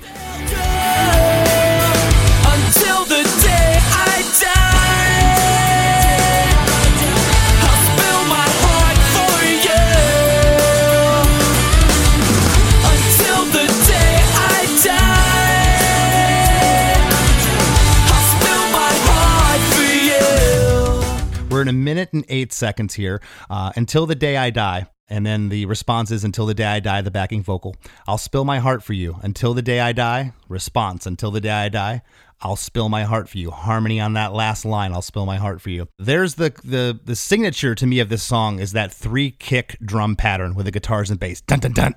We're 21.58 21.62
in 21.62 21.68
a 21.68 21.72
minute 21.72 22.12
and 22.12 22.24
eight 22.28 22.52
seconds 22.52 22.94
here 22.94 23.20
uh, 23.50 23.72
until 23.74 24.06
the 24.06 24.14
day 24.14 24.36
I 24.36 24.50
die. 24.50 24.86
And 25.08 25.26
then 25.26 25.48
the 25.48 25.66
response 25.66 26.12
is 26.12 26.22
until 26.22 26.46
the 26.46 26.54
day 26.54 26.66
I 26.66 26.78
die, 26.78 27.00
the 27.00 27.10
backing 27.10 27.42
vocal. 27.42 27.74
I'll 28.06 28.16
spill 28.16 28.44
my 28.44 28.60
heart 28.60 28.80
for 28.80 28.92
you. 28.92 29.18
Until 29.22 29.54
the 29.54 29.62
day 29.62 29.80
I 29.80 29.90
die, 29.90 30.34
response. 30.48 31.04
Until 31.04 31.32
the 31.32 31.40
day 31.40 31.50
I 31.50 31.68
die, 31.68 32.02
I'll 32.40 32.54
spill 32.54 32.88
my 32.88 33.02
heart 33.02 33.28
for 33.28 33.38
you. 33.38 33.50
Harmony 33.50 33.98
on 33.98 34.12
that 34.12 34.32
last 34.32 34.64
line, 34.64 34.92
I'll 34.92 35.02
spill 35.02 35.26
my 35.26 35.36
heart 35.36 35.60
for 35.60 35.70
you. 35.70 35.88
There's 35.98 36.36
the 36.36 36.52
the 36.62 37.00
the 37.04 37.16
signature 37.16 37.74
to 37.74 37.86
me 37.88 37.98
of 37.98 38.08
this 38.08 38.22
song 38.22 38.60
is 38.60 38.70
that 38.74 38.92
three 38.92 39.32
kick 39.32 39.78
drum 39.82 40.14
pattern 40.14 40.54
with 40.54 40.66
the 40.66 40.70
guitars 40.70 41.10
and 41.10 41.18
bass. 41.18 41.40
Dun 41.40 41.58
dun 41.58 41.72
dun. 41.72 41.94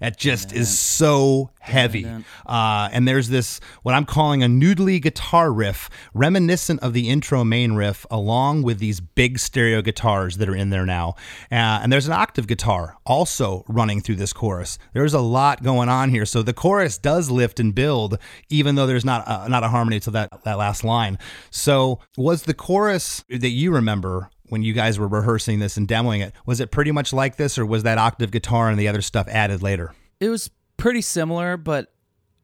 That 0.00 0.16
just 0.16 0.52
is 0.52 0.78
so 0.78 1.50
heavy. 1.60 2.06
Uh, 2.46 2.88
and 2.92 3.06
there's 3.06 3.28
this, 3.28 3.60
what 3.82 3.94
I'm 3.94 4.04
calling 4.04 4.42
a 4.42 4.46
noodly 4.46 5.02
guitar 5.02 5.52
riff, 5.52 5.90
reminiscent 6.14 6.80
of 6.80 6.92
the 6.92 7.08
intro 7.08 7.44
main 7.44 7.72
riff, 7.72 8.06
along 8.10 8.62
with 8.62 8.78
these 8.78 9.00
big 9.00 9.38
stereo 9.38 9.82
guitars 9.82 10.36
that 10.38 10.48
are 10.48 10.54
in 10.54 10.70
there 10.70 10.86
now. 10.86 11.14
Uh, 11.50 11.80
and 11.82 11.92
there's 11.92 12.06
an 12.06 12.12
octave 12.12 12.46
guitar 12.46 12.96
also 13.04 13.64
running 13.68 14.00
through 14.00 14.16
this 14.16 14.32
chorus. 14.32 14.78
There's 14.92 15.14
a 15.14 15.20
lot 15.20 15.62
going 15.62 15.88
on 15.88 16.10
here. 16.10 16.24
So 16.24 16.42
the 16.42 16.54
chorus 16.54 16.96
does 16.98 17.30
lift 17.30 17.58
and 17.58 17.74
build, 17.74 18.18
even 18.48 18.76
though 18.76 18.86
there's 18.86 19.04
not 19.04 19.24
a, 19.26 19.48
not 19.48 19.64
a 19.64 19.68
harmony 19.68 20.00
to 20.00 20.10
that, 20.12 20.44
that 20.44 20.58
last 20.58 20.84
line. 20.84 21.18
So 21.50 21.98
was 22.16 22.42
the 22.44 22.54
chorus 22.54 23.24
that 23.28 23.48
you 23.48 23.72
remember 23.72 24.30
when 24.48 24.62
you 24.62 24.72
guys 24.72 24.98
were 24.98 25.08
rehearsing 25.08 25.58
this 25.58 25.76
and 25.76 25.86
demoing 25.86 26.24
it, 26.24 26.32
was 26.46 26.60
it 26.60 26.70
pretty 26.70 26.92
much 26.92 27.12
like 27.12 27.36
this, 27.36 27.58
or 27.58 27.66
was 27.66 27.82
that 27.82 27.98
octave 27.98 28.30
guitar 28.30 28.70
and 28.70 28.78
the 28.78 28.88
other 28.88 29.02
stuff 29.02 29.26
added 29.28 29.62
later? 29.62 29.94
It 30.20 30.28
was 30.28 30.50
pretty 30.76 31.02
similar, 31.02 31.56
but 31.56 31.92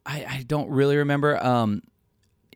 I, 0.06 0.24
I 0.24 0.44
don't 0.46 0.68
really 0.70 0.96
remember. 0.96 1.42
Um, 1.44 1.82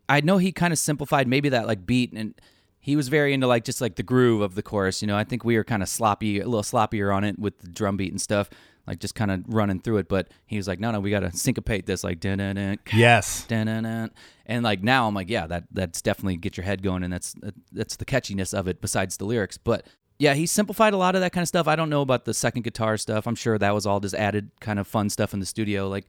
I 0.09 0.21
know 0.21 0.39
he 0.39 0.53
kind 0.53 0.73
of 0.73 0.79
simplified 0.79 1.29
maybe 1.29 1.49
that 1.51 1.67
like 1.67 1.87
beat, 1.87 2.13
and 2.13 2.35
he 2.81 2.97
was 2.97 3.09
very 3.09 3.35
into 3.35 3.47
like 3.47 3.65
just 3.65 3.81
like 3.81 3.97
the 3.97 4.03
groove 4.03 4.41
of 4.41 4.55
the 4.55 4.63
chorus. 4.63 5.03
You 5.03 5.09
know, 5.09 5.17
I 5.17 5.25
think 5.25 5.45
we 5.45 5.57
were 5.57 5.65
kind 5.65 5.83
of 5.83 5.89
sloppy, 5.89 6.41
a 6.41 6.47
little 6.47 6.63
sloppier 6.63 7.15
on 7.15 7.25
it 7.25 7.39
with 7.39 7.59
the 7.59 7.69
drum 7.69 7.97
beat 7.97 8.13
and 8.13 8.21
stuff, 8.21 8.49
like 8.89 8.99
just 8.99 9.15
kind 9.15 9.31
of 9.31 9.45
running 9.47 9.81
through 9.81 9.99
it. 9.99 10.09
But 10.09 10.29
he 10.47 10.57
was 10.57 10.67
like, 10.67 10.81
no, 10.81 10.91
no, 10.91 11.01
we 11.01 11.11
got 11.11 11.21
to 11.21 11.31
syncopate 11.31 11.87
this, 11.87 12.03
like 12.03 12.19
dun 12.19 12.39
dun 12.39 12.57
dun. 12.57 12.79
Yes. 12.93 13.45
Dun-dun-dun. 13.45 14.11
And 14.47 14.65
like 14.65 14.83
now 14.83 15.07
I'm 15.07 15.15
like, 15.15 15.29
yeah, 15.31 15.47
that 15.47 15.65
that's 15.71 16.03
definitely 16.03 16.37
get 16.37 16.57
your 16.57 16.65
head 16.65 16.83
going, 16.83 17.03
and 17.03 17.13
that's 17.13 17.35
that's 17.71 17.97
the 17.97 18.05
catchiness 18.05 18.59
of 18.59 18.67
it. 18.67 18.81
Besides 18.81 19.19
the 19.19 19.27
lyrics, 19.27 19.59
but 19.59 19.87
yeah, 20.19 20.35
he 20.35 20.47
simplified 20.47 20.95
a 20.95 20.97
lot 20.97 21.15
of 21.15 21.21
that 21.21 21.33
kind 21.33 21.43
of 21.43 21.49
stuff. 21.49 21.69
I 21.69 21.77
don't 21.77 21.91
know 21.91 22.01
about 22.01 22.25
the 22.25 22.35
second 22.35 22.63
guitar 22.63 22.97
stuff. 22.97 23.27
I'm 23.27 23.37
sure 23.37 23.57
that 23.59 23.75
was 23.75 23.87
all 23.87 24.01
just 24.01 24.15
added 24.15 24.51
kind 24.61 24.79
of 24.79 24.89
fun 24.89 25.11
stuff 25.11 25.33
in 25.33 25.39
the 25.39 25.47
studio, 25.47 25.89
like 25.89 26.07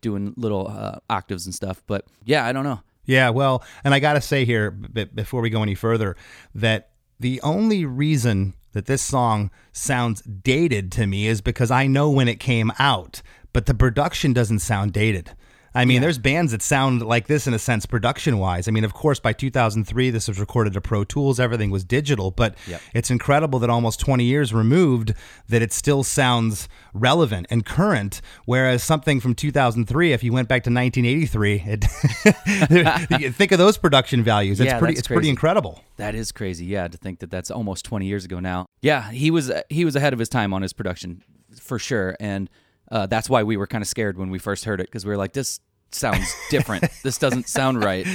doing 0.00 0.32
little 0.36 0.68
uh, 0.68 0.98
octaves 1.10 1.46
and 1.46 1.54
stuff. 1.54 1.82
But 1.86 2.04
yeah, 2.24 2.46
I 2.46 2.52
don't 2.52 2.62
know. 2.62 2.82
Yeah, 3.04 3.30
well, 3.30 3.64
and 3.84 3.94
I 3.94 4.00
got 4.00 4.12
to 4.12 4.20
say 4.20 4.44
here, 4.44 4.70
b- 4.70 5.04
before 5.04 5.40
we 5.40 5.48
go 5.48 5.62
any 5.62 5.74
further, 5.74 6.14
that 6.54 6.90
the 7.18 7.40
only 7.40 7.86
reason 7.86 8.54
that 8.78 8.86
this 8.86 9.02
song 9.02 9.50
sounds 9.72 10.22
dated 10.22 10.92
to 10.92 11.04
me 11.04 11.26
is 11.26 11.40
because 11.40 11.68
I 11.68 11.88
know 11.88 12.08
when 12.12 12.28
it 12.28 12.38
came 12.38 12.70
out, 12.78 13.22
but 13.52 13.66
the 13.66 13.74
production 13.74 14.32
doesn't 14.32 14.60
sound 14.60 14.92
dated. 14.92 15.32
I 15.74 15.84
mean, 15.84 16.00
there's 16.00 16.18
bands 16.18 16.52
that 16.52 16.62
sound 16.62 17.02
like 17.02 17.26
this 17.26 17.46
in 17.46 17.54
a 17.54 17.58
sense, 17.58 17.86
production 17.86 18.38
wise. 18.38 18.68
I 18.68 18.70
mean, 18.70 18.84
of 18.84 18.94
course, 18.94 19.20
by 19.20 19.32
2003, 19.32 20.10
this 20.10 20.26
was 20.28 20.40
recorded 20.40 20.72
to 20.72 20.80
Pro 20.80 21.04
Tools, 21.04 21.38
everything 21.38 21.70
was 21.70 21.84
digital, 21.84 22.30
but 22.30 22.56
Yep. 22.66 22.80
it's 22.94 23.10
incredible 23.10 23.58
that 23.60 23.70
almost 23.70 24.00
20 24.00 24.24
years 24.24 24.52
removed, 24.54 25.12
that 25.48 25.62
it 25.62 25.72
still 25.72 26.02
sounds 26.02 26.68
relevant 26.94 27.46
and 27.50 27.64
current. 27.66 28.20
Whereas 28.46 28.82
something 28.82 29.20
from 29.20 29.34
2003, 29.34 30.12
if 30.12 30.24
you 30.24 30.32
went 30.32 30.48
back 30.48 30.64
to 30.64 30.70
1983, 30.70 31.62
it, 31.66 31.84
think 33.34 33.52
of 33.52 33.58
those 33.58 33.76
production 33.78 34.22
values. 34.22 34.60
It's 34.60 34.66
Yeah, 34.66 34.78
pretty, 34.78 34.94
it's 34.98 35.06
pretty 35.08 35.28
incredible. 35.28 35.82
That 35.96 36.14
is 36.14 36.32
crazy. 36.32 36.64
Yeah, 36.66 36.88
to 36.88 36.96
think 36.96 37.20
that 37.20 37.30
that's 37.30 37.50
almost 37.50 37.84
20 37.84 38.06
years 38.06 38.24
ago 38.24 38.40
now. 38.40 38.66
Yeah, 38.80 39.10
he 39.10 39.30
was 39.30 39.50
he 39.68 39.84
was 39.84 39.96
ahead 39.96 40.12
of 40.12 40.18
his 40.18 40.28
time 40.28 40.52
on 40.54 40.62
his 40.62 40.72
production 40.72 41.22
for 41.60 41.78
sure, 41.78 42.16
and 42.20 42.48
uh, 42.90 43.06
that's 43.06 43.28
why 43.30 43.42
we 43.42 43.56
were 43.56 43.66
kind 43.66 43.82
of 43.82 43.88
scared 43.88 44.16
when 44.18 44.30
we 44.30 44.38
first 44.38 44.64
heard 44.64 44.80
it 44.80 44.86
because 44.88 45.04
we 45.04 45.10
were 45.10 45.16
like, 45.16 45.32
this 45.32 45.60
sounds 45.90 46.34
different. 46.50 46.84
this 47.02 47.16
doesn't 47.18 47.48
sound 47.48 47.82
right. 47.82 48.06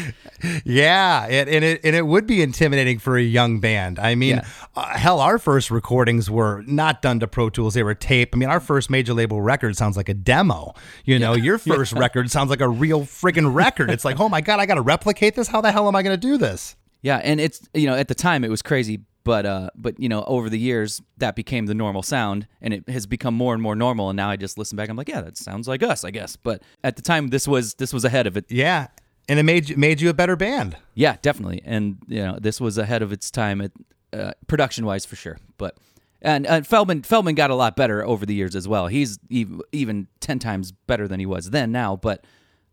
Yeah, 0.64 1.26
it, 1.28 1.48
and 1.48 1.64
it 1.64 1.82
and 1.84 1.96
it 1.96 2.06
would 2.06 2.28
be 2.28 2.42
intimidating 2.42 3.00
for 3.00 3.18
a 3.18 3.22
young 3.24 3.60
band. 3.60 3.98
I 4.00 4.16
mean, 4.16 4.38
Yeah. 4.38 4.46
uh, 4.76 4.96
hell, 4.98 5.20
our 5.20 5.40
first 5.40 5.72
recordings 5.72 6.30
were 6.30 6.64
not 6.68 7.02
done 7.02 7.20
to 7.22 7.28
Pro 7.28 7.50
Tools; 7.50 7.74
they 7.74 7.84
were 7.84 7.96
tape. 7.96 8.30
I 8.34 8.38
mean, 8.38 8.50
our 8.50 8.60
first 8.60 8.90
major 8.90 9.14
label 9.14 9.42
record 9.42 9.78
sounds 9.78 9.98
like 9.98 10.10
a 10.10 10.14
demo. 10.14 10.74
You 11.06 11.18
know, 11.20 11.34
your 11.34 11.58
first 11.58 11.94
record 11.94 12.30
sounds 12.30 12.50
like 12.50 12.62
a 12.62 12.70
real 12.70 13.02
friggin' 13.02 13.54
record. 13.54 13.90
It's 13.90 14.06
like, 14.06 14.20
oh 14.20 14.30
my 14.30 14.42
god, 14.42 14.60
I 14.60 14.66
got 14.66 14.76
to 14.76 14.82
replicate 14.82 15.36
this. 15.36 15.48
How 15.48 15.62
the 15.62 15.72
hell 15.72 15.88
am 15.88 15.96
I 15.96 16.04
going 16.04 16.14
to 16.20 16.28
do 16.28 16.38
this? 16.38 16.76
Yeah, 17.02 17.18
and 17.18 17.40
it's 17.42 17.68
you 17.74 17.88
know 17.88 17.96
at 17.96 18.08
the 18.08 18.16
time 18.16 18.44
it 18.44 18.50
was 18.50 18.62
crazy, 18.62 19.02
but 19.24 19.46
uh, 19.46 19.70
but 19.76 20.00
you 20.00 20.10
know 20.10 20.24
over 20.26 20.50
the 20.50 20.60
years 20.60 21.02
that 21.18 21.36
became 21.36 21.66
the 21.66 21.74
normal 21.74 22.04
sound, 22.04 22.48
and 22.62 22.74
it 22.74 22.90
has 22.90 23.06
become 23.06 23.34
more 23.34 23.54
and 23.54 23.64
more 23.64 23.76
normal. 23.76 24.10
And 24.10 24.18
now 24.18 24.30
I 24.30 24.36
just 24.36 24.58
listen 24.58 24.76
back, 24.76 24.90
I'm 24.90 24.98
like, 24.98 25.10
yeah, 25.10 25.22
that 25.22 25.38
sounds 25.38 25.68
like 25.68 25.84
us, 25.84 26.04
I 26.04 26.12
guess. 26.12 26.36
But 26.36 26.62
at 26.84 26.96
the 26.96 27.02
time, 27.02 27.30
this 27.30 27.48
was 27.48 27.76
this 27.76 27.94
was 27.94 28.04
ahead 28.06 28.28
of 28.28 28.36
it. 28.38 28.46
Yeah, 28.50 28.88
and 29.30 29.40
it 29.40 29.44
made 29.44 29.70
you, 29.70 29.78
made 29.78 30.02
you 30.02 30.10
a 30.10 30.14
better 30.14 30.36
band. 30.36 30.76
Yeah, 30.96 31.18
definitely. 31.22 31.62
And 31.66 31.98
you 32.08 32.22
know, 32.24 32.38
this 32.40 32.60
was 32.60 32.78
ahead 32.78 33.02
of 33.02 33.12
its 33.12 33.32
time 33.32 33.62
at 33.62 33.72
uh, 34.12 34.32
production 34.48 34.86
wise 34.86 35.06
for 35.06 35.16
sure. 35.16 35.38
But 35.58 35.78
and 36.22 36.46
uh, 36.48 36.62
Feldmann 36.62 37.02
Feldmann 37.04 37.36
got 37.36 37.50
a 37.50 37.56
lot 37.56 37.76
better 37.76 38.06
over 38.06 38.26
the 38.26 38.34
years 38.34 38.56
as 38.56 38.68
well. 38.68 38.88
He's 38.88 39.20
ev- 39.34 39.62
even 39.72 40.08
ten 40.20 40.40
times 40.40 40.72
better 40.72 41.08
than 41.08 41.20
he 41.20 41.26
was 41.26 41.50
then 41.52 41.72
now. 41.72 41.96
But 41.96 42.26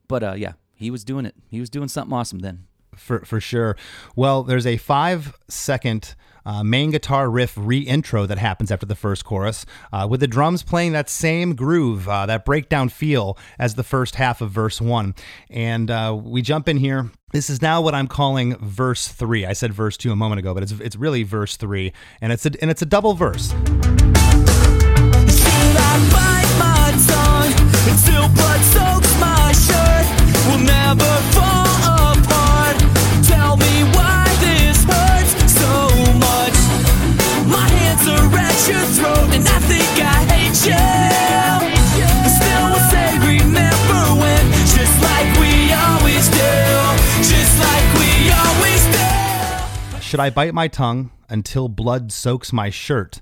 but 0.09 0.23
uh, 0.23 0.35
yeah, 0.37 0.53
he 0.75 0.91
was 0.91 1.05
doing 1.05 1.27
it. 1.27 1.35
He 1.49 1.61
was 1.61 1.71
doing 1.71 1.89
something 1.89 2.13
awesome 2.17 2.41
then. 2.41 2.67
for 2.97 3.21
for 3.25 3.41
sure. 3.41 3.77
Well, 4.17 4.43
there's 4.43 4.67
a 4.67 4.77
five 4.77 5.35
second 5.49 6.15
uh, 6.45 6.63
main 6.63 6.91
guitar 6.91 7.31
riff 7.31 7.55
re-intro 7.57 8.27
that 8.27 8.39
happens 8.39 8.71
after 8.71 8.87
the 8.87 8.95
first 8.95 9.25
chorus, 9.25 9.67
uh, 9.93 10.07
with 10.09 10.21
the 10.21 10.27
drums 10.27 10.63
playing 10.63 10.93
that 10.93 11.09
same 11.09 11.55
groove, 11.55 12.09
uh, 12.09 12.27
that 12.27 12.45
breakdown 12.45 12.89
feel 12.89 13.37
as 13.59 13.75
the 13.75 13.83
first 13.83 14.17
half 14.17 14.41
of 14.41 14.51
verse 14.51 14.81
one. 14.81 15.15
And 15.49 15.91
uh, 15.91 16.19
we 16.21 16.43
jump 16.43 16.69
in 16.69 16.77
here. 16.77 17.11
This 17.33 17.49
is 17.49 17.63
now 17.63 17.81
what 17.81 17.95
I'm 17.95 18.09
calling 18.09 18.57
verse 18.57 19.09
three. 19.09 19.47
I 19.47 19.53
said 19.53 19.73
verse 19.73 19.97
two 19.97 20.13
a 20.13 20.17
moment 20.17 20.41
ago, 20.41 20.53
but 20.53 20.63
it's 20.63 20.73
it's 20.73 20.97
really 20.97 21.23
verse 21.23 21.57
three, 21.57 21.93
and 22.21 22.33
it's 22.33 22.45
a 22.45 22.51
and 22.61 22.71
it's 22.71 22.83
a 22.83 22.87
double 22.87 23.15
verse. 23.15 23.55
Never 30.61 31.05
fall 31.33 31.50
Should 50.03 50.21
I 50.21 50.29
bite 50.29 50.53
my 50.53 50.67
tongue 50.67 51.13
until 51.29 51.69
blood 51.69 52.11
soaks 52.11 52.53
my 52.53 52.69
shirt? 52.69 53.21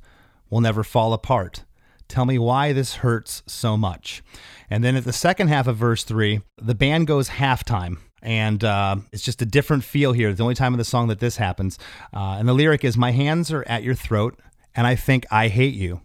We'll 0.49 0.63
never 0.63 0.83
fall 0.83 1.13
apart. 1.13 1.65
Tell 2.09 2.25
me 2.25 2.39
why 2.39 2.73
this 2.73 2.95
hurts 2.97 3.43
so 3.47 3.77
much. 3.77 4.23
And 4.71 4.83
then 4.83 4.97
at 4.97 5.05
the 5.05 5.13
second 5.13 5.49
half 5.49 5.67
of 5.67 5.77
verse 5.77 6.03
three, 6.03 6.41
the 6.57 6.75
band 6.75 7.07
goes 7.07 7.29
halftime. 7.29 7.99
And 8.23 8.65
uh, 8.65 8.97
it's 9.13 9.23
just 9.23 9.43
a 9.43 9.47
different 9.47 9.85
feel 9.85 10.13
here. 10.13 10.33
The 10.33 10.43
only 10.43 10.55
time 10.55 10.73
in 10.73 10.79
the 10.79 10.85
song 10.85 11.09
that 11.09 11.21
this 11.21 11.37
happens. 11.37 11.79
Uh, 12.13 12.37
and 12.39 12.49
the 12.49 12.55
lyric 12.55 12.85
is 12.85 12.97
My 12.97 13.13
hands 13.13 13.53
are 13.53 13.65
at 13.69 13.83
your 13.83 13.95
throat, 13.95 14.41
and 14.75 14.87
I 14.87 14.95
think 14.95 15.27
I 15.31 15.49
hate 15.49 15.75
you. 15.75 16.01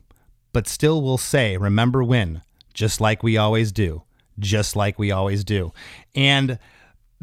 But 0.51 0.67
still 0.67 1.01
we'll 1.01 1.17
say, 1.17 1.57
Remember 1.57 2.03
when? 2.03 2.41
Just 2.73 3.01
like 3.01 3.23
we 3.23 3.37
always 3.37 3.71
do. 3.71 4.03
Just 4.39 4.75
like 4.75 4.97
we 4.97 5.11
always 5.11 5.43
do. 5.43 5.71
And 6.15 6.57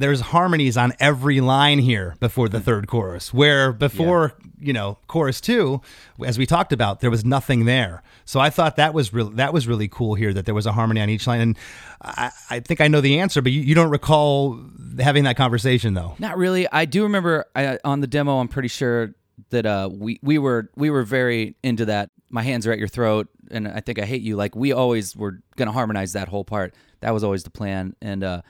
there's 0.01 0.21
harmonies 0.21 0.77
on 0.77 0.95
every 0.99 1.41
line 1.41 1.79
here 1.79 2.17
before 2.21 2.49
the 2.49 2.59
third 2.59 2.89
chorus, 2.89 3.35
where 3.35 3.73
before, 3.73 4.33
you 4.59 4.73
know, 4.73 4.99
chorus 5.07 5.41
two, 5.41 5.81
as 6.25 6.39
we 6.39 6.47
talked 6.47 6.73
about, 6.73 7.01
there 7.01 7.11
was 7.11 7.25
nothing 7.25 7.67
there. 7.67 8.03
So 8.25 8.41
I 8.41 8.51
thought 8.51 8.77
that 8.77 8.95
was 8.95 9.13
really 9.13 9.35
that 9.35 9.53
was 9.53 9.69
really 9.69 9.89
cool 9.89 10.15
here 10.15 10.33
that 10.33 10.47
there 10.47 10.55
was 10.55 10.67
a 10.67 10.73
harmony 10.73 11.01
on 11.01 11.11
each 11.11 11.27
line. 11.27 11.41
And 11.41 11.59
I, 12.03 12.31
I 12.49 12.61
think 12.61 12.81
I 12.81 12.89
know 12.89 13.01
the 13.01 13.21
answer, 13.21 13.43
but 13.43 13.53
you, 13.53 13.61
you 13.61 13.75
don't 13.75 13.91
recall 13.91 14.59
having 14.99 15.25
that 15.25 15.37
conversation 15.37 15.95
though. 15.95 16.15
Not 16.19 16.39
really. 16.39 16.67
I 16.71 16.87
do 16.87 17.03
remember 17.03 17.45
I, 17.55 17.79
on 17.85 18.01
the 18.01 18.07
demo. 18.07 18.39
I'm 18.39 18.49
pretty 18.49 18.69
sure 18.69 19.15
that 19.51 19.67
uh, 19.67 19.89
we 19.93 20.19
we 20.23 20.39
were 20.39 20.71
we 20.77 20.91
were 20.91 21.03
very 21.03 21.57
into 21.63 21.87
that. 21.87 22.11
My 22.29 22.43
hands 22.43 22.67
are 22.67 22.73
at 22.73 22.79
your 22.79 22.89
throat, 22.89 23.29
and 23.51 23.67
I 23.67 23.81
think 23.81 23.99
I 23.99 24.05
hate 24.05 24.23
you. 24.23 24.37
Like 24.37 24.55
we 24.55 24.73
always 24.73 25.17
were 25.17 25.41
gonna 25.57 25.73
harmonize 25.73 26.13
that 26.13 26.29
whole 26.29 26.45
part. 26.45 26.75
That 27.01 27.13
was 27.13 27.25
always 27.25 27.43
the 27.43 27.51
plan. 27.51 27.97
And 28.01 28.23
uh, 28.23 28.43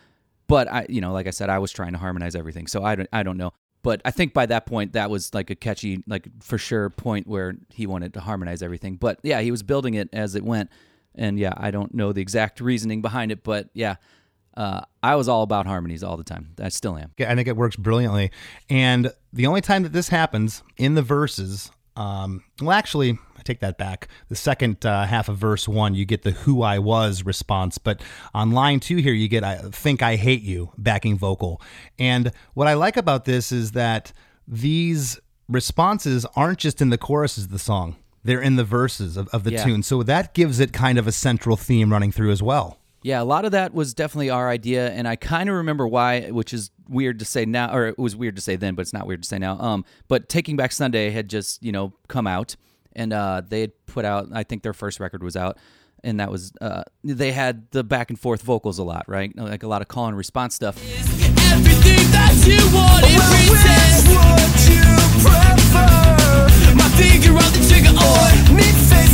but 0.47 0.70
I, 0.70 0.86
you 0.88 1.01
know, 1.01 1.12
like 1.12 1.26
I 1.26 1.30
said, 1.30 1.49
I 1.49 1.59
was 1.59 1.72
trying 1.72 1.93
to 1.93 1.99
harmonize 1.99 2.34
everything. 2.34 2.66
So 2.66 2.84
I 2.84 2.97
don't 2.97 3.09
I 3.12 3.22
don't 3.22 3.36
know. 3.36 3.53
But 3.82 4.03
I 4.05 4.11
think 4.11 4.34
by 4.34 4.47
that 4.47 4.66
point, 4.66 4.93
that 4.93 5.09
was 5.11 5.32
like 5.32 5.49
a 5.49 5.55
catchy, 5.55 6.03
like 6.07 6.28
for 6.43 6.59
sure 6.59 6.91
point 6.91 7.26
where 7.26 7.55
he 7.70 7.86
wanted 7.86 8.12
to 8.14 8.20
harmonize 8.20 8.62
everything. 8.62 8.97
But 8.97 9.20
yeah, 9.22 9.41
he 9.41 9.51
was 9.51 9.62
building 9.62 9.95
it 9.95 10.11
as 10.12 10.34
it 10.34 10.45
went. 10.45 10.70
And 11.14 11.38
yeah, 11.38 11.55
I 11.57 11.70
don't 11.70 11.95
know 11.95 12.12
the 12.12 12.20
exact 12.20 12.61
reasoning 12.61 13.01
behind 13.03 13.32
it, 13.32 13.43
but 13.43 13.70
yeah, 13.72 13.97
uh, 14.61 14.81
I 15.03 15.15
was 15.17 15.27
all 15.27 15.43
about 15.43 15.67
harmonies 15.67 16.03
all 16.03 16.17
the 16.19 16.25
time. 16.25 16.51
I 16.61 16.69
still 16.69 16.97
am. 16.99 17.11
I 17.19 17.35
think 17.35 17.49
it 17.49 17.57
works 17.57 17.77
brilliantly. 17.77 18.31
And 18.69 19.11
the 19.33 19.47
only 19.47 19.63
time 19.63 19.83
that 19.85 19.93
this 19.93 20.11
happens 20.11 20.63
in 20.77 20.95
the 20.97 21.03
verses, 21.03 21.71
um, 21.97 22.45
well, 22.61 22.73
actually, 22.73 23.19
I 23.39 23.43
take 23.43 23.61
that 23.61 23.79
back. 23.79 24.09
The 24.29 24.37
second 24.37 24.85
uh, 24.85 25.07
half 25.07 25.29
of 25.31 25.39
verse 25.39 25.67
one, 25.67 25.95
you 25.95 26.05
get 26.05 26.23
the 26.23 26.33
"Who 26.33 26.63
I 26.63 26.79
Was" 26.79 27.25
response, 27.25 27.79
but 27.79 28.03
on 28.35 28.51
line 28.51 28.81
two 28.81 28.97
here, 28.97 29.15
you 29.15 29.29
get 29.29 29.45
"I 29.45 29.57
think 29.71 30.03
I 30.03 30.17
hate 30.17 30.43
you" 30.43 30.73
backing 30.77 31.17
vocal. 31.17 31.61
And 31.99 32.31
what 32.55 32.69
I 32.69 32.75
like 32.75 32.99
about 32.99 33.25
this 33.25 33.51
is 33.53 33.73
that 33.73 34.13
these 34.47 35.19
responses 35.49 36.27
aren't 36.37 36.59
just 36.59 36.83
in 36.83 36.91
the 36.91 36.99
choruses 36.99 37.45
of 37.45 37.51
the 37.51 37.59
song; 37.59 37.97
they're 38.25 38.43
in 38.43 38.57
the 38.57 38.65
verses 38.65 39.17
of, 39.17 39.29
of 39.29 39.45
the 39.45 39.53
Yeah. 39.53 39.65
tune. 39.65 39.83
So 39.83 40.03
that 40.03 40.35
gives 40.35 40.61
it 40.61 40.73
kind 40.75 40.99
of 40.99 41.07
a 41.07 41.13
central 41.13 41.57
theme 41.57 41.91
running 41.91 42.13
through 42.13 42.31
as 42.33 42.43
well. 42.43 42.80
Yeah, 43.03 43.23
a 43.23 43.25
lot 43.25 43.45
of 43.47 43.53
that 43.53 43.73
was 43.73 43.95
definitely 43.95 44.29
our 44.29 44.49
idea, 44.51 44.91
and 44.91 45.09
I 45.09 45.17
kind 45.17 45.49
of 45.49 45.57
remember 45.57 45.89
why, 45.89 46.31
which 46.31 46.53
is 46.53 46.71
weird 46.89 47.19
to 47.21 47.25
say 47.25 47.47
now, 47.47 47.75
or 47.75 47.87
it 47.87 47.99
was 47.99 48.15
weird 48.15 48.37
to 48.37 48.43
say 48.43 48.57
then, 48.57 48.75
but 48.75 48.83
it's 48.83 48.93
not 48.93 49.07
weird 49.07 49.23
to 49.23 49.29
say 49.29 49.39
now. 49.39 49.59
Um, 49.59 49.85
but 50.07 50.29
Taking 50.29 50.57
Back 50.57 50.73
Sunday 50.73 51.11
had 51.11 51.31
just 51.31 51.63
you 51.63 51.73
know 51.73 51.95
come 52.09 52.27
out, 52.27 52.57
and 52.95 53.13
uh, 53.13 53.41
they 53.49 53.63
had 53.63 53.87
put 53.87 54.05
out, 54.05 54.29
I 54.33 54.43
think 54.43 54.63
their 54.63 54.75
first 54.75 55.01
record 55.01 55.23
was 55.23 55.35
out, 55.35 55.57
and 56.05 56.21
that 56.21 56.31
was 56.31 56.53
uh, 56.61 56.83
they 57.03 57.33
had 57.33 57.71
the 57.71 57.83
back 57.83 58.11
and 58.11 58.19
forth 58.21 58.43
vocals 58.43 58.79
a 58.79 58.85
lot, 58.85 59.09
right? 59.09 59.35
Like 59.35 59.63
a 59.63 59.69
lot 59.69 59.81
of 59.81 59.89
call 59.89 60.07
and 60.07 60.17
response 60.17 60.55
stuff. 60.55 60.77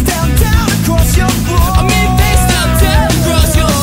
Down, 0.04 0.30
down. 0.40 0.66
I 1.78 1.82
mean 1.82 2.10
face 2.18 2.44
down, 2.50 2.70
down 2.80 3.08
across 3.22 3.56
your 3.56 3.75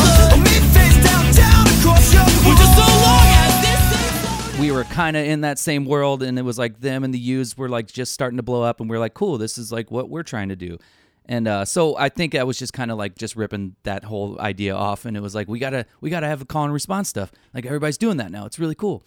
were 4.73 4.83
kind 4.85 5.15
of 5.15 5.23
in 5.25 5.41
that 5.41 5.59
same 5.59 5.85
world 5.85 6.23
and 6.23 6.39
it 6.39 6.41
was 6.41 6.57
like 6.57 6.79
them 6.79 7.03
and 7.03 7.13
the 7.13 7.19
Used 7.19 7.57
were 7.57 7.69
like 7.69 7.87
just 7.87 8.11
starting 8.11 8.37
to 8.37 8.43
blow 8.43 8.63
up 8.63 8.79
and 8.79 8.89
we 8.89 8.95
are 8.95 8.99
like 8.99 9.13
cool 9.13 9.37
this 9.37 9.57
is 9.59 9.71
like 9.71 9.91
what 9.91 10.09
we're 10.09 10.23
trying 10.23 10.49
to 10.49 10.55
do. 10.55 10.79
And 11.25 11.47
uh, 11.47 11.63
so 11.63 11.95
I 11.95 12.09
think 12.09 12.35
I 12.35 12.43
was 12.43 12.57
just 12.57 12.73
kind 12.73 12.91
of 12.91 12.97
like 12.97 13.15
just 13.15 13.35
ripping 13.35 13.75
that 13.83 14.03
whole 14.03 14.39
idea 14.41 14.75
off 14.75 15.05
and 15.05 15.15
it 15.15 15.19
was 15.19 15.35
like 15.35 15.47
we 15.47 15.59
gotta 15.59 15.85
we 16.01 16.09
gotta 16.09 16.27
have 16.27 16.41
a 16.41 16.45
call 16.45 16.63
and 16.63 16.73
response 16.73 17.07
stuff. 17.07 17.31
Like 17.53 17.65
everybody's 17.65 17.99
doing 17.99 18.17
that 18.17 18.31
now. 18.31 18.45
It's 18.45 18.57
really 18.57 18.75
cool 18.75 19.03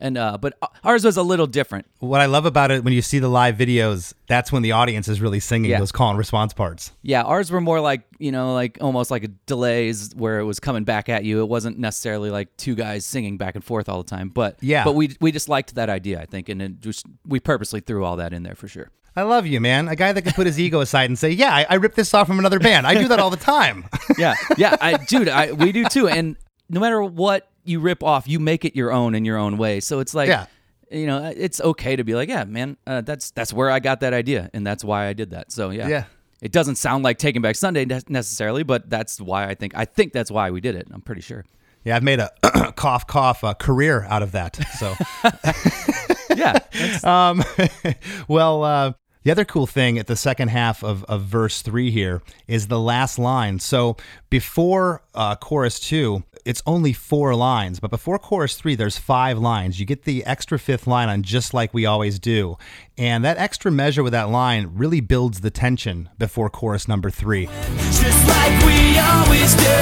and 0.00 0.16
uh, 0.18 0.38
but 0.38 0.58
ours 0.82 1.04
was 1.04 1.16
a 1.16 1.22
little 1.22 1.46
different 1.46 1.86
What 1.98 2.20
I 2.20 2.26
love 2.26 2.46
about 2.46 2.70
it 2.70 2.82
when 2.84 2.92
you 2.92 3.02
see 3.02 3.18
the 3.18 3.28
live 3.28 3.56
videos, 3.56 4.14
that's 4.26 4.50
when 4.50 4.62
the 4.62 4.72
audience 4.72 5.06
is 5.08 5.20
really 5.20 5.40
singing 5.40 5.70
Yeah. 5.70 5.78
those 5.78 5.92
call 5.92 6.08
and 6.10 6.18
response 6.18 6.52
parts. 6.54 6.92
yeah 7.02 7.22
ours 7.22 7.50
were 7.50 7.60
more 7.60 7.80
like 7.80 8.02
you 8.18 8.32
know 8.32 8.54
like 8.54 8.78
almost 8.80 9.10
like 9.10 9.24
a 9.24 9.28
delays 9.46 10.12
where 10.16 10.38
it 10.40 10.44
was 10.44 10.58
coming 10.60 10.84
back 10.84 11.08
at 11.08 11.24
you 11.24 11.40
it 11.40 11.48
wasn't 11.48 11.78
necessarily 11.78 12.30
like 12.30 12.48
two 12.56 12.74
guys 12.74 13.04
singing 13.04 13.36
back 13.36 13.54
and 13.54 13.64
forth 13.64 13.88
all 13.88 14.02
the 14.02 14.08
time 14.08 14.28
but 14.30 14.56
Yeah. 14.60 14.84
but 14.84 14.94
we 14.94 15.16
we 15.20 15.32
just 15.32 15.48
liked 15.48 15.74
that 15.74 15.90
idea 15.90 16.20
I 16.20 16.26
think 16.26 16.48
and 16.48 16.60
it 16.62 16.80
just 16.80 17.06
we 17.26 17.38
purposely 17.40 17.80
threw 17.80 18.04
all 18.04 18.16
that 18.16 18.32
in 18.32 18.42
there 18.42 18.54
for 18.54 18.68
sure. 18.68 18.90
I 19.16 19.22
love 19.22 19.44
you, 19.44 19.60
man. 19.60 19.88
A 19.88 19.96
guy 19.96 20.12
that 20.12 20.22
can 20.22 20.32
put 20.34 20.46
his 20.46 20.58
ego 20.60 20.78
aside 20.80 21.10
and 21.10 21.18
say, 21.18 21.30
"Yeah, 21.30 21.52
I, 21.52 21.66
I 21.68 21.74
ripped 21.74 21.96
this 21.96 22.14
off 22.14 22.28
from 22.28 22.38
another 22.38 22.60
band. 22.60 22.86
I 22.86 22.94
do 22.94 23.08
that 23.08 23.18
all 23.18 23.28
the 23.28 23.36
time." 23.36 23.84
yeah, 24.18 24.36
yeah, 24.56 24.76
I, 24.80 24.98
dude, 24.98 25.28
I 25.28 25.50
we 25.50 25.72
do 25.72 25.84
too. 25.86 26.06
And 26.06 26.36
no 26.68 26.78
matter 26.78 27.02
what 27.02 27.49
you 27.70 27.80
rip 27.80 28.02
off, 28.02 28.28
you 28.28 28.38
make 28.40 28.64
it 28.66 28.76
your 28.76 28.92
own 28.92 29.14
in 29.14 29.24
your 29.24 29.38
own 29.38 29.56
way. 29.56 29.80
So 29.80 30.00
it's 30.00 30.12
like, 30.14 30.28
Yeah. 30.28 30.46
you 30.90 31.06
know, 31.06 31.32
it's 31.34 31.60
okay 31.60 31.96
to 31.96 32.04
be 32.04 32.14
like, 32.14 32.28
yeah, 32.28 32.44
man, 32.44 32.76
uh, 32.86 33.00
that's 33.00 33.30
that's 33.30 33.52
where 33.52 33.70
I 33.70 33.78
got 33.80 34.00
that 34.00 34.12
idea, 34.12 34.50
and 34.52 34.66
that's 34.66 34.84
why 34.84 35.06
I 35.06 35.12
did 35.14 35.30
that. 35.30 35.52
So 35.52 35.70
yeah, 35.70 35.88
Yeah. 35.88 36.04
It 36.42 36.52
doesn't 36.52 36.76
sound 36.76 37.04
like 37.04 37.18
Taking 37.18 37.42
Back 37.42 37.54
Sunday 37.56 37.84
ne- 37.84 38.00
necessarily, 38.08 38.62
but 38.62 38.88
that's 38.88 39.20
why 39.20 39.46
I 39.46 39.54
think 39.54 39.72
I 39.76 39.84
think 39.84 40.12
that's 40.12 40.30
why 40.30 40.50
we 40.50 40.60
did 40.60 40.74
it. 40.74 40.88
I'm 40.90 41.02
pretty 41.02 41.20
sure. 41.20 41.44
yeah, 41.84 41.94
I've 41.96 42.02
made 42.02 42.18
a 42.18 42.30
cough 42.76 43.06
cough 43.06 43.44
uh, 43.44 43.52
career 43.54 44.04
out 44.08 44.22
of 44.22 44.32
that. 44.32 44.56
So, 44.78 44.94
Yeah, 46.36 46.58
um, 47.04 47.42
well, 48.28 48.62
uh, 48.64 48.92
the 49.22 49.30
other 49.30 49.44
cool 49.44 49.66
thing 49.66 49.98
at 49.98 50.06
the 50.06 50.16
second 50.16 50.48
half 50.48 50.82
of, 50.82 51.04
of 51.04 51.22
verse 51.22 51.62
three 51.62 51.90
here 51.90 52.22
is 52.46 52.68
the 52.68 52.80
last 52.80 53.18
line. 53.18 53.58
So 53.58 53.96
before 54.30 55.02
uh, 55.14 55.36
chorus 55.36 55.78
two, 55.78 56.24
it's 56.44 56.62
only 56.66 56.94
four 56.94 57.34
lines, 57.34 57.80
but 57.80 57.90
before 57.90 58.18
chorus 58.18 58.54
three, 58.54 58.74
there's 58.74 58.96
five 58.96 59.38
lines. 59.38 59.78
You 59.78 59.84
get 59.84 60.04
the 60.04 60.24
extra 60.24 60.58
fifth 60.58 60.86
line 60.86 61.08
on 61.08 61.22
just 61.22 61.52
like 61.52 61.74
we 61.74 61.84
always 61.84 62.18
do, 62.18 62.56
and 62.96 63.24
that 63.24 63.36
extra 63.36 63.70
measure 63.70 64.02
with 64.02 64.12
that 64.12 64.30
line 64.30 64.70
really 64.72 65.00
builds 65.00 65.42
the 65.42 65.50
tension 65.50 66.08
before 66.18 66.48
chorus 66.48 66.88
number 66.88 67.10
three. 67.10 67.46
Just 67.46 68.26
like 68.26 68.64
we 68.64 68.98
always 68.98 69.54
do. 69.54 69.80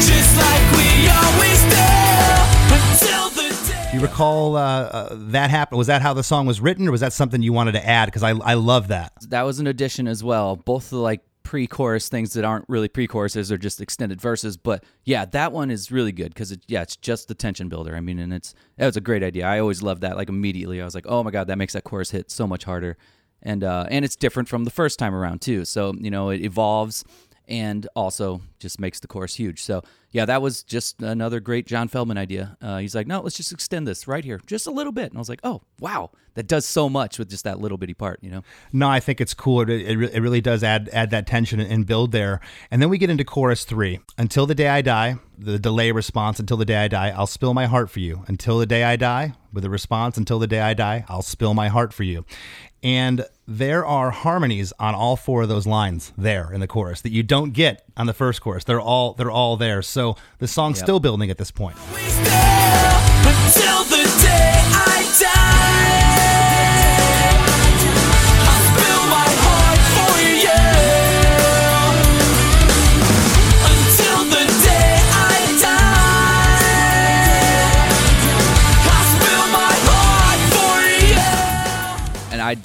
Just 0.00 0.36
like 0.38 0.72
we 0.72 1.08
always 1.08 1.62
do. 3.16 3.21
You 3.92 4.00
recall 4.00 4.56
uh, 4.56 4.60
uh, 4.60 5.08
that 5.12 5.50
happened? 5.50 5.76
Was 5.76 5.88
that 5.88 6.00
how 6.00 6.14
the 6.14 6.22
song 6.22 6.46
was 6.46 6.62
written, 6.62 6.88
or 6.88 6.92
was 6.92 7.02
that 7.02 7.12
something 7.12 7.42
you 7.42 7.52
wanted 7.52 7.72
to 7.72 7.86
add? 7.86 8.06
Because 8.06 8.22
I, 8.22 8.30
I 8.30 8.54
love 8.54 8.88
that. 8.88 9.12
that 9.28 9.42
was 9.42 9.60
an 9.60 9.66
addition 9.66 10.08
as 10.08 10.24
well. 10.24 10.56
Both 10.56 10.88
the 10.88 10.96
like 10.96 11.20
pre-chorus 11.42 12.08
things 12.08 12.32
that 12.32 12.42
aren't 12.42 12.64
really 12.68 12.88
pre-choruses 12.88 13.52
or 13.52 13.58
just 13.58 13.82
extended 13.82 14.18
verses. 14.18 14.56
But 14.56 14.82
yeah, 15.04 15.26
that 15.26 15.52
one 15.52 15.70
is 15.70 15.92
really 15.92 16.10
good 16.12 16.32
because 16.32 16.52
it, 16.52 16.62
yeah, 16.68 16.80
it's 16.80 16.96
just 16.96 17.28
the 17.28 17.34
tension 17.34 17.68
builder. 17.68 17.94
I 17.94 18.00
mean, 18.00 18.18
and 18.18 18.32
it's 18.32 18.54
that 18.78 18.86
was 18.86 18.96
a 18.96 19.02
great 19.02 19.22
idea. 19.22 19.46
I 19.46 19.58
always 19.58 19.82
loved 19.82 20.00
that. 20.00 20.16
Like 20.16 20.30
immediately, 20.30 20.80
I 20.80 20.86
was 20.86 20.94
like, 20.94 21.06
oh 21.06 21.22
my 21.22 21.30
god, 21.30 21.48
that 21.48 21.58
makes 21.58 21.74
that 21.74 21.84
chorus 21.84 22.12
hit 22.12 22.30
so 22.30 22.46
much 22.46 22.64
harder. 22.64 22.96
And 23.42 23.62
uh, 23.62 23.88
and 23.90 24.06
it's 24.06 24.16
different 24.16 24.48
from 24.48 24.64
the 24.64 24.70
first 24.70 24.98
time 24.98 25.14
around 25.14 25.42
too. 25.42 25.66
So 25.66 25.92
you 25.98 26.10
know, 26.10 26.30
it 26.30 26.40
evolves 26.40 27.04
and 27.52 27.86
also 27.94 28.40
just 28.58 28.80
makes 28.80 28.98
the 28.98 29.06
chorus 29.06 29.34
huge. 29.34 29.62
So 29.62 29.84
yeah, 30.10 30.24
that 30.24 30.40
was 30.40 30.62
just 30.62 31.02
another 31.02 31.38
great 31.38 31.66
John 31.66 31.86
Feldmann 31.86 32.16
idea. 32.16 32.56
Uh, 32.62 32.78
he's 32.78 32.94
like, 32.94 33.06
no, 33.06 33.20
let's 33.20 33.36
just 33.36 33.52
extend 33.52 33.86
this 33.86 34.08
right 34.08 34.24
here, 34.24 34.40
just 34.46 34.66
a 34.66 34.70
little 34.70 34.92
bit. 34.92 35.10
And 35.10 35.16
I 35.16 35.18
was 35.18 35.28
like, 35.28 35.40
oh 35.44 35.60
wow, 35.78 36.10
that 36.34 36.46
does 36.46 36.64
so 36.64 36.88
much 36.88 37.18
with 37.18 37.28
just 37.28 37.44
that 37.44 37.60
little 37.60 37.76
bitty 37.76 37.92
part, 37.92 38.20
you 38.22 38.30
know. 38.30 38.42
No, 38.72 38.88
I 38.88 39.00
think 39.00 39.20
it's 39.20 39.34
cool. 39.34 39.60
It, 39.60 39.68
it, 39.68 40.14
it 40.14 40.20
really 40.20 40.40
does 40.40 40.64
add 40.64 40.88
add 40.94 41.10
that 41.10 41.26
tension 41.26 41.60
and 41.60 41.84
build 41.84 42.12
there. 42.12 42.40
And 42.70 42.80
then 42.80 42.88
we 42.88 42.96
get 42.96 43.10
into 43.10 43.24
chorus 43.24 43.64
three. 43.64 44.00
Until 44.16 44.46
the 44.46 44.54
day 44.54 44.68
I 44.68 44.80
die, 44.80 45.16
the 45.38 45.58
delay 45.58 45.92
response. 45.92 46.40
Until 46.40 46.56
the 46.56 46.64
day 46.64 46.76
I 46.76 46.88
die, 46.88 47.10
I'll 47.10 47.26
spill 47.26 47.52
my 47.52 47.66
heart 47.66 47.90
for 47.90 48.00
you. 48.00 48.24
Until 48.28 48.58
the 48.58 48.66
day 48.66 48.82
I 48.84 48.96
die, 48.96 49.34
with 49.52 49.64
a 49.64 49.70
response. 49.70 50.16
Until 50.16 50.38
the 50.38 50.46
day 50.46 50.60
I 50.60 50.74
die, 50.74 51.04
I'll 51.08 51.22
spill 51.22 51.54
my 51.54 51.68
heart 51.68 51.92
for 51.92 52.02
you. 52.02 52.24
And 52.82 53.26
there 53.46 53.86
are 53.86 54.10
harmonies 54.10 54.72
on 54.78 54.94
all 54.94 55.16
four 55.16 55.42
of 55.42 55.48
those 55.48 55.66
lines 55.66 56.12
there 56.18 56.52
in 56.52 56.60
the 56.60 56.66
chorus 56.66 57.00
that 57.02 57.12
you 57.12 57.22
don't 57.22 57.52
get 57.52 57.84
on 57.96 58.06
the 58.06 58.14
first 58.14 58.40
chorus. 58.40 58.64
They're 58.64 58.80
all 58.80 59.14
they're 59.14 59.30
all 59.30 59.56
there. 59.56 59.82
So 59.82 60.16
the 60.38 60.48
song's 60.48 60.78
still 60.78 60.98
building 60.98 61.30
at 61.30 61.38
this 61.38 61.50
point. 61.50 61.76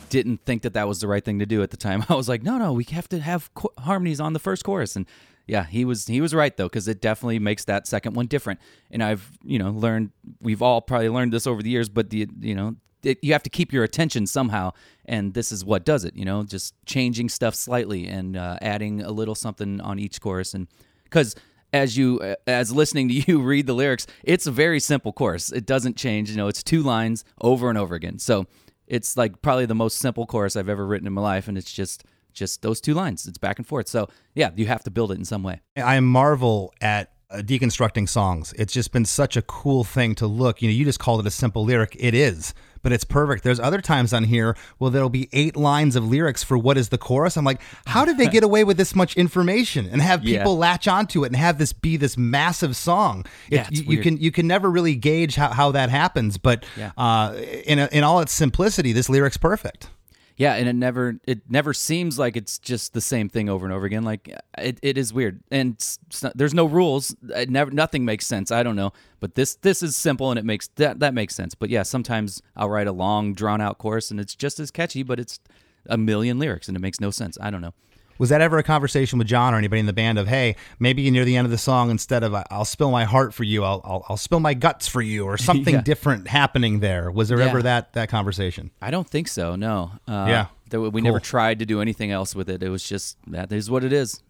Didn't 0.10 0.46
think 0.46 0.62
that 0.64 0.74
that 0.74 0.88
was 0.88 1.02
the 1.02 1.08
right 1.08 1.24
thing 1.24 1.40
to 1.40 1.46
do 1.46 1.62
at 1.64 1.72
the 1.72 1.78
time. 1.78 2.06
I 2.10 2.16
was 2.16 2.30
like, 2.30 2.44
no, 2.44 2.58
no, 2.58 2.74
we 2.74 2.84
have 2.92 3.08
to 3.10 3.20
have 3.20 3.50
cho- 3.60 3.74
harmonies 3.80 4.20
on 4.20 4.34
the 4.34 4.40
first 4.40 4.64
chorus, 4.64 4.96
and 4.96 5.06
yeah, 5.48 5.64
he 5.64 5.86
was 5.86 6.08
he 6.08 6.20
was 6.20 6.34
right 6.34 6.56
though 6.56 6.68
because 6.68 6.88
it 6.88 7.02
definitely 7.02 7.40
makes 7.40 7.66
that 7.66 7.88
second 7.88 8.16
one 8.16 8.28
different. 8.28 8.60
And 8.92 9.02
I've 9.04 9.32
you 9.44 9.58
know 9.60 9.72
learned 9.72 10.12
we've 10.42 10.62
all 10.62 10.82
probably 10.82 11.10
learned 11.10 11.34
this 11.34 11.48
over 11.48 11.64
the 11.64 11.70
years, 11.70 11.90
but 11.90 12.10
the 12.10 12.28
you 12.40 12.54
know 12.54 12.76
it, 13.04 13.20
you 13.22 13.34
have 13.34 13.44
to 13.44 13.50
keep 13.50 13.72
your 13.72 13.84
attention 13.84 14.28
somehow, 14.28 14.74
and 15.06 15.34
this 15.34 15.52
is 15.52 15.64
what 15.64 15.86
does 15.86 16.04
it. 16.04 16.16
You 16.16 16.26
know, 16.26 16.44
just 16.44 16.74
changing 16.86 17.30
stuff 17.30 17.56
slightly 17.56 18.08
and 18.08 18.36
uh, 18.36 18.58
adding 18.62 19.02
a 19.02 19.12
little 19.12 19.36
something 19.36 19.80
on 19.82 20.00
each 20.00 20.20
chorus, 20.20 20.54
and 20.54 20.68
because 21.04 21.36
as 21.74 21.98
you 21.98 22.36
as 22.46 22.72
listening 22.72 23.08
to 23.10 23.14
you 23.28 23.42
read 23.42 23.68
the 23.68 23.74
lyrics, 23.74 24.06
it's 24.24 24.48
a 24.48 24.52
very 24.52 24.80
simple 24.80 25.14
chorus. 25.14 25.52
It 25.52 25.66
doesn't 25.66 25.96
change. 25.96 26.30
You 26.30 26.38
know, 26.38 26.48
it's 26.48 26.64
two 26.64 26.82
lines 26.82 27.24
over 27.42 27.70
and 27.70 27.78
over 27.78 27.96
again. 27.96 28.20
So 28.20 28.48
it's 28.88 29.18
like 29.18 29.42
probably 29.42 29.66
the 29.66 29.76
most 29.76 29.98
simple 29.98 30.26
chorus 30.26 30.56
I've 30.56 30.70
ever 30.70 30.86
written 30.86 31.08
in 31.08 31.14
my 31.14 31.22
life, 31.22 31.48
and 31.48 31.58
it's 31.58 31.72
just 31.72 32.04
just 32.34 32.62
those 32.62 32.80
two 32.80 32.94
lines. 32.94 33.26
It's 33.28 33.38
back 33.38 33.58
and 33.58 33.68
forth. 33.68 33.88
So 33.88 34.10
yeah, 34.36 34.52
you 34.56 34.68
have 34.68 34.84
to 34.84 34.92
build 34.92 35.12
it 35.12 35.18
in 35.18 35.26
some 35.26 35.44
way. 35.44 35.62
I 35.76 36.00
marvel 36.00 36.74
at 36.82 37.12
uh, 37.30 37.38
deconstructing 37.38 38.08
songs. 38.08 38.54
It's 38.58 38.74
just 38.74 38.92
been 38.92 39.06
such 39.06 39.36
a 39.36 39.42
cool 39.42 39.84
thing 39.84 40.16
to 40.16 40.28
look. 40.28 40.62
You 40.62 40.70
know, 40.70 40.74
you 40.74 40.86
just 40.86 41.00
called 41.00 41.20
it 41.20 41.28
a 41.28 41.32
simple 41.32 41.64
lyric. 41.66 41.98
It 42.00 42.14
is, 42.14 42.54
but 42.84 42.92
it's 42.92 43.04
perfect. 43.04 43.44
There's 43.44 43.60
other 43.60 43.82
times 43.82 44.14
on 44.14 44.24
here 44.26 44.56
where 44.78 44.92
there'll 44.92 45.10
be 45.10 45.30
eight 45.34 45.56
lines 45.56 45.96
of 45.96 46.08
lyrics 46.08 46.44
for 46.44 46.58
what 46.58 46.78
is 46.78 46.90
the 46.90 46.98
chorus. 46.98 47.38
I'm 47.38 47.46
like, 47.46 47.62
how 47.86 48.06
did 48.06 48.18
they 48.18 48.28
get 48.28 48.44
away 48.44 48.64
with 48.64 48.78
this 48.78 48.96
much 48.96 49.16
information 49.18 49.88
and 49.92 50.02
have 50.02 50.24
Yeah. 50.24 50.40
people 50.40 50.58
latch 50.58 50.88
onto 50.88 51.24
it 51.24 51.28
and 51.28 51.36
have 51.36 51.58
this 51.58 51.74
be 51.74 51.98
this 51.98 52.18
massive 52.18 52.76
song? 52.76 53.26
It- 53.50 53.56
Yeah, 53.56 53.68
you, 53.72 53.84
you 53.98 54.02
can 54.02 54.18
you 54.18 54.32
can 54.32 54.48
never 54.48 54.70
really 54.70 54.96
gauge 54.96 55.36
how, 55.36 55.50
how 55.50 55.72
that 55.72 55.90
happens, 55.90 56.38
but 56.38 56.66
Yeah. 56.78 56.92
uh, 56.98 57.34
in 57.66 57.80
a, 57.80 57.90
in 57.92 58.04
all 58.04 58.20
its 58.20 58.32
simplicity, 58.34 58.94
this 58.94 59.10
lyric's 59.10 59.38
perfect. 59.38 59.90
Yeah, 60.38 60.54
and 60.54 60.70
it 60.70 60.74
never 60.74 61.20
it 61.26 61.50
never 61.50 61.74
seems 61.74 62.20
like 62.20 62.38
it's 62.38 62.60
just 62.60 62.94
the 62.94 63.02
same 63.02 63.28
thing 63.28 63.50
over 63.50 63.66
and 63.66 63.74
over 63.74 63.88
again. 63.88 64.04
Like 64.04 64.32
it, 64.58 64.78
it 64.84 64.96
is 64.96 65.12
weird, 65.12 65.42
and 65.50 65.84
not- 66.22 66.38
there's 66.38 66.54
no 66.54 66.66
rules. 66.66 67.16
It 67.36 67.50
never 67.50 67.72
nothing 67.72 68.06
makes 68.06 68.28
sense. 68.28 68.52
I 68.52 68.62
don't 68.62 68.76
know, 68.76 68.94
but 69.20 69.34
this 69.34 69.56
this 69.56 69.82
is 69.82 69.96
simple 69.98 70.30
and 70.30 70.38
it 70.38 70.46
makes 70.46 70.68
that 70.76 71.00
that 71.00 71.16
makes 71.16 71.34
sense. 71.34 71.56
But 71.56 71.72
yeah, 71.72 71.82
sometimes 71.82 72.44
I'll 72.56 72.70
write 72.70 72.86
a 72.86 72.92
long 72.92 73.34
drawn 73.34 73.62
out 73.62 73.80
chorus 73.80 74.12
and 74.12 74.20
it's 74.20 74.36
just 74.36 74.60
as 74.60 74.70
catchy, 74.70 75.02
but 75.02 75.20
it's 75.20 75.40
a 75.88 75.98
million 75.98 76.38
lyrics 76.38 76.68
and 76.68 76.78
it 76.78 76.82
makes 76.82 77.00
no 77.00 77.10
sense. 77.10 77.40
I 77.42 77.50
don't 77.50 77.62
know. 77.62 77.74
Was 78.20 78.30
that 78.30 78.42
ever 78.42 78.58
a 78.58 78.64
conversation 78.64 79.20
with 79.20 79.28
John 79.28 79.54
or 79.54 79.58
anybody 79.58 79.80
in 79.80 79.86
the 79.86 79.94
band 79.94 80.18
of, 80.18 80.28
hey, 80.28 80.56
maybe 80.80 81.10
near 81.12 81.26
the 81.26 81.36
end 81.38 81.46
of 81.46 81.52
the 81.52 81.58
song, 81.58 81.90
instead 81.92 82.24
of 82.24 82.36
I'll 82.50 82.66
spill 82.66 82.92
my 82.92 83.04
heart 83.06 83.34
for 83.34 83.44
you, 83.44 83.64
I'll 83.64 83.82
I'll, 83.84 84.06
I'll 84.10 84.18
spill 84.18 84.40
my 84.40 84.54
guts 84.54 84.88
for 84.88 85.02
you, 85.02 85.26
or 85.26 85.38
something 85.50 85.76
Yeah. 85.76 85.82
different 85.82 86.28
happening 86.28 86.80
there? 86.80 87.12
Was 87.12 87.30
there 87.30 87.40
Yeah. 87.40 87.46
ever 87.46 87.62
that 87.64 87.94
that 87.94 88.10
conversation? 88.10 88.72
I 88.82 88.92
don't 88.92 89.10
think 89.10 89.28
so. 89.28 89.56
No. 89.56 89.92
Uh, 90.08 90.26
Yeah. 90.30 90.46
there- 90.70 90.82
we 90.82 90.90
Cool. 90.92 91.02
never 91.02 91.20
tried 91.20 91.60
to 91.60 91.66
do 91.66 91.82
anything 91.82 92.12
else 92.12 92.36
with 92.36 92.50
it. 92.50 92.64
It 92.64 92.70
was 92.70 92.84
just 92.88 93.18
that 93.28 93.52
is 93.52 93.70
what 93.70 93.84
it 93.84 93.94
is. 93.94 94.22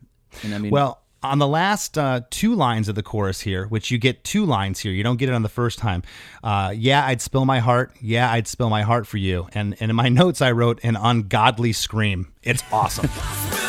And 0.43 0.53
I 0.53 0.57
mean, 0.57 0.71
Well, 0.71 1.01
on 1.23 1.39
the 1.39 1.47
last 1.47 1.97
uh, 1.97 2.21
two 2.29 2.53
lines 2.53 2.87
of 2.87 2.93
the 2.95 3.01
chorus 3.01 3.41
here, 3.41 3.65
which 3.67 3.89
you 3.89 3.97
get 3.97 4.23
two 4.23 4.45
lines 4.45 4.79
here, 4.79 4.91
you 4.91 5.01
don't 5.03 5.17
get 5.17 5.27
it 5.29 5.33
on 5.33 5.41
the 5.41 5.49
first 5.49 5.79
time. 5.79 6.03
Uh, 6.43 6.71
yeah, 6.77 7.03
I'd 7.07 7.21
spill 7.21 7.43
my 7.43 7.57
heart. 7.59 7.91
Yeah, 7.99 8.31
I'd 8.31 8.47
spill 8.47 8.69
my 8.69 8.83
heart 8.83 9.07
for 9.07 9.17
you. 9.17 9.47
And 9.53 9.75
and 9.79 9.89
in 9.89 9.95
my 9.95 10.09
notes, 10.21 10.41
I 10.41 10.51
wrote 10.51 10.79
an 10.83 10.95
ungodly 10.95 11.73
scream. 11.73 12.27
It's 12.43 12.63
awesome. 12.71 13.09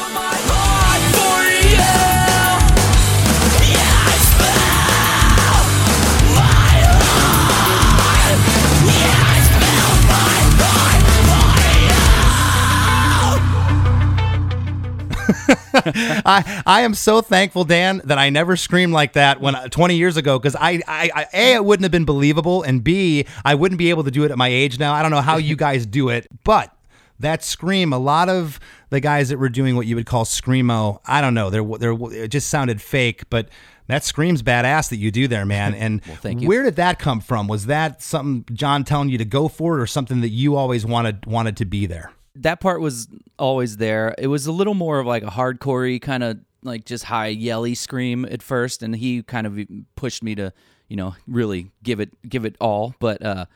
I, 15.75 16.63
I 16.67 16.81
am 16.83 16.95
so 16.95 17.21
thankful, 17.21 17.65
Dan, 17.65 18.01
that 18.05 18.19
I 18.19 18.31
never 18.31 18.57
screamed 18.57 18.93
like 18.93 19.13
that 19.13 19.41
when 19.41 19.55
uh, 19.55 19.69
20 19.69 19.97
years 19.97 20.17
ago 20.17 20.39
because 20.39 20.57
I, 20.57 20.81
I, 20.87 21.11
I 21.15 21.27
a 21.35 21.55
it 21.55 21.65
wouldn't 21.65 21.85
have 21.85 21.93
been 21.93 22.05
believable, 22.05 22.63
and 22.63 22.83
b 22.83 23.27
I 23.45 23.55
wouldn't 23.55 23.79
be 23.79 23.91
able 23.91 24.05
to 24.05 24.11
do 24.11 24.25
it 24.25 24.31
at 24.31 24.39
my 24.39 24.49
age 24.49 24.79
now. 24.79 24.95
I 24.95 25.03
don't 25.03 25.11
know 25.11 25.21
how 25.21 25.37
you 25.37 25.57
guys 25.57 25.85
do 25.85 26.09
it, 26.09 26.27
but 26.45 26.75
that 27.21 27.45
scream, 27.45 27.93
a 27.93 27.99
lot 27.99 28.29
of 28.29 28.59
the 28.91 29.01
guys 29.01 29.29
that 29.29 29.39
were 29.39 29.49
doing 29.49 29.77
what 29.77 29.87
you 29.87 29.97
would 29.97 30.07
call 30.07 30.25
screamo, 30.25 31.01
I 31.05 31.21
don't 31.21 31.35
know, 31.35 31.51
they're 31.51 31.65
they're 31.65 32.25
it 32.25 32.29
just 32.29 32.49
sounded 32.49 32.81
fake, 32.81 33.29
but. 33.31 33.49
That 33.89 34.05
screams 34.05 34.43
badass 34.43 34.91
that 34.91 34.99
you 34.99 35.11
do 35.11 35.29
there, 35.29 35.47
man. 35.47 35.73
And 35.75 36.03
you. 36.43 36.47
where 36.47 36.63
did 36.63 36.77
that 36.77 36.99
come 36.99 37.23
from? 37.23 37.49
Was 37.49 37.65
that 37.65 38.03
something 38.03 38.45
John 38.55 38.85
telling 38.85 39.09
you 39.09 39.17
to 39.17 39.25
go 39.25 39.49
for 39.49 39.79
it, 39.79 39.81
or 39.81 39.87
something 39.87 40.21
that 40.21 40.29
you 40.29 40.57
always 40.57 40.85
wanted 40.85 41.25
wanted 41.25 41.57
to 41.57 41.65
be 41.65 41.87
there? 41.87 42.13
That 42.43 42.61
part 42.61 42.81
was 42.81 43.09
always 43.39 43.77
there. 43.77 44.15
It 44.19 44.29
was 44.29 44.47
a 44.47 44.53
little 44.53 44.75
more 44.75 44.99
of 44.99 45.07
like 45.07 45.23
a 45.23 45.27
hardcorey 45.27 46.01
kind 46.01 46.23
of 46.23 46.39
like 46.63 46.85
just 46.85 47.05
high 47.05 47.29
yelly 47.29 47.75
scream 47.75 48.25
at 48.25 48.43
first, 48.43 48.83
and 48.83 48.95
he 48.95 49.23
kind 49.23 49.47
of 49.47 49.59
pushed 49.97 50.23
me 50.23 50.35
to 50.37 50.53
you 50.89 50.97
know 50.97 51.15
really 51.27 51.71
give 51.83 52.01
it 52.01 52.11
give 52.29 52.45
it 52.45 52.57
all. 52.61 52.95
But 52.99 53.25
uh, 53.25 53.47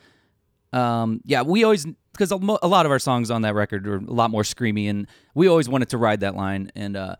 um, 0.73 1.21
yeah, 1.25 1.43
we 1.43 1.65
always 1.65 1.87
because 2.13 2.31
a 2.31 2.37
lot 2.37 2.87
of 2.87 2.93
our 2.93 2.99
songs 2.99 3.31
on 3.31 3.43
that 3.43 3.55
record 3.55 3.87
are 3.87 3.97
a 3.97 4.01
lot 4.01 4.31
more 4.31 4.43
screamy, 4.43 4.89
and 4.89 5.07
we 5.35 5.49
always 5.49 5.69
wanted 5.69 5.89
to 5.91 5.99
ride 5.99 6.21
that 6.21 6.35
line. 6.35 6.71
And 6.75 6.97
uh, 6.97 7.17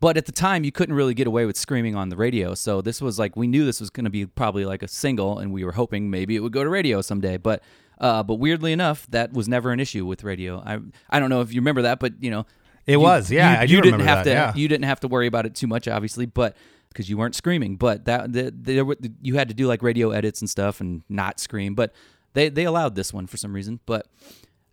but 0.00 0.16
at 0.16 0.26
the 0.26 0.32
time, 0.32 0.64
you 0.64 0.72
couldn't 0.72 0.94
really 0.94 1.14
get 1.14 1.26
away 1.26 1.46
with 1.46 1.56
screaming 1.56 1.96
on 1.96 2.10
the 2.10 2.16
radio. 2.16 2.54
So 2.54 2.80
this 2.80 3.00
was 3.00 3.18
like 3.18 3.36
we 3.36 3.46
knew 3.46 3.64
this 3.64 3.80
was 3.80 3.90
going 3.90 4.04
to 4.04 4.10
be 4.10 4.26
probably 4.26 4.64
like 4.64 4.82
a 4.82 4.88
single, 4.88 5.38
and 5.38 5.52
we 5.52 5.64
were 5.64 5.72
hoping 5.72 6.10
maybe 6.10 6.36
it 6.36 6.40
would 6.40 6.52
go 6.52 6.62
to 6.62 6.70
radio 6.70 7.00
someday. 7.00 7.36
But 7.36 7.62
uh, 7.98 8.22
but 8.22 8.34
weirdly 8.36 8.72
enough, 8.72 9.06
that 9.10 9.32
was 9.32 9.48
never 9.48 9.70
an 9.72 9.80
issue 9.80 10.04
with 10.06 10.24
radio. 10.24 10.58
I 10.64 10.78
I 11.10 11.20
don't 11.20 11.30
know 11.30 11.40
if 11.40 11.52
you 11.52 11.60
remember 11.60 11.82
that, 11.82 11.98
but 12.00 12.14
you 12.22 12.30
know, 12.30 12.46
It 12.86 12.92
you- 12.92 13.00
was, 13.00 13.30
yeah, 13.30 13.52
You, 13.54 13.58
I 13.58 13.66
do 13.66 13.72
you 13.74 13.80
didn't 13.82 13.92
remember 14.00 14.10
have 14.16 14.24
that, 14.24 14.30
to. 14.30 14.58
yeah. 14.58 14.62
You 14.62 14.68
didn't 14.68 14.84
have 14.86 15.00
to 15.00 15.08
worry 15.08 15.26
about 15.26 15.46
it 15.46 15.54
too 15.54 15.66
much, 15.66 15.88
obviously, 15.88 16.26
but 16.26 16.56
because 16.88 17.10
you 17.10 17.16
weren't 17.18 17.34
screaming. 17.34 17.76
But 17.76 18.04
that 18.06 18.32
the, 18.32 18.52
there 18.56 18.84
were- 18.84 18.96
you 19.22 19.34
had 19.36 19.48
to 19.48 19.54
do 19.54 19.66
like 19.66 19.82
radio 19.82 20.10
edits 20.10 20.40
and 20.40 20.48
stuff 20.48 20.80
and 20.80 21.02
not 21.08 21.40
scream. 21.40 21.74
But 21.74 21.92
they 22.34 22.48
they 22.48 22.64
allowed 22.64 22.94
this 22.94 23.12
one 23.12 23.26
for 23.26 23.36
some 23.36 23.52
reason. 23.52 23.80
But 23.86 24.06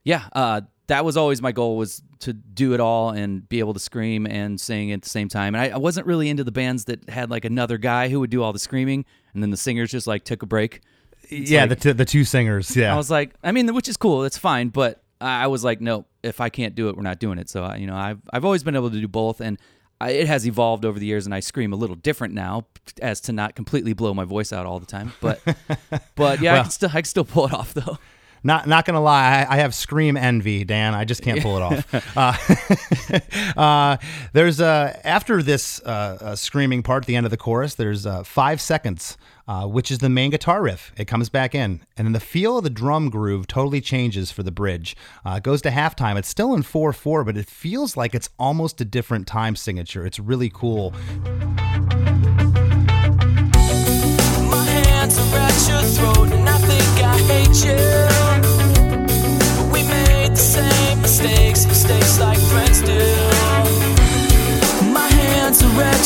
yeah, 0.04 0.24
uh, 0.34 0.62
that 0.88 1.06
was 1.06 1.16
always 1.16 1.42
my 1.42 1.52
goal 1.54 1.78
was 1.78 2.02
to 2.20 2.34
do 2.34 2.74
it 2.74 2.80
all 2.82 3.10
and 3.12 3.48
be 3.48 3.60
able 3.60 3.74
to 3.74 3.80
scream 3.80 4.26
and 4.28 4.60
sing 4.60 4.92
at 4.92 5.02
the 5.02 5.10
same 5.10 5.30
time. 5.30 5.56
And 5.56 5.62
I, 5.62 5.76
I 5.76 5.78
wasn't 5.78 6.08
really 6.08 6.30
into 6.30 6.44
the 6.44 6.52
bands 6.52 6.86
that 6.86 7.10
had 7.10 7.30
like 7.32 7.46
another 7.46 7.78
guy 7.78 8.10
who 8.10 8.20
would 8.20 8.30
do 8.30 8.44
all 8.44 8.52
the 8.54 8.60
screaming 8.60 9.06
and 9.34 9.42
then 9.42 9.50
the 9.50 9.58
singers 9.58 9.92
just 9.92 10.08
like 10.08 10.24
took 10.26 10.44
a 10.44 10.46
break. 10.46 10.82
Yeah, 11.30 11.62
like- 11.62 11.70
the 11.70 11.76
t- 11.76 11.92
the 11.94 12.06
two 12.06 12.24
singers. 12.24 12.76
Yeah, 12.76 12.94
I 12.94 12.98
was 12.98 13.10
like, 13.12 13.34
I 13.44 13.52
mean, 13.52 13.74
which 13.74 13.88
is 13.90 13.98
cool, 13.98 14.22
that's 14.22 14.38
fine, 14.38 14.70
but 14.70 15.02
I 15.22 15.48
was 15.48 15.64
like, 15.64 15.80
no, 15.82 16.06
if 16.22 16.42
I 16.42 16.50
can't 16.50 16.76
do 16.76 16.90
it, 16.90 16.98
we're 16.98 17.04
not 17.04 17.20
doing 17.20 17.38
it. 17.38 17.50
So 17.50 17.64
I- 17.64 17.78
you 17.78 17.88
know, 17.88 17.96
I've 17.96 18.20
I've 18.32 18.46
always 18.46 18.64
been 18.64 18.76
able 18.76 18.92
to 18.92 19.00
do 19.00 19.08
both, 19.08 19.40
and 19.42 19.58
I, 20.02 20.12
it 20.12 20.28
has 20.28 20.46
evolved 20.46 20.84
over 20.86 21.00
the 21.00 21.06
years, 21.06 21.26
and 21.26 21.34
I 21.34 21.40
scream 21.40 21.72
a 21.72 21.78
little 21.78 21.96
different 21.96 22.34
now, 22.34 22.66
as 23.02 23.22
to 23.22 23.32
not 23.32 23.56
completely 23.56 23.94
blow 23.94 24.14
my 24.14 24.26
voice 24.26 24.52
out 24.52 24.66
all 24.66 24.80
the 24.80 24.86
time. 24.86 25.14
But 25.22 25.40
but 26.16 26.42
yeah, 26.42 26.56
I 26.60 26.62
can 26.64 26.72
still 26.72 26.90
I 26.90 26.94
can 27.02 27.06
still 27.06 27.26
pull 27.26 27.46
it 27.48 27.54
off 27.54 27.74
though. 27.74 27.98
Not 28.46 28.68
not 28.68 28.84
gonna 28.84 29.00
lie, 29.00 29.46
I, 29.50 29.54
I 29.56 29.58
have 29.60 29.74
scream 29.74 30.18
envy, 30.18 30.66
Dan. 30.66 30.94
I 30.94 31.06
just 31.06 31.22
can't 31.22 31.42
pull 31.42 31.56
it 31.56 31.62
off. 31.62 32.18
uh, 33.56 33.58
uh, 33.62 33.98
there's 34.34 34.60
uh, 34.60 35.00
after 35.06 35.42
this 35.42 35.82
uh, 35.86 36.18
uh, 36.20 36.36
screaming 36.36 36.84
part 36.84 37.04
at 37.04 37.08
the 37.08 37.16
end 37.16 37.26
of 37.26 37.30
the 37.32 37.38
chorus. 37.38 37.76
There's 37.76 38.06
uh, 38.06 38.24
five 38.24 38.60
seconds, 38.60 39.18
uh, 39.48 39.68
which 39.68 39.92
is 39.92 40.00
the 40.00 40.10
main 40.10 40.32
guitar 40.32 40.62
riff. 40.62 40.92
It 40.98 41.06
comes 41.06 41.30
back 41.30 41.54
in, 41.54 41.82
and 41.98 42.08
then 42.08 42.14
the 42.14 42.20
feel 42.20 42.58
of 42.58 42.64
the 42.64 42.70
drum 42.70 43.10
groove 43.10 43.48
totally 43.48 43.82
changes 43.82 44.32
for 44.32 44.44
the 44.44 44.52
bridge. 44.52 44.96
Uh, 45.26 45.36
it 45.38 45.44
goes 45.44 45.62
to 45.64 45.70
halftime. 45.70 46.18
It's 46.18 46.30
still 46.30 46.54
in 46.54 46.64
four 46.64 46.94
four, 46.94 47.24
but 47.24 47.38
it 47.38 47.48
feels 47.48 47.98
like 47.98 48.16
it's 48.16 48.30
almost 48.38 48.80
a 48.82 48.86
different 48.86 49.28
time 49.28 49.56
signature. 49.56 50.06
It's 50.06 50.20
really 50.20 50.50
cool. 50.50 50.94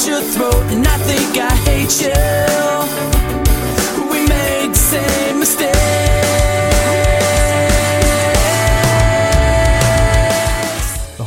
Your 0.05 0.21
throat, 0.21 0.53
and 0.71 0.87
I 0.87 0.97
think 0.99 1.37
I 1.37 1.55
hate 1.65 2.01
you. 2.01 3.16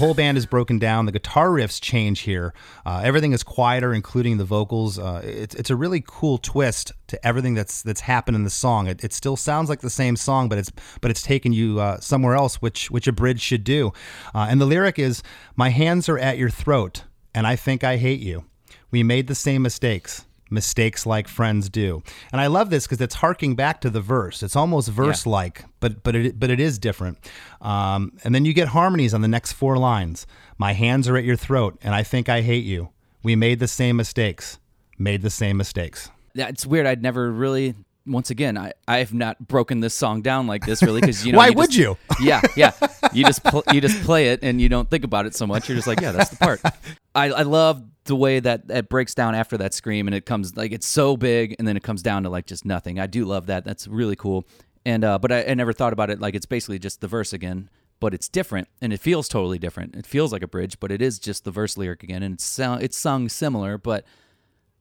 Whole 0.00 0.14
band 0.14 0.36
is 0.36 0.46
broken 0.46 0.78
down. 0.78 1.06
The 1.06 1.12
guitar 1.12 1.48
riffs 1.48 1.80
change 1.80 2.20
here. 2.20 2.52
Uh, 2.84 3.02
everything 3.04 3.32
is 3.32 3.42
quieter, 3.42 3.94
including 3.94 4.38
the 4.38 4.44
vocals. 4.44 4.98
Uh, 4.98 5.20
it's 5.22 5.54
it's 5.54 5.70
a 5.70 5.76
really 5.76 6.02
cool 6.04 6.38
twist 6.38 6.92
to 7.08 7.24
everything 7.24 7.54
that's 7.54 7.82
that's 7.82 8.00
happened 8.00 8.34
in 8.34 8.44
the 8.44 8.50
song. 8.50 8.88
It, 8.88 9.04
it 9.04 9.12
still 9.12 9.36
sounds 9.36 9.68
like 9.68 9.80
the 9.80 9.90
same 9.90 10.16
song, 10.16 10.48
but 10.48 10.58
it's 10.58 10.72
but 11.00 11.10
it's 11.10 11.22
taken 11.22 11.52
you 11.52 11.78
uh, 11.78 12.00
somewhere 12.00 12.34
else, 12.34 12.56
which 12.56 12.90
which 12.90 13.06
a 13.06 13.12
bridge 13.12 13.40
should 13.40 13.62
do. 13.62 13.92
Uh, 14.34 14.46
and 14.50 14.60
the 14.60 14.66
lyric 14.66 14.98
is, 14.98 15.22
"My 15.54 15.68
hands 15.68 16.08
are 16.08 16.18
at 16.18 16.38
your 16.38 16.50
throat, 16.50 17.04
and 17.34 17.46
I 17.46 17.54
think 17.54 17.84
I 17.84 17.96
hate 17.96 18.20
you. 18.20 18.44
We 18.90 19.02
made 19.02 19.28
the 19.28 19.34
same 19.34 19.62
mistakes." 19.62 20.24
Mistakes 20.52 21.06
like 21.06 21.28
friends 21.28 21.68
do, 21.68 22.02
and 22.32 22.40
I 22.40 22.48
love 22.48 22.70
this 22.70 22.84
because 22.84 23.00
it's 23.00 23.14
harking 23.14 23.54
back 23.54 23.80
to 23.82 23.90
the 23.90 24.00
verse. 24.00 24.42
It's 24.42 24.56
almost 24.56 24.88
verse-like, 24.88 25.64
but 25.78 26.02
but 26.02 26.16
it 26.16 26.40
but 26.40 26.50
it 26.50 26.58
is 26.58 26.78
different. 26.78 27.18
Um, 27.60 28.12
and 28.24 28.34
then 28.34 28.44
you 28.44 28.52
get 28.52 28.68
harmonies 28.68 29.14
on 29.14 29.20
the 29.20 29.28
next 29.28 29.52
four 29.52 29.76
lines. 29.76 30.26
My 30.58 30.72
hands 30.72 31.08
are 31.08 31.16
at 31.16 31.22
your 31.24 31.36
throat, 31.36 31.78
and 31.82 31.94
I 31.94 32.02
think 32.02 32.28
I 32.28 32.40
hate 32.42 32.64
you. 32.64 32.88
We 33.22 33.36
made 33.36 33.60
the 33.60 33.68
same 33.68 33.96
mistakes. 33.96 34.58
Made 34.98 35.22
the 35.22 35.30
same 35.30 35.56
mistakes. 35.56 36.10
Yeah, 36.34 36.48
it's 36.48 36.66
weird. 36.66 36.86
I'd 36.86 37.00
never 37.02 37.30
really 37.30 37.74
once 38.06 38.30
again, 38.30 38.58
I 38.58 38.72
I 38.88 38.98
have 38.98 39.14
not 39.14 39.46
broken 39.46 39.80
this 39.80 39.94
song 39.94 40.20
down 40.22 40.46
like 40.46 40.66
this 40.66 40.82
really 40.82 41.00
because 41.00 41.24
you 41.24 41.32
know 41.32 41.38
Why 41.42 41.48
you 41.48 41.54
would 41.54 41.70
just- 41.70 41.78
you? 41.78 41.96
Yeah, 42.20 42.40
yeah. 42.56 42.72
You 43.12 43.24
just 43.24 43.42
pl- 43.44 43.64
you 43.72 43.80
just 43.80 44.02
play 44.02 44.28
it 44.30 44.40
and 44.42 44.60
you 44.60 44.68
don't 44.68 44.88
think 44.90 45.04
about 45.04 45.26
it 45.26 45.34
so 45.34 45.46
much. 45.46 45.68
You're 45.68 45.76
just 45.76 45.86
like, 45.86 46.00
yeah, 46.00 46.12
that's 46.12 46.30
the 46.30 46.36
part. 46.36 46.60
I 47.14 47.30
I 47.30 47.42
love 47.42 47.82
the 48.10 48.16
way 48.16 48.40
that 48.40 48.64
it 48.68 48.88
breaks 48.88 49.14
down 49.14 49.36
after 49.36 49.56
that 49.56 49.72
scream 49.72 50.08
and 50.08 50.14
it 50.16 50.26
comes 50.26 50.56
like 50.56 50.72
it's 50.72 50.86
so 50.86 51.16
big 51.16 51.54
and 51.58 51.68
then 51.68 51.76
it 51.76 51.84
comes 51.84 52.02
down 52.02 52.24
to 52.24 52.28
like 52.28 52.44
just 52.44 52.64
nothing. 52.64 52.98
I 52.98 53.06
do 53.06 53.24
love 53.24 53.46
that. 53.46 53.64
That's 53.64 53.86
really 53.86 54.16
cool. 54.16 54.44
And 54.84 55.04
uh, 55.04 55.20
but 55.20 55.30
I, 55.30 55.44
I 55.44 55.54
never 55.54 55.72
thought 55.72 55.92
about 55.92 56.10
it 56.10 56.20
like 56.20 56.34
it's 56.34 56.44
basically 56.44 56.80
just 56.80 57.00
the 57.00 57.06
verse 57.06 57.32
again, 57.32 57.70
but 58.00 58.12
it's 58.12 58.28
different 58.28 58.66
and 58.82 58.92
it 58.92 58.98
feels 58.98 59.28
totally 59.28 59.60
different. 59.60 59.94
It 59.94 60.06
feels 60.06 60.32
like 60.32 60.42
a 60.42 60.48
bridge, 60.48 60.80
but 60.80 60.90
it 60.90 61.00
is 61.00 61.20
just 61.20 61.44
the 61.44 61.52
verse 61.52 61.76
lyric 61.76 62.02
again, 62.02 62.24
and 62.24 62.34
it's 62.34 62.44
sound 62.44 62.82
it's 62.82 62.96
sung 62.96 63.28
similar, 63.28 63.78
but 63.78 64.04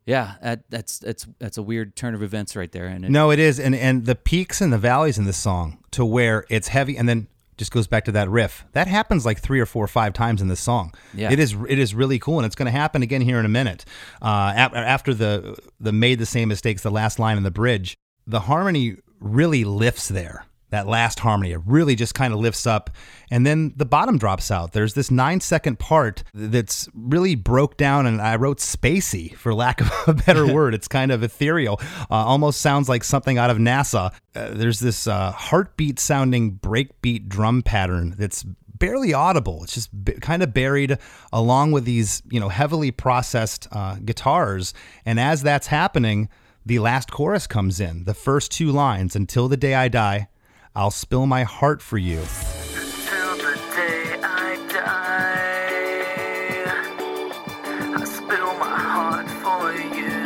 yeah, 0.08 0.38
that, 0.42 0.64
that's 0.70 0.98
that's 0.98 1.28
that's 1.38 1.58
a 1.60 1.62
weird 1.62 1.96
turn 1.96 2.16
of 2.16 2.24
events 2.24 2.56
right 2.56 2.72
there. 2.72 2.88
And 2.88 3.06
it, 3.06 3.12
No, 3.12 3.30
it 3.30 3.38
is, 3.38 3.60
and 3.60 3.76
and 3.76 4.08
the 4.08 4.16
peaks 4.16 4.60
and 4.60 4.74
the 4.74 4.80
valleys 4.80 5.20
in 5.20 5.26
this 5.26 5.38
song 5.38 5.84
to 5.92 6.04
where 6.04 6.46
it's 6.50 6.70
heavy, 6.70 6.98
and 6.98 7.08
then 7.08 7.28
just 7.60 7.72
goes 7.72 7.86
back 7.88 8.06
to 8.06 8.12
that 8.14 8.30
riff. 8.30 8.66
That 8.72 8.88
happens 8.88 9.26
like 9.26 9.40
three 9.40 9.60
or 9.60 9.68
four 9.68 9.84
or 9.84 9.88
five 9.90 10.14
times 10.14 10.42
in 10.42 10.48
this 10.48 10.62
song. 10.62 10.94
Yeah. 11.14 11.32
it 11.32 11.38
is 11.40 11.56
it 11.68 11.78
is 11.78 11.94
really 11.94 12.18
cool, 12.18 12.40
and 12.40 12.46
it's 12.46 12.56
going 12.56 12.66
to 12.66 12.72
happen 12.72 13.04
again 13.04 13.22
here 13.22 13.38
in 13.38 13.46
a 13.46 13.50
minute. 13.50 13.86
Uh, 14.22 14.54
ap- 14.56 14.74
after 14.74 15.14
the 15.14 15.60
the 15.80 15.92
made 15.92 16.18
the 16.18 16.26
same 16.26 16.50
mistakes, 16.50 16.82
the 16.82 16.90
last 16.90 17.20
line 17.20 17.38
in 17.38 17.44
the 17.44 17.52
bridge, 17.52 17.96
the 18.26 18.40
harmony 18.42 18.96
really 19.20 19.64
lifts 19.66 20.08
there. 20.08 20.46
That 20.72 20.88
last 20.88 21.20
harmony, 21.20 21.52
it 21.52 21.62
really 21.66 21.96
just 21.96 22.14
kind 22.14 22.32
of 22.32 22.40
lifts 22.40 22.68
up, 22.68 22.92
and 23.32 23.46
then 23.46 23.74
the 23.76 23.86
bottom 23.86 24.18
drops 24.20 24.52
out. 24.52 24.72
There's 24.72 24.94
this 24.94 25.10
nine 25.10 25.42
second 25.42 25.80
part 25.80 26.24
that's 26.34 26.88
really 26.94 27.34
broke 27.34 27.76
down, 27.76 28.06
and 28.06 28.22
I 28.22 28.36
wrote 28.36 28.60
spacey 28.60 29.34
for 29.36 29.54
lack 29.54 29.82
of 29.82 29.92
a 30.08 30.14
better 30.14 30.46
word. 30.54 30.76
It's 30.76 30.88
kind 30.88 31.12
of 31.12 31.24
ethereal, 31.24 31.80
uh, 31.82 32.14
almost 32.14 32.62
sounds 32.62 32.88
like 32.88 33.04
something 33.04 33.38
out 33.38 33.50
of 33.50 33.58
NASA. 33.58 34.14
Uh, 34.36 34.50
there's 34.52 34.80
this 34.80 35.08
uh, 35.08 35.32
heartbeat 35.32 36.00
sounding 36.00 36.60
breakbeat 36.60 37.28
drum 37.28 37.64
pattern 37.64 38.14
that's 38.18 38.44
barely 38.80 39.14
audible. 39.14 39.64
It's 39.64 39.74
just 39.74 40.06
b- 40.06 40.14
kind 40.14 40.42
of 40.42 40.54
buried 40.54 40.98
along 41.34 41.72
with 41.72 41.86
these, 41.86 42.24
you 42.30 42.40
know, 42.40 42.50
heavily 42.50 42.92
processed 42.92 43.68
uh, 43.72 43.96
guitars. 44.06 44.74
And 45.06 45.20
as 45.20 45.42
that's 45.44 45.68
happening, 45.68 46.30
the 46.66 46.80
last 46.80 47.12
chorus 47.12 47.46
comes 47.48 47.80
in. 47.80 48.06
The 48.06 48.14
first 48.14 48.52
two 48.52 48.72
lines, 48.72 49.16
"Until 49.16 49.48
the 49.48 49.58
day 49.58 49.76
I 49.76 49.88
die, 49.88 50.28
I'll 50.76 50.92
spill 50.92 51.26
my 51.26 51.44
heart 51.44 51.82
for 51.82 51.98
you." 51.98 52.22
Till 52.22 53.36
the 53.38 53.56
day 53.76 54.20
I 54.24 54.56
die, 54.70 56.66
I 57.96 58.06
spill 58.06 58.54
my 58.58 58.80
heart 58.96 59.30
for 59.30 59.74
you. 59.96 60.20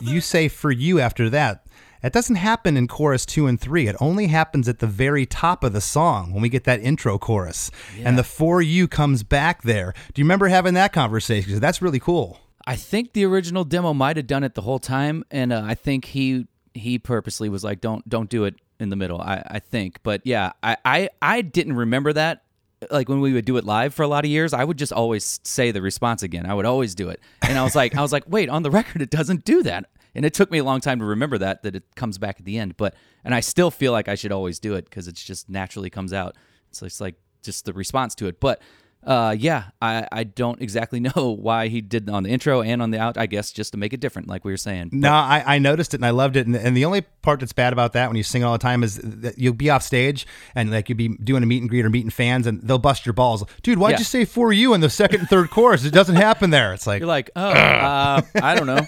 For 0.00 0.06
you. 0.06 0.12
You 0.12 0.20
say 0.20 0.48
"for 0.48 0.70
you" 0.70 1.00
after 1.00 1.30
that. 1.30 1.66
That 2.02 2.12
doesn't 2.12 2.34
happen 2.36 2.76
in 2.76 2.88
chorus 2.88 3.24
two 3.24 3.46
and 3.46 3.60
three. 3.60 3.86
It 3.86 3.94
only 4.00 4.26
happens 4.26 4.68
at 4.68 4.80
the 4.80 4.88
very 4.88 5.24
top 5.24 5.62
of 5.62 5.72
the 5.72 5.80
song 5.80 6.32
when 6.32 6.42
we 6.42 6.48
get 6.48 6.64
that 6.64 6.80
intro 6.80 7.16
chorus. 7.16 7.70
And 8.02 8.18
the 8.18 8.24
for 8.24 8.60
you 8.60 8.88
comes 8.88 9.22
back 9.22 9.62
there. 9.62 9.94
Do 10.12 10.20
you 10.20 10.24
remember 10.24 10.48
having 10.48 10.74
that 10.74 10.92
conversation? 10.92 11.52
'Cause 11.52 11.60
that's 11.60 11.80
really 11.80 12.00
cool. 12.00 12.40
I 12.66 12.74
think 12.74 13.12
the 13.12 13.24
original 13.24 13.62
demo 13.64 13.94
might 13.94 14.16
have 14.16 14.26
done 14.26 14.42
it 14.42 14.54
the 14.54 14.62
whole 14.62 14.80
time, 14.80 15.24
and 15.30 15.52
uh, 15.52 15.62
I 15.64 15.74
think 15.74 16.06
he 16.06 16.48
he 16.74 16.98
purposely 16.98 17.48
was 17.48 17.64
like, 17.64 17.80
"Don't 17.80 18.08
don't 18.08 18.28
do 18.28 18.44
it 18.44 18.56
in 18.80 18.88
the 18.88 18.96
middle." 18.96 19.20
I, 19.20 19.42
I 19.46 19.58
think, 19.58 20.00
but 20.02 20.20
yeah, 20.24 20.52
I, 20.62 20.76
I 20.84 21.08
I 21.20 21.42
didn't 21.42 21.76
remember 21.76 22.12
that. 22.12 22.44
Like 22.90 23.08
when 23.08 23.20
we 23.20 23.32
would 23.32 23.44
do 23.44 23.56
it 23.56 23.64
live 23.64 23.94
for 23.94 24.02
a 24.02 24.08
lot 24.08 24.24
of 24.24 24.30
years, 24.30 24.52
I 24.52 24.64
would 24.64 24.76
just 24.76 24.92
always 24.92 25.40
say 25.44 25.70
the 25.70 25.80
response 25.80 26.22
again. 26.22 26.46
I 26.46 26.54
would 26.54 26.66
always 26.66 26.94
do 26.94 27.08
it, 27.10 27.20
and 27.42 27.58
I 27.58 27.62
was 27.62 27.76
like, 27.76 27.94
I 27.94 28.02
was 28.02 28.12
like, 28.12 28.24
wait, 28.26 28.48
on 28.48 28.62
the 28.62 28.70
record, 28.70 29.02
it 29.02 29.10
doesn't 29.10 29.44
do 29.44 29.62
that. 29.62 29.88
And 30.14 30.24
it 30.26 30.34
took 30.34 30.50
me 30.50 30.58
a 30.58 30.64
long 30.64 30.80
time 30.80 30.98
to 30.98 31.04
remember 31.04 31.38
that 31.38 31.62
that 31.62 31.76
it 31.76 31.84
comes 31.94 32.18
back 32.18 32.40
at 32.40 32.44
the 32.44 32.58
end. 32.58 32.76
But 32.76 32.94
and 33.24 33.34
I 33.34 33.40
still 33.40 33.70
feel 33.70 33.92
like 33.92 34.08
I 34.08 34.14
should 34.14 34.32
always 34.32 34.58
do 34.58 34.74
it 34.74 34.84
because 34.84 35.08
it's 35.08 35.22
just 35.22 35.48
naturally 35.48 35.90
comes 35.90 36.12
out. 36.12 36.36
So 36.70 36.86
it's 36.86 37.00
like 37.00 37.14
just 37.42 37.64
the 37.64 37.72
response 37.72 38.14
to 38.16 38.26
it. 38.26 38.40
But 38.40 38.60
uh, 39.04 39.34
yeah, 39.38 39.64
I, 39.80 40.06
I 40.12 40.24
don't 40.24 40.60
exactly 40.62 41.00
know 41.16 41.36
why 41.40 41.68
he 41.68 41.80
did 41.80 42.08
on 42.08 42.22
the 42.22 42.30
intro 42.30 42.62
and 42.62 42.80
on 42.82 42.90
the 42.90 42.98
out. 42.98 43.18
I 43.18 43.26
guess 43.26 43.50
just 43.52 43.72
to 43.72 43.78
make 43.78 43.92
it 43.92 44.00
different, 44.00 44.28
like 44.28 44.44
we 44.44 44.52
were 44.52 44.56
saying. 44.56 44.88
But- 44.90 44.98
No, 44.98 45.12
I, 45.12 45.42
I 45.46 45.58
noticed 45.58 45.94
it 45.94 45.98
and 45.98 46.06
I 46.06 46.10
loved 46.10 46.36
it. 46.36 46.46
And, 46.46 46.54
and 46.56 46.76
the 46.76 46.84
only 46.84 47.00
part 47.22 47.40
that's 47.40 47.52
bad 47.52 47.72
about 47.72 47.92
that 47.94 48.08
when 48.08 48.16
you 48.16 48.22
sing 48.22 48.44
all 48.44 48.52
the 48.52 48.58
time 48.58 48.82
is 48.82 48.96
that 49.02 49.38
you'll 49.38 49.54
be 49.54 49.70
off 49.70 49.82
stage 49.82 50.26
and 50.54 50.70
like 50.70 50.88
you'll 50.88 50.98
be 50.98 51.08
doing 51.08 51.42
a 51.42 51.46
meet 51.46 51.60
and 51.62 51.68
greet 51.70 51.84
or 51.84 51.90
meeting 51.90 52.10
fans 52.10 52.46
and 52.46 52.60
they'll 52.62 52.78
bust 52.78 53.04
your 53.06 53.12
balls. 53.12 53.44
Dude, 53.62 53.78
why'd 53.78 53.92
Yeah. 53.92 53.98
you 53.98 54.04
say 54.04 54.24
for 54.24 54.52
you 54.52 54.74
in 54.74 54.80
the 54.80 54.90
second 54.90 55.20
and 55.20 55.28
third 55.28 55.50
chorus? 55.50 55.84
It 55.84 55.92
doesn't 55.92 56.16
happen 56.16 56.50
there. 56.50 56.72
It's 56.74 56.86
like, 56.86 57.00
You're 57.00 57.08
like, 57.08 57.30
oh, 57.36 57.42
uh, 57.50 58.22
I 58.36 58.54
don't 58.54 58.66
know. 58.66 58.86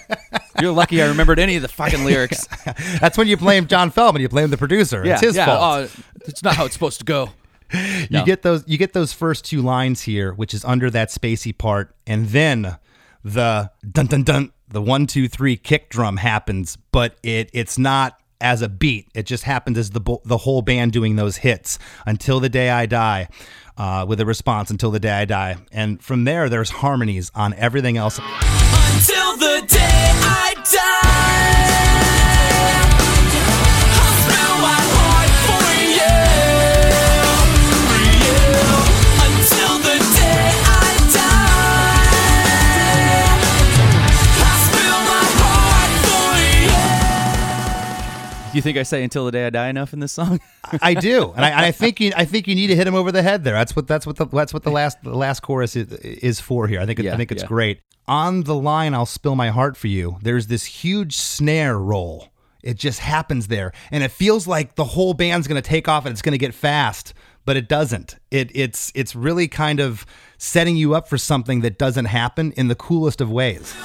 You're 0.61 0.71
lucky 0.71 1.01
I 1.01 1.07
remembered 1.07 1.39
any 1.39 1.55
of 1.57 1.61
the 1.61 1.67
fucking 1.67 2.05
lyrics. 2.05 2.47
that's 2.99 3.17
when 3.17 3.27
you 3.27 3.35
blame 3.37 3.67
John 3.67 3.91
Feldmann. 3.91 4.21
You 4.21 4.29
blame 4.29 4.49
the 4.49 4.57
producer. 4.57 5.05
Yeah, 5.05 5.13
it's 5.13 5.21
his 5.21 5.35
yeah. 5.35 5.45
fault. 5.45 5.89
Oh, 5.97 6.01
it's 6.25 6.43
not 6.43 6.55
how 6.55 6.65
it's 6.65 6.73
supposed 6.73 6.99
to 6.99 7.05
go. 7.05 7.29
you 7.73 8.07
no. 8.11 8.25
get 8.25 8.41
those 8.41 8.63
you 8.67 8.77
get 8.77 8.93
those 8.93 9.13
first 9.13 9.45
two 9.45 9.61
lines 9.61 10.01
here, 10.01 10.33
which 10.33 10.53
is 10.53 10.63
under 10.65 10.89
that 10.89 11.09
spacey 11.09 11.57
part, 11.57 11.95
and 12.05 12.27
then 12.29 12.77
the 13.23 13.71
dun 13.89 14.05
dun 14.07 14.23
dun 14.23 14.51
the 14.67 14.81
one 14.81 15.07
two 15.07 15.27
three 15.27 15.57
kick 15.57 15.89
drum 15.89 16.17
happens, 16.17 16.77
but 16.91 17.17
it 17.23 17.49
it's 17.53 17.77
not 17.77 18.19
as 18.41 18.61
a 18.61 18.69
beat. 18.69 19.07
It 19.15 19.25
just 19.25 19.43
happens 19.43 19.77
as 19.77 19.91
the 19.91 19.99
bo- 19.99 20.21
the 20.25 20.37
whole 20.37 20.61
band 20.61 20.91
doing 20.91 21.15
those 21.15 21.37
hits 21.37 21.79
until 22.05 22.39
the 22.39 22.49
day 22.49 22.69
I 22.69 22.85
die. 22.85 23.29
Uh, 23.77 24.05
with 24.07 24.21
a 24.21 24.25
response 24.25 24.71
until 24.71 24.89
the 24.89 25.01
day 25.01 25.11
I 25.11 25.25
die, 25.25 25.57
and 25.69 26.01
from 26.01 26.23
there 26.23 26.47
there's 26.47 26.69
harmonies 26.69 27.29
on 27.35 27.53
everything 27.55 27.97
else. 27.97 28.19
Until 28.19 29.35
the 29.35 29.65
day 29.67 29.81
I 29.83 30.53
die, 30.63 32.44
you. 48.55 48.61
Do 48.61 48.69
you 48.69 48.73
think 48.73 48.77
I 48.77 48.83
say 48.83 49.03
"Until 49.03 49.25
the 49.25 49.31
Day 49.31 49.45
I 49.45 49.49
Die" 49.49 49.67
enough 49.67 49.93
in 49.93 49.99
this 49.99 50.11
song? 50.11 50.39
I 50.81 50.93
do, 50.93 51.33
and 51.35 51.45
I, 51.45 51.67
I 51.67 51.71
think 51.71 51.99
you, 51.99 52.13
I 52.15 52.25
think 52.25 52.47
you 52.47 52.55
need 52.55 52.67
to 52.67 52.75
hit 52.75 52.87
him 52.87 52.95
over 52.95 53.11
the 53.11 53.21
head 53.21 53.43
there. 53.43 53.53
That's 53.53 53.75
what 53.75 53.87
that's 53.87 54.07
what 54.07 54.15
the 54.15 54.25
that's 54.25 54.53
what 54.53 54.63
the 54.63 54.71
last 54.71 55.03
the 55.03 55.15
last 55.15 55.41
chorus 55.41 55.75
is, 55.75 55.91
is 55.91 56.39
for 56.39 56.67
here. 56.67 56.79
I 56.79 56.85
think 56.85 56.99
it, 56.99 57.07
I 57.07 57.17
think 57.17 57.31
it's 57.31 57.43
yeah. 57.43 57.47
great. 57.47 57.81
On 58.07 58.43
the 58.43 58.55
line, 58.55 58.93
I'll 58.93 59.05
spill 59.05 59.35
my 59.35 59.49
heart 59.49 59.75
for 59.75 59.87
you. 59.87 60.17
There's 60.21 60.47
this 60.47 60.65
huge 60.65 61.15
snare 61.15 61.77
roll. 61.77 62.29
It 62.61 62.77
just 62.77 62.99
happens 62.99 63.47
there, 63.47 63.73
and 63.91 64.03
it 64.03 64.11
feels 64.11 64.47
like 64.47 64.75
the 64.75 64.83
whole 64.85 65.13
band's 65.13 65.47
going 65.47 65.61
to 65.61 65.67
take 65.67 65.87
off 65.87 66.05
and 66.05 66.13
it's 66.13 66.21
going 66.21 66.31
to 66.31 66.39
get 66.39 66.53
fast, 66.53 67.13
but 67.45 67.57
it 67.57 67.67
doesn't. 67.67 68.17
It 68.31 68.51
it's 68.55 68.91
it's 68.95 69.15
really 69.15 69.47
kind 69.47 69.79
of 69.79 70.05
setting 70.37 70.75
you 70.75 70.95
up 70.95 71.07
for 71.07 71.17
something 71.17 71.61
that 71.61 71.77
doesn't 71.77 72.05
happen 72.05 72.51
in 72.53 72.67
the 72.67 72.75
coolest 72.75 73.21
of 73.21 73.31
ways. 73.31 73.75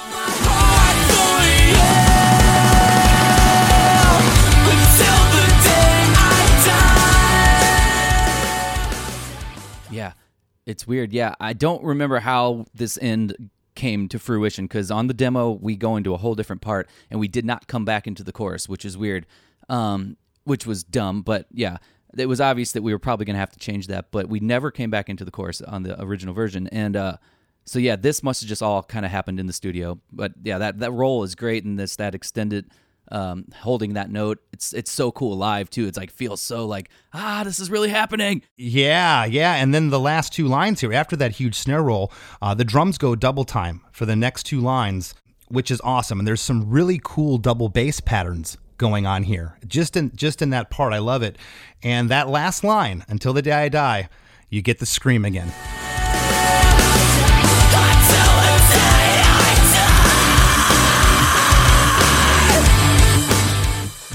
It's 10.70 10.86
weird. 10.86 11.12
Yeah, 11.12 11.34
I 11.40 11.52
don't 11.52 11.82
remember 11.82 12.20
how 12.20 12.66
this 12.72 12.98
end 13.02 13.50
came 13.74 14.08
to 14.08 14.18
fruition 14.18 14.66
because 14.66 14.90
on 14.90 15.06
the 15.06 15.14
demo 15.14 15.50
we 15.50 15.76
go 15.76 15.96
into 15.96 16.14
a 16.14 16.16
whole 16.16 16.34
different 16.34 16.62
part 16.62 16.88
and 17.10 17.18
we 17.18 17.28
did 17.28 17.44
not 17.44 17.66
come 17.66 17.84
back 17.84 18.06
into 18.06 18.22
the 18.22 18.32
chorus, 18.32 18.68
which 18.68 18.84
is 18.84 18.96
weird, 18.96 19.26
um, 19.68 20.16
which 20.44 20.66
was 20.66 20.84
dumb. 20.84 21.22
But 21.22 21.46
yeah, 21.52 21.78
it 22.16 22.26
was 22.26 22.40
obvious 22.40 22.72
that 22.72 22.82
we 22.82 22.92
were 22.92 22.98
probably 22.98 23.26
going 23.26 23.34
to 23.34 23.40
have 23.40 23.52
to 23.52 23.58
change 23.58 23.88
that, 23.88 24.10
but 24.10 24.28
we 24.28 24.40
never 24.40 24.70
came 24.70 24.90
back 24.90 25.08
into 25.08 25.24
the 25.24 25.30
chorus 25.30 25.60
on 25.60 25.82
the 25.82 26.00
original 26.02 26.34
version. 26.34 26.68
And 26.68 26.96
uh, 26.96 27.16
so 27.64 27.78
yeah, 27.78 27.96
this 27.96 28.22
must 28.22 28.42
have 28.42 28.48
just 28.48 28.62
all 28.62 28.82
kind 28.82 29.04
of 29.04 29.10
happened 29.10 29.40
in 29.40 29.46
the 29.46 29.52
studio. 29.52 29.98
But 30.12 30.32
yeah, 30.42 30.58
that 30.58 30.78
that 30.78 30.92
roll 30.92 31.22
is 31.24 31.34
great, 31.34 31.64
and 31.64 31.78
this 31.78 31.96
that 31.96 32.14
extended 32.14 32.70
um, 33.10 33.46
holding 33.54 33.94
that 33.94 34.10
note. 34.10 34.38
It's 34.52 34.72
it's 34.72 34.90
so 34.90 35.10
cool 35.10 35.36
live 35.36 35.70
too. 35.70 35.86
It's 35.86 35.96
like 35.96 36.10
feels 36.10 36.40
so 36.40 36.66
like 36.66 36.90
ah, 37.12 37.42
this 37.44 37.58
is 37.58 37.70
really 37.70 37.88
happening. 37.88 38.42
Yeah, 38.56 39.24
yeah. 39.24 39.54
And 39.54 39.74
then 39.74 39.90
the 39.90 40.00
last 40.00 40.32
two 40.32 40.46
lines 40.46 40.80
here, 40.80 40.92
after 40.92 41.16
that 41.16 41.32
huge 41.32 41.54
snare 41.54 41.82
roll, 41.82 42.12
uh, 42.40 42.54
the 42.54 42.64
drums 42.64 42.98
go 42.98 43.14
double 43.14 43.44
time 43.44 43.82
for 43.92 44.06
the 44.06 44.16
next 44.16 44.44
two 44.44 44.60
lines, 44.60 45.14
which 45.48 45.70
is 45.70 45.80
awesome. 45.82 46.18
And 46.18 46.28
there's 46.28 46.40
some 46.40 46.70
really 46.70 47.00
cool 47.02 47.38
double 47.38 47.68
bass 47.68 48.00
patterns 48.00 48.56
going 48.78 49.06
on 49.06 49.24
here. 49.24 49.56
Just 49.66 49.96
in 49.96 50.14
just 50.14 50.42
in 50.42 50.50
that 50.50 50.70
part, 50.70 50.92
I 50.92 50.98
love 50.98 51.22
it. 51.22 51.36
And 51.82 52.08
that 52.10 52.28
last 52.28 52.64
line, 52.64 53.04
until 53.08 53.32
the 53.32 53.42
day 53.42 53.52
I 53.52 53.68
die, 53.68 54.08
you 54.48 54.62
get 54.62 54.78
the 54.78 54.86
scream 54.86 55.24
again. 55.24 55.52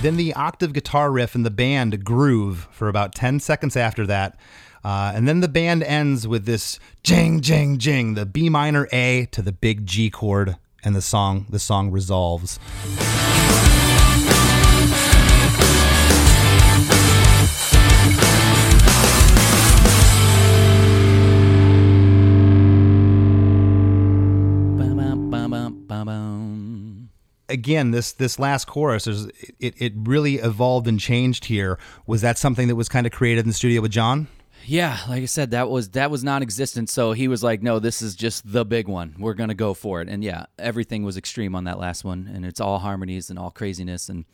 Then 0.05 0.17
the 0.17 0.35
octave 0.35 0.71
guitar 0.71 1.11
riff 1.11 1.33
and 1.33 1.43
the 1.43 1.49
band 1.49 2.05
groove 2.05 2.67
for 2.69 2.89
about 2.89 3.15
10 3.15 3.39
seconds 3.39 3.75
after 3.75 4.05
that. 4.05 4.37
Uh, 4.83 5.11
and 5.15 5.27
then 5.27 5.39
the 5.39 5.47
band 5.47 5.81
ends 5.81 6.27
with 6.27 6.45
this 6.45 6.79
jing, 7.01 7.41
jing, 7.41 7.79
jing, 7.79 8.13
the 8.13 8.23
B 8.23 8.47
minor 8.47 8.87
A 8.91 9.25
to 9.31 9.41
the 9.41 9.51
big 9.51 9.87
G 9.87 10.11
chord. 10.11 10.57
and 10.83 10.95
the 10.95 11.01
song 11.01 11.47
the 11.49 11.57
song 11.57 11.89
resolves. 11.89 12.59
Again 27.49 27.91
this 27.91 28.13
this 28.13 28.39
last 28.39 28.65
chorus 28.65 29.07
is 29.07 29.25
it, 29.59 29.73
it 29.77 29.93
really 29.95 30.35
evolved 30.35 30.87
and 30.87 30.99
changed 30.99 31.45
here 31.45 31.77
was 32.07 32.21
that 32.21 32.37
something 32.37 32.67
that 32.67 32.75
was 32.75 32.89
kind 32.89 33.05
of 33.05 33.11
created 33.11 33.41
in 33.41 33.47
the 33.47 33.53
studio 33.53 33.81
with 33.81 33.91
john 33.91 34.27
Yeah, 34.67 34.97
like 35.07 35.21
I 35.21 35.27
said, 35.27 35.51
that 35.51 35.69
was 35.69 35.89
that 35.91 36.09
was 36.09 36.23
non-existent. 36.23 36.89
So 36.89 37.11
he 37.11 37.27
was 37.27 37.43
like, 37.43 37.61
"No, 37.61 37.77
this 37.77 38.01
is 38.01 38.15
just 38.15 38.51
the 38.51 38.65
big 38.65 38.87
one. 38.87 39.13
We're 39.19 39.35
gonna 39.35 39.53
go 39.53 39.75
for 39.75 40.01
it." 40.01 40.09
And 40.09 40.23
yeah, 40.23 40.45
everything 40.57 41.03
was 41.03 41.17
extreme 41.17 41.53
on 41.55 41.65
that 41.65 41.77
last 41.77 42.03
one, 42.03 42.27
and 42.33 42.43
it's 42.43 42.59
all 42.59 42.79
harmonies 42.79 43.29
and 43.29 43.37
all 43.37 43.51
craziness, 43.51 44.09
and 44.09 44.25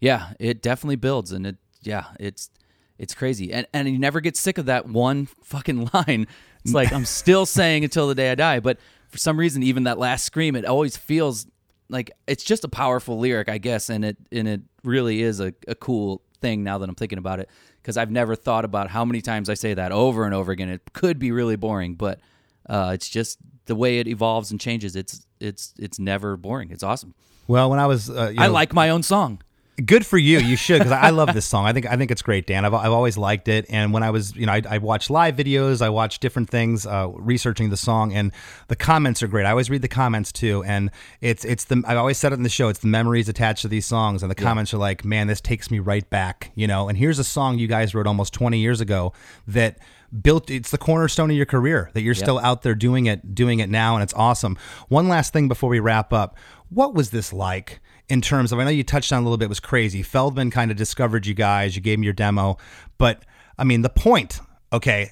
yeah, 0.00 0.32
it 0.40 0.60
definitely 0.60 0.96
builds, 0.96 1.30
and 1.30 1.46
it 1.46 1.56
yeah, 1.82 2.06
it's 2.18 2.50
it's 2.98 3.14
crazy, 3.14 3.52
and 3.52 3.68
and 3.72 3.88
you 3.88 3.96
never 3.98 4.20
get 4.20 4.36
sick 4.36 4.58
of 4.58 4.66
that 4.66 4.88
one 4.88 5.26
fucking 5.44 5.88
line. 5.94 6.26
It's 6.64 6.74
like 6.74 6.92
I'm 6.92 7.04
still 7.04 7.46
saying 7.46 7.84
until 7.84 8.08
the 8.08 8.16
day 8.16 8.32
I 8.32 8.34
die, 8.34 8.58
but 8.58 8.78
for 9.08 9.18
some 9.18 9.38
reason, 9.38 9.62
even 9.62 9.84
that 9.84 9.98
last 9.98 10.24
scream, 10.24 10.56
it 10.56 10.64
always 10.64 10.96
feels 10.96 11.46
like 11.88 12.10
it's 12.26 12.44
just 12.44 12.64
a 12.64 12.68
powerful 12.68 13.18
lyric, 13.18 13.48
I 13.48 13.58
guess, 13.58 13.88
and 13.90 14.04
it 14.04 14.16
and 14.32 14.48
it 14.48 14.60
really 14.82 15.22
is 15.22 15.40
a, 15.40 15.52
a 15.68 15.74
cool 15.74 16.22
thing 16.40 16.62
now 16.62 16.78
that 16.78 16.88
I'm 16.88 16.94
thinking 16.94 17.18
about 17.18 17.40
it 17.40 17.48
because 17.82 17.96
I've 17.96 18.10
never 18.10 18.34
thought 18.34 18.64
about 18.64 18.90
how 18.90 19.04
many 19.04 19.20
times 19.20 19.48
I 19.48 19.54
say 19.54 19.74
that 19.74 19.92
over 19.92 20.24
and 20.24 20.34
over 20.34 20.52
again. 20.52 20.68
It 20.68 20.92
could 20.92 21.18
be 21.18 21.30
really 21.32 21.56
boring, 21.56 21.94
but 21.94 22.20
uh, 22.68 22.90
it's 22.94 23.08
just 23.08 23.38
the 23.66 23.74
way 23.74 23.98
it 23.98 24.08
evolves 24.08 24.50
and 24.50 24.60
changes. 24.60 24.96
It's 24.96 25.26
it's 25.40 25.74
it's 25.78 25.98
never 25.98 26.36
boring. 26.36 26.70
It's 26.70 26.82
awesome. 26.82 27.14
well 27.46 27.70
when 27.70 27.78
i 27.78 27.86
was 27.86 28.10
uh, 28.10 28.32
you 28.34 28.40
I 28.40 28.46
know, 28.46 28.52
like 28.52 28.72
my 28.72 28.90
own 28.90 29.02
song. 29.02 29.40
Good 29.84 30.06
for 30.06 30.18
you. 30.18 30.38
You 30.38 30.56
should 30.56 30.78
because 30.78 30.92
I, 30.92 31.10
love 31.10 31.34
this 31.34 31.44
song. 31.44 31.66
I 31.66 31.72
think 31.72 31.86
i 31.86 31.96
think 31.96 32.10
it's 32.10 32.22
great 32.22 32.46
dan. 32.46 32.64
I've, 32.64 32.74
I've 32.74 32.92
always 32.92 33.18
liked 33.18 33.48
it. 33.48 33.66
And 33.68 33.92
when 33.92 34.02
i 34.02 34.10
was 34.10 34.34
you 34.34 34.46
know 34.46 34.52
i, 34.52 34.62
I 34.68 34.78
watched 34.78 35.10
live 35.10 35.36
videos 35.36 35.82
i 35.82 35.88
watched 35.88 36.20
different 36.22 36.50
things 36.50 36.86
uh, 36.86 37.08
researching 37.14 37.70
the 37.70 37.76
song 37.76 38.12
and 38.12 38.32
the 38.68 38.76
comments 38.76 39.22
are 39.22 39.28
great. 39.28 39.44
I 39.44 39.50
always 39.50 39.70
read 39.70 39.82
the 39.82 39.88
comments 39.88 40.32
too. 40.32 40.64
And 40.64 40.90
it's 41.20 41.44
it's 41.44 41.64
the 41.64 41.82
i 41.86 41.96
always 41.96 42.18
said 42.18 42.32
it 42.32 42.36
in 42.36 42.42
the 42.42 42.48
show 42.48 42.68
it's 42.68 42.80
the 42.80 42.86
memories 42.86 43.28
attached 43.28 43.62
to 43.62 43.68
these 43.68 43.86
songs 43.86 44.22
and 44.22 44.30
the 44.30 44.34
comments 44.34 44.72
are 44.72 44.78
like 44.78 45.04
man 45.04 45.26
this 45.26 45.40
takes 45.40 45.70
me 45.70 45.78
right 45.78 46.08
back 46.08 46.50
you 46.54 46.66
know? 46.66 46.88
And 46.88 46.98
here's 46.98 47.18
a 47.18 47.24
song 47.24 47.58
you 47.58 47.68
guys 47.68 47.94
wrote 47.94 48.06
almost 48.06 48.32
20 48.32 48.58
years 48.58 48.80
ago 48.80 49.12
that 49.46 49.78
built 50.22 50.50
it's 50.50 50.70
the 50.70 50.78
cornerstone 50.78 51.30
of 51.30 51.36
your 51.36 51.46
career 51.46 51.90
that 51.92 52.00
you're 52.02 52.14
still 52.14 52.38
out 52.38 52.62
there 52.62 52.74
doing 52.74 53.06
it 53.06 53.34
doing 53.34 53.58
it 53.58 53.68
now 53.68 53.94
and 53.94 54.02
it's 54.02 54.14
awesome. 54.14 54.56
One 54.88 55.08
last 55.08 55.32
thing 55.32 55.48
before 55.48 55.68
we 55.68 55.80
wrap 55.80 56.12
up. 56.12 56.36
What 56.68 56.94
was 56.94 57.10
this 57.10 57.32
like 57.32 57.80
in 58.08 58.20
terms 58.20 58.52
of 58.52 58.58
I 58.58 58.64
know 58.64 58.70
you 58.70 58.84
touched 58.84 59.12
on 59.12 59.20
a 59.20 59.24
little 59.24 59.38
bit 59.38 59.48
was 59.48 59.60
crazy. 59.60 60.02
Feldman 60.02 60.50
kind 60.50 60.70
of 60.70 60.76
discovered 60.76 61.26
you 61.26 61.34
guys. 61.34 61.76
You 61.76 61.82
gave 61.82 61.98
him 61.98 62.04
your 62.04 62.12
demo, 62.12 62.58
but 62.98 63.24
I 63.58 63.64
mean 63.64 63.82
the 63.82 63.90
point. 63.90 64.40
Okay, 64.72 65.10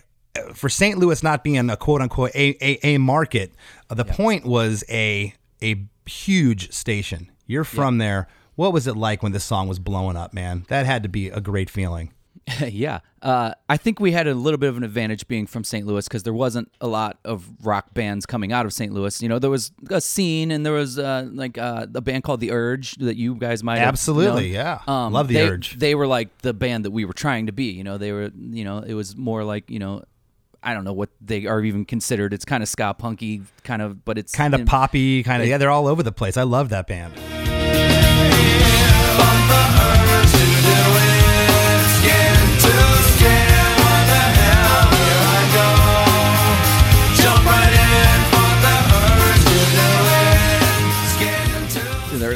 for 0.53 0.69
St. 0.69 0.99
Louis 0.99 1.23
not 1.23 1.45
being 1.45 1.71
a 1.71 1.77
quote 1.77 2.01
unquote 2.01 2.35
a 2.35 2.57
a, 2.61 2.95
a 2.95 2.99
market, 2.99 3.53
uh, 3.91 3.95
the 3.95 4.05
point 4.05 4.45
was 4.45 4.85
a 4.89 5.35
a 5.63 5.85
huge 6.07 6.73
station. 6.73 7.31
You're 7.47 7.65
from 7.65 7.99
there. 7.99 8.29
What 8.55 8.73
was 8.73 8.87
it 8.87 8.97
like 8.97 9.23
when 9.23 9.33
this 9.33 9.45
song 9.45 9.69
was 9.69 9.79
blowing 9.79 10.17
up, 10.17 10.33
man? 10.33 10.65
That 10.69 10.87
had 10.87 11.03
to 11.03 11.09
be 11.09 11.29
a 11.29 11.41
great 11.41 11.69
feeling. 11.69 12.14
yeah, 12.69 13.01
uh, 13.23 13.53
I 13.71 13.77
think 13.79 14.01
we 14.01 14.13
had 14.13 14.27
a 14.27 14.35
little 14.35 14.59
bit 14.59 14.69
of 14.69 14.77
an 14.77 14.83
advantage 14.83 15.27
being 15.29 15.47
from 15.47 15.65
St. 15.65 15.87
Louis 15.87 16.07
because 16.07 16.25
there 16.25 16.35
wasn't 16.35 16.71
a 16.81 16.87
lot 16.87 17.19
of 17.25 17.49
rock 17.63 17.95
bands 17.95 18.27
coming 18.27 18.53
out 18.53 18.67
of 18.67 18.73
St. 18.75 18.93
Louis. 18.93 19.23
You 19.23 19.31
know, 19.31 19.39
there 19.39 19.51
was 19.51 19.73
a 19.89 20.01
scene 20.01 20.51
and 20.51 20.65
there 20.65 20.75
was 20.75 20.99
uh, 20.99 21.27
like 21.33 21.57
uh, 21.57 21.87
a 21.95 22.01
band 22.03 22.23
called 22.25 22.41
The 22.41 22.51
Urge 22.53 22.97
that 22.97 23.17
you 23.17 23.35
guys 23.37 23.63
might 23.65 23.79
have 23.79 23.89
Absolutely, 23.89 24.53
known. 24.53 24.79
yeah. 24.87 25.09
Love 25.09 25.29
The 25.29 25.35
they- 25.35 25.49
Urge. 25.49 25.79
They 25.79 25.95
were 25.95 26.07
like 26.07 26.37
the 26.43 26.53
band 26.53 26.85
that 26.85 26.91
we 26.91 27.07
were 27.07 27.15
trying 27.15 27.47
to 27.47 27.53
be. 27.53 27.71
You 27.73 27.83
know, 27.85 27.97
they 27.97 28.13
were. 28.13 28.31
You 28.39 28.65
know, 28.65 28.79
it 28.81 28.93
was 28.95 29.17
more 29.17 29.43
like 29.43 29.71
you 29.71 29.79
know. 29.79 30.05
I 30.67 30.73
don't 30.73 30.85
know 30.85 30.95
what 30.95 31.11
they 31.21 31.45
are 31.47 31.63
even 31.63 31.85
considered. 31.85 32.33
It's 32.33 32.47
kind 32.47 32.63
of 32.63 32.69
ska 32.71 32.95
punky, 32.95 33.43
kind 33.65 33.83
of, 33.83 34.03
but 34.05 34.17
it's 34.17 34.33
Kind 34.33 34.55
of 34.55 34.65
poppy, 34.65 35.23
kind 35.23 35.43
of 35.43 35.49
yeah. 35.49 35.59
They're 35.59 35.71
all 35.71 35.87
over 35.87 36.03
the 36.03 36.11
place. 36.13 36.39
I 36.39 36.43
love 36.45 36.71
that 36.71 36.87
band. 36.87 37.13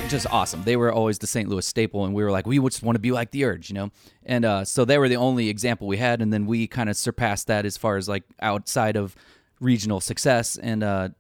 Just 0.08 0.26
awesome. 0.30 0.62
They 0.64 0.76
were 0.76 0.92
always 0.92 1.18
the 1.18 1.26
St. 1.26 1.48
Louis 1.48 1.66
staple, 1.66 2.04
and 2.04 2.14
we 2.14 2.24
were 2.24 2.30
like, 2.30 2.46
we 2.46 2.58
just 2.58 2.82
want 2.82 2.96
to 2.96 3.00
be 3.00 3.12
like 3.12 3.30
the 3.30 3.44
Urge, 3.44 3.70
you 3.70 3.74
know. 3.74 3.90
And 4.24 4.44
uh, 4.44 4.64
so 4.64 4.84
they 4.84 4.98
were 4.98 5.08
the 5.08 5.16
only 5.16 5.48
example 5.48 5.86
we 5.86 5.98
had, 5.98 6.22
and 6.22 6.32
then 6.32 6.46
we 6.46 6.66
kind 6.66 6.88
of 6.88 6.96
surpassed 6.96 7.46
that 7.46 7.64
as 7.64 7.76
far 7.76 7.96
as 7.96 8.08
like 8.08 8.24
outside 8.40 8.96
of 8.96 9.14
regional 9.60 10.00
success. 10.00 10.56
And 10.56 10.82
uh, 10.82 11.10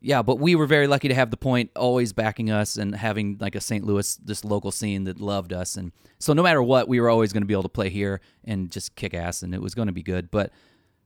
yeah, 0.00 0.22
but 0.22 0.38
we 0.38 0.54
were 0.54 0.66
very 0.66 0.86
lucky 0.86 1.08
to 1.08 1.14
have 1.14 1.30
the 1.30 1.36
point 1.36 1.70
always 1.74 2.12
backing 2.12 2.50
us 2.50 2.76
and 2.76 2.94
having 2.94 3.38
like 3.40 3.54
a 3.54 3.60
St. 3.60 3.84
Louis 3.84 4.16
this 4.16 4.44
local 4.44 4.70
scene 4.70 5.04
that 5.04 5.20
loved 5.20 5.52
us, 5.52 5.76
and 5.76 5.92
so 6.18 6.32
no 6.32 6.42
matter 6.42 6.62
what, 6.62 6.88
we 6.88 7.00
were 7.00 7.10
always 7.10 7.32
going 7.32 7.42
to 7.42 7.46
be 7.46 7.54
able 7.54 7.62
to 7.64 7.68
play 7.68 7.88
here 7.88 8.20
and 8.44 8.70
just 8.70 8.94
kick 8.94 9.14
ass, 9.14 9.42
and 9.42 9.54
it 9.54 9.62
was 9.62 9.74
going 9.74 9.88
to 9.88 9.92
be 9.92 10.02
good. 10.02 10.30
But 10.30 10.52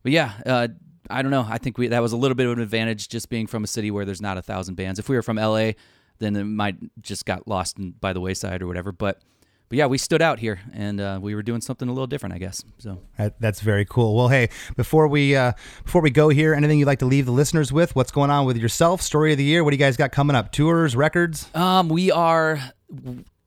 but 0.03 0.13
yeah. 0.13 0.33
Uh, 0.45 0.69
I 1.09 1.23
don't 1.23 1.33
know. 1.33 1.45
I 1.49 1.59
think 1.59 1.77
we 1.77 1.89
that 1.89 2.03
was 2.03 2.13
a 2.13 2.17
little 2.17 2.37
bit 2.37 2.47
of 2.47 2.53
an 2.53 2.61
advantage 2.61 3.09
just 3.09 3.31
being 3.31 3.49
from 3.49 3.65
a 3.65 3.67
city 3.67 3.91
where 3.91 4.05
there's 4.05 4.21
not 4.21 4.39
a 4.39 4.43
thousand 4.43 4.77
bands. 4.77 5.01
If 5.01 5.09
we 5.09 5.17
were 5.17 5.23
from 5.23 5.39
LA, 5.39 5.73
then 6.21 6.37
it 6.37 6.45
might 6.45 6.77
just 7.03 7.27
got 7.27 7.49
lost 7.49 7.79
in, 7.79 7.93
by 7.93 8.13
the 8.13 8.21
wayside 8.21 8.63
or 8.63 8.69
whatever. 8.69 8.93
But 8.93 9.21
but 9.69 9.79
yeah, 9.79 9.87
we 9.87 9.99
stood 9.99 10.21
out 10.21 10.41
here 10.41 10.61
and 10.73 11.01
uh, 11.01 11.19
we 11.23 11.35
were 11.35 11.43
doing 11.43 11.61
something 11.61 11.89
a 11.89 11.93
little 11.93 12.09
different, 12.09 12.35
I 12.35 12.39
guess. 12.39 12.65
So 12.79 13.01
that's 13.39 13.61
very 13.61 13.85
cool. 13.85 14.17
Well, 14.17 14.29
hey, 14.29 14.49
before 14.77 15.07
we 15.07 15.37
uh, 15.37 15.53
before 15.85 16.03
we 16.03 16.11
go 16.11 16.29
here, 16.29 16.55
anything 16.55 16.79
you'd 16.81 16.87
like 16.87 16.99
to 17.01 17.07
leave 17.07 17.27
the 17.27 17.33
listeners 17.33 17.73
with? 17.73 17.95
What's 17.95 18.11
going 18.11 18.31
on 18.31 18.47
with 18.47 18.57
yourself? 18.57 19.01
Story 19.01 19.33
of 19.33 19.39
the 19.39 19.45
year? 19.45 19.63
What 19.63 19.71
do 19.71 19.77
you 19.77 19.79
guys 19.79 19.97
got 19.97 20.13
coming 20.13 20.35
up? 20.37 20.53
Tours, 20.53 20.95
records? 20.97 21.49
um, 21.55 21.89
we 21.89 22.11
are. 22.11 22.61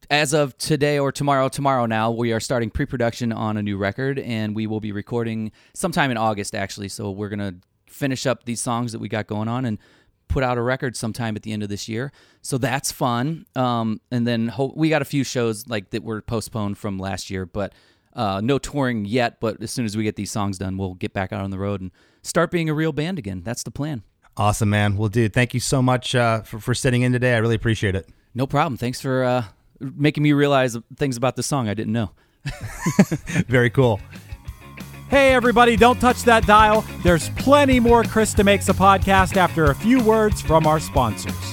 As 0.09 0.33
of 0.33 0.55
today 0.57 0.99
or 0.99 1.11
tomorrow, 1.11 1.49
tomorrow 1.49 1.87
now, 1.87 2.11
we 2.11 2.33
are 2.33 2.39
starting 2.39 2.69
pre-production 2.69 3.31
on 3.31 3.57
a 3.57 3.63
new 3.63 3.77
record, 3.77 4.19
and 4.19 4.55
we 4.55 4.67
will 4.67 4.81
be 4.81 4.91
recording 4.91 5.51
sometime 5.73 6.11
in 6.11 6.17
August, 6.17 6.53
actually. 6.53 6.89
So 6.89 7.09
we're 7.09 7.29
gonna 7.29 7.55
finish 7.87 8.27
up 8.27 8.43
these 8.43 8.61
songs 8.61 8.91
that 8.91 8.99
we 8.99 9.07
got 9.07 9.27
going 9.27 9.47
on 9.47 9.65
and 9.65 9.79
put 10.27 10.43
out 10.43 10.57
a 10.57 10.61
record 10.61 10.95
sometime 10.95 11.35
at 11.35 11.43
the 11.43 11.51
end 11.51 11.63
of 11.63 11.69
this 11.69 11.87
year. 11.87 12.11
So 12.41 12.57
that's 12.57 12.91
fun. 12.91 13.45
Um, 13.55 14.01
and 14.11 14.25
then 14.25 14.47
ho- 14.47 14.73
we 14.75 14.89
got 14.89 15.01
a 15.01 15.05
few 15.05 15.23
shows 15.23 15.67
like 15.67 15.91
that 15.91 16.03
were 16.03 16.21
postponed 16.21 16.77
from 16.77 16.97
last 16.97 17.29
year, 17.29 17.45
but 17.45 17.73
uh, 18.15 18.41
no 18.43 18.57
touring 18.59 19.05
yet. 19.05 19.39
But 19.39 19.61
as 19.61 19.71
soon 19.71 19.85
as 19.85 19.95
we 19.95 20.03
get 20.03 20.15
these 20.15 20.31
songs 20.31 20.57
done, 20.57 20.77
we'll 20.77 20.95
get 20.95 21.13
back 21.13 21.31
out 21.31 21.41
on 21.41 21.51
the 21.51 21.59
road 21.59 21.81
and 21.81 21.91
start 22.21 22.51
being 22.51 22.69
a 22.69 22.73
real 22.73 22.91
band 22.91 23.19
again. 23.19 23.41
That's 23.43 23.63
the 23.63 23.71
plan. 23.71 24.03
Awesome, 24.35 24.69
man. 24.69 24.97
Well, 24.97 25.09
dude, 25.09 25.33
thank 25.33 25.53
you 25.53 25.59
so 25.59 25.81
much 25.81 26.15
uh, 26.15 26.41
for, 26.41 26.59
for 26.59 26.73
sitting 26.73 27.03
in 27.03 27.11
today. 27.11 27.35
I 27.35 27.37
really 27.37 27.55
appreciate 27.55 27.95
it. 27.95 28.09
No 28.33 28.47
problem. 28.47 28.77
Thanks 28.77 28.99
for 28.99 29.23
uh, 29.23 29.43
making 29.79 30.23
me 30.23 30.33
realize 30.33 30.75
things 30.97 31.17
about 31.17 31.35
the 31.35 31.43
song 31.43 31.69
I 31.69 31.75
didn't 31.75 31.93
know. 31.93 32.11
Very 33.47 33.69
cool. 33.69 33.99
Hey, 35.09 35.33
everybody, 35.33 35.75
don't 35.75 35.99
touch 35.99 36.23
that 36.23 36.47
dial. 36.47 36.83
There's 37.03 37.29
plenty 37.31 37.79
more 37.79 38.03
Chris 38.03 38.33
DeMakes 38.33 38.69
a 38.69 38.73
Podcast 38.73 39.37
after 39.37 39.65
a 39.65 39.75
few 39.75 40.01
words 40.03 40.41
from 40.41 40.65
our 40.65 40.79
sponsors. 40.79 41.52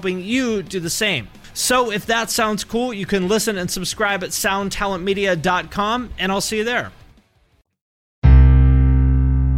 you 0.09 0.63
do 0.63 0.79
the 0.79 0.89
same. 0.89 1.27
So 1.53 1.91
if 1.91 2.05
that 2.05 2.29
sounds 2.29 2.63
cool, 2.63 2.93
you 2.93 3.05
can 3.05 3.27
listen 3.27 3.57
and 3.57 3.69
subscribe 3.69 4.23
at 4.23 4.29
soundtalentmedia.com, 4.29 6.13
and 6.17 6.31
I'll 6.31 6.41
see 6.41 6.57
you 6.57 6.63
there. 6.63 6.91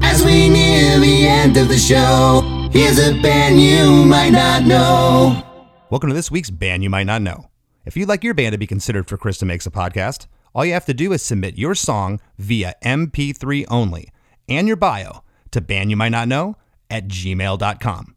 As 0.02 0.24
we 0.24 0.50
near 0.50 1.00
the 1.00 1.28
end 1.28 1.58
of 1.58 1.68
the 1.68 1.78
show, 1.78 2.70
here's 2.72 3.00
a 3.00 3.20
band 3.22 3.62
you 3.62 4.06
might 4.06 4.30
not 4.30 4.64
know. 4.64 5.44
Welcome 5.90 6.10
to 6.10 6.16
this 6.16 6.32
week's 6.32 6.50
Band 6.50 6.84
You 6.84 6.90
Might 6.90 7.06
Not 7.06 7.22
Know. 7.22 7.50
If 7.86 7.98
you'd 7.98 8.10
like 8.10 8.24
your 8.24 8.34
band 8.34 8.54
to 8.54 8.58
be 8.58 8.68
considered 8.68 9.08
for 9.08 9.18
Chris 9.18 9.40
DeMakes 9.40 9.68
a 9.68 9.72
Podcast, 9.72 10.28
all 10.56 10.66
you 10.66 10.74
have 10.74 10.86
to 10.86 10.94
do 10.94 11.14
is 11.14 11.22
submit 11.22 11.58
your 11.58 11.76
song 11.76 12.20
via 12.38 12.76
MP3 12.84 13.66
only 13.70 14.10
and 14.48 14.68
your 14.68 14.78
bio 14.78 15.24
to 15.52 15.62
band 15.62 15.90
you 15.90 15.96
might 15.96 16.10
not 16.10 16.28
know 16.28 16.56
at 16.90 17.08
gmail.com. 17.08 18.13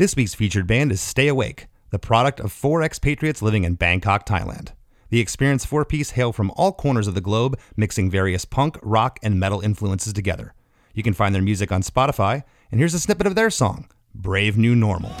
This 0.00 0.16
week's 0.16 0.34
featured 0.34 0.66
band 0.66 0.92
is 0.92 1.00
Stay 1.02 1.28
Awake, 1.28 1.66
the 1.90 1.98
product 1.98 2.40
of 2.40 2.52
four 2.52 2.82
expatriates 2.82 3.42
living 3.42 3.64
in 3.64 3.74
Bangkok, 3.74 4.24
Thailand. 4.24 4.70
The 5.10 5.20
experienced 5.20 5.66
four 5.66 5.84
piece 5.84 6.12
hail 6.12 6.32
from 6.32 6.50
all 6.52 6.72
corners 6.72 7.06
of 7.06 7.14
the 7.14 7.20
globe, 7.20 7.60
mixing 7.76 8.10
various 8.10 8.46
punk, 8.46 8.78
rock, 8.80 9.18
and 9.22 9.38
metal 9.38 9.60
influences 9.60 10.14
together. 10.14 10.54
You 10.94 11.02
can 11.02 11.12
find 11.12 11.34
their 11.34 11.42
music 11.42 11.70
on 11.70 11.82
Spotify, 11.82 12.44
and 12.70 12.80
here's 12.80 12.94
a 12.94 12.98
snippet 12.98 13.26
of 13.26 13.34
their 13.34 13.50
song, 13.50 13.90
Brave 14.14 14.56
New 14.56 14.74
Normal. 14.74 15.12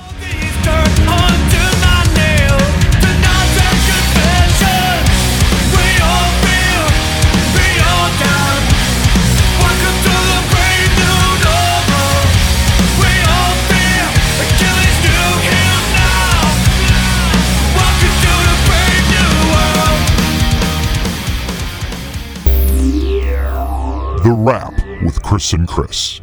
Chris. 25.66 26.20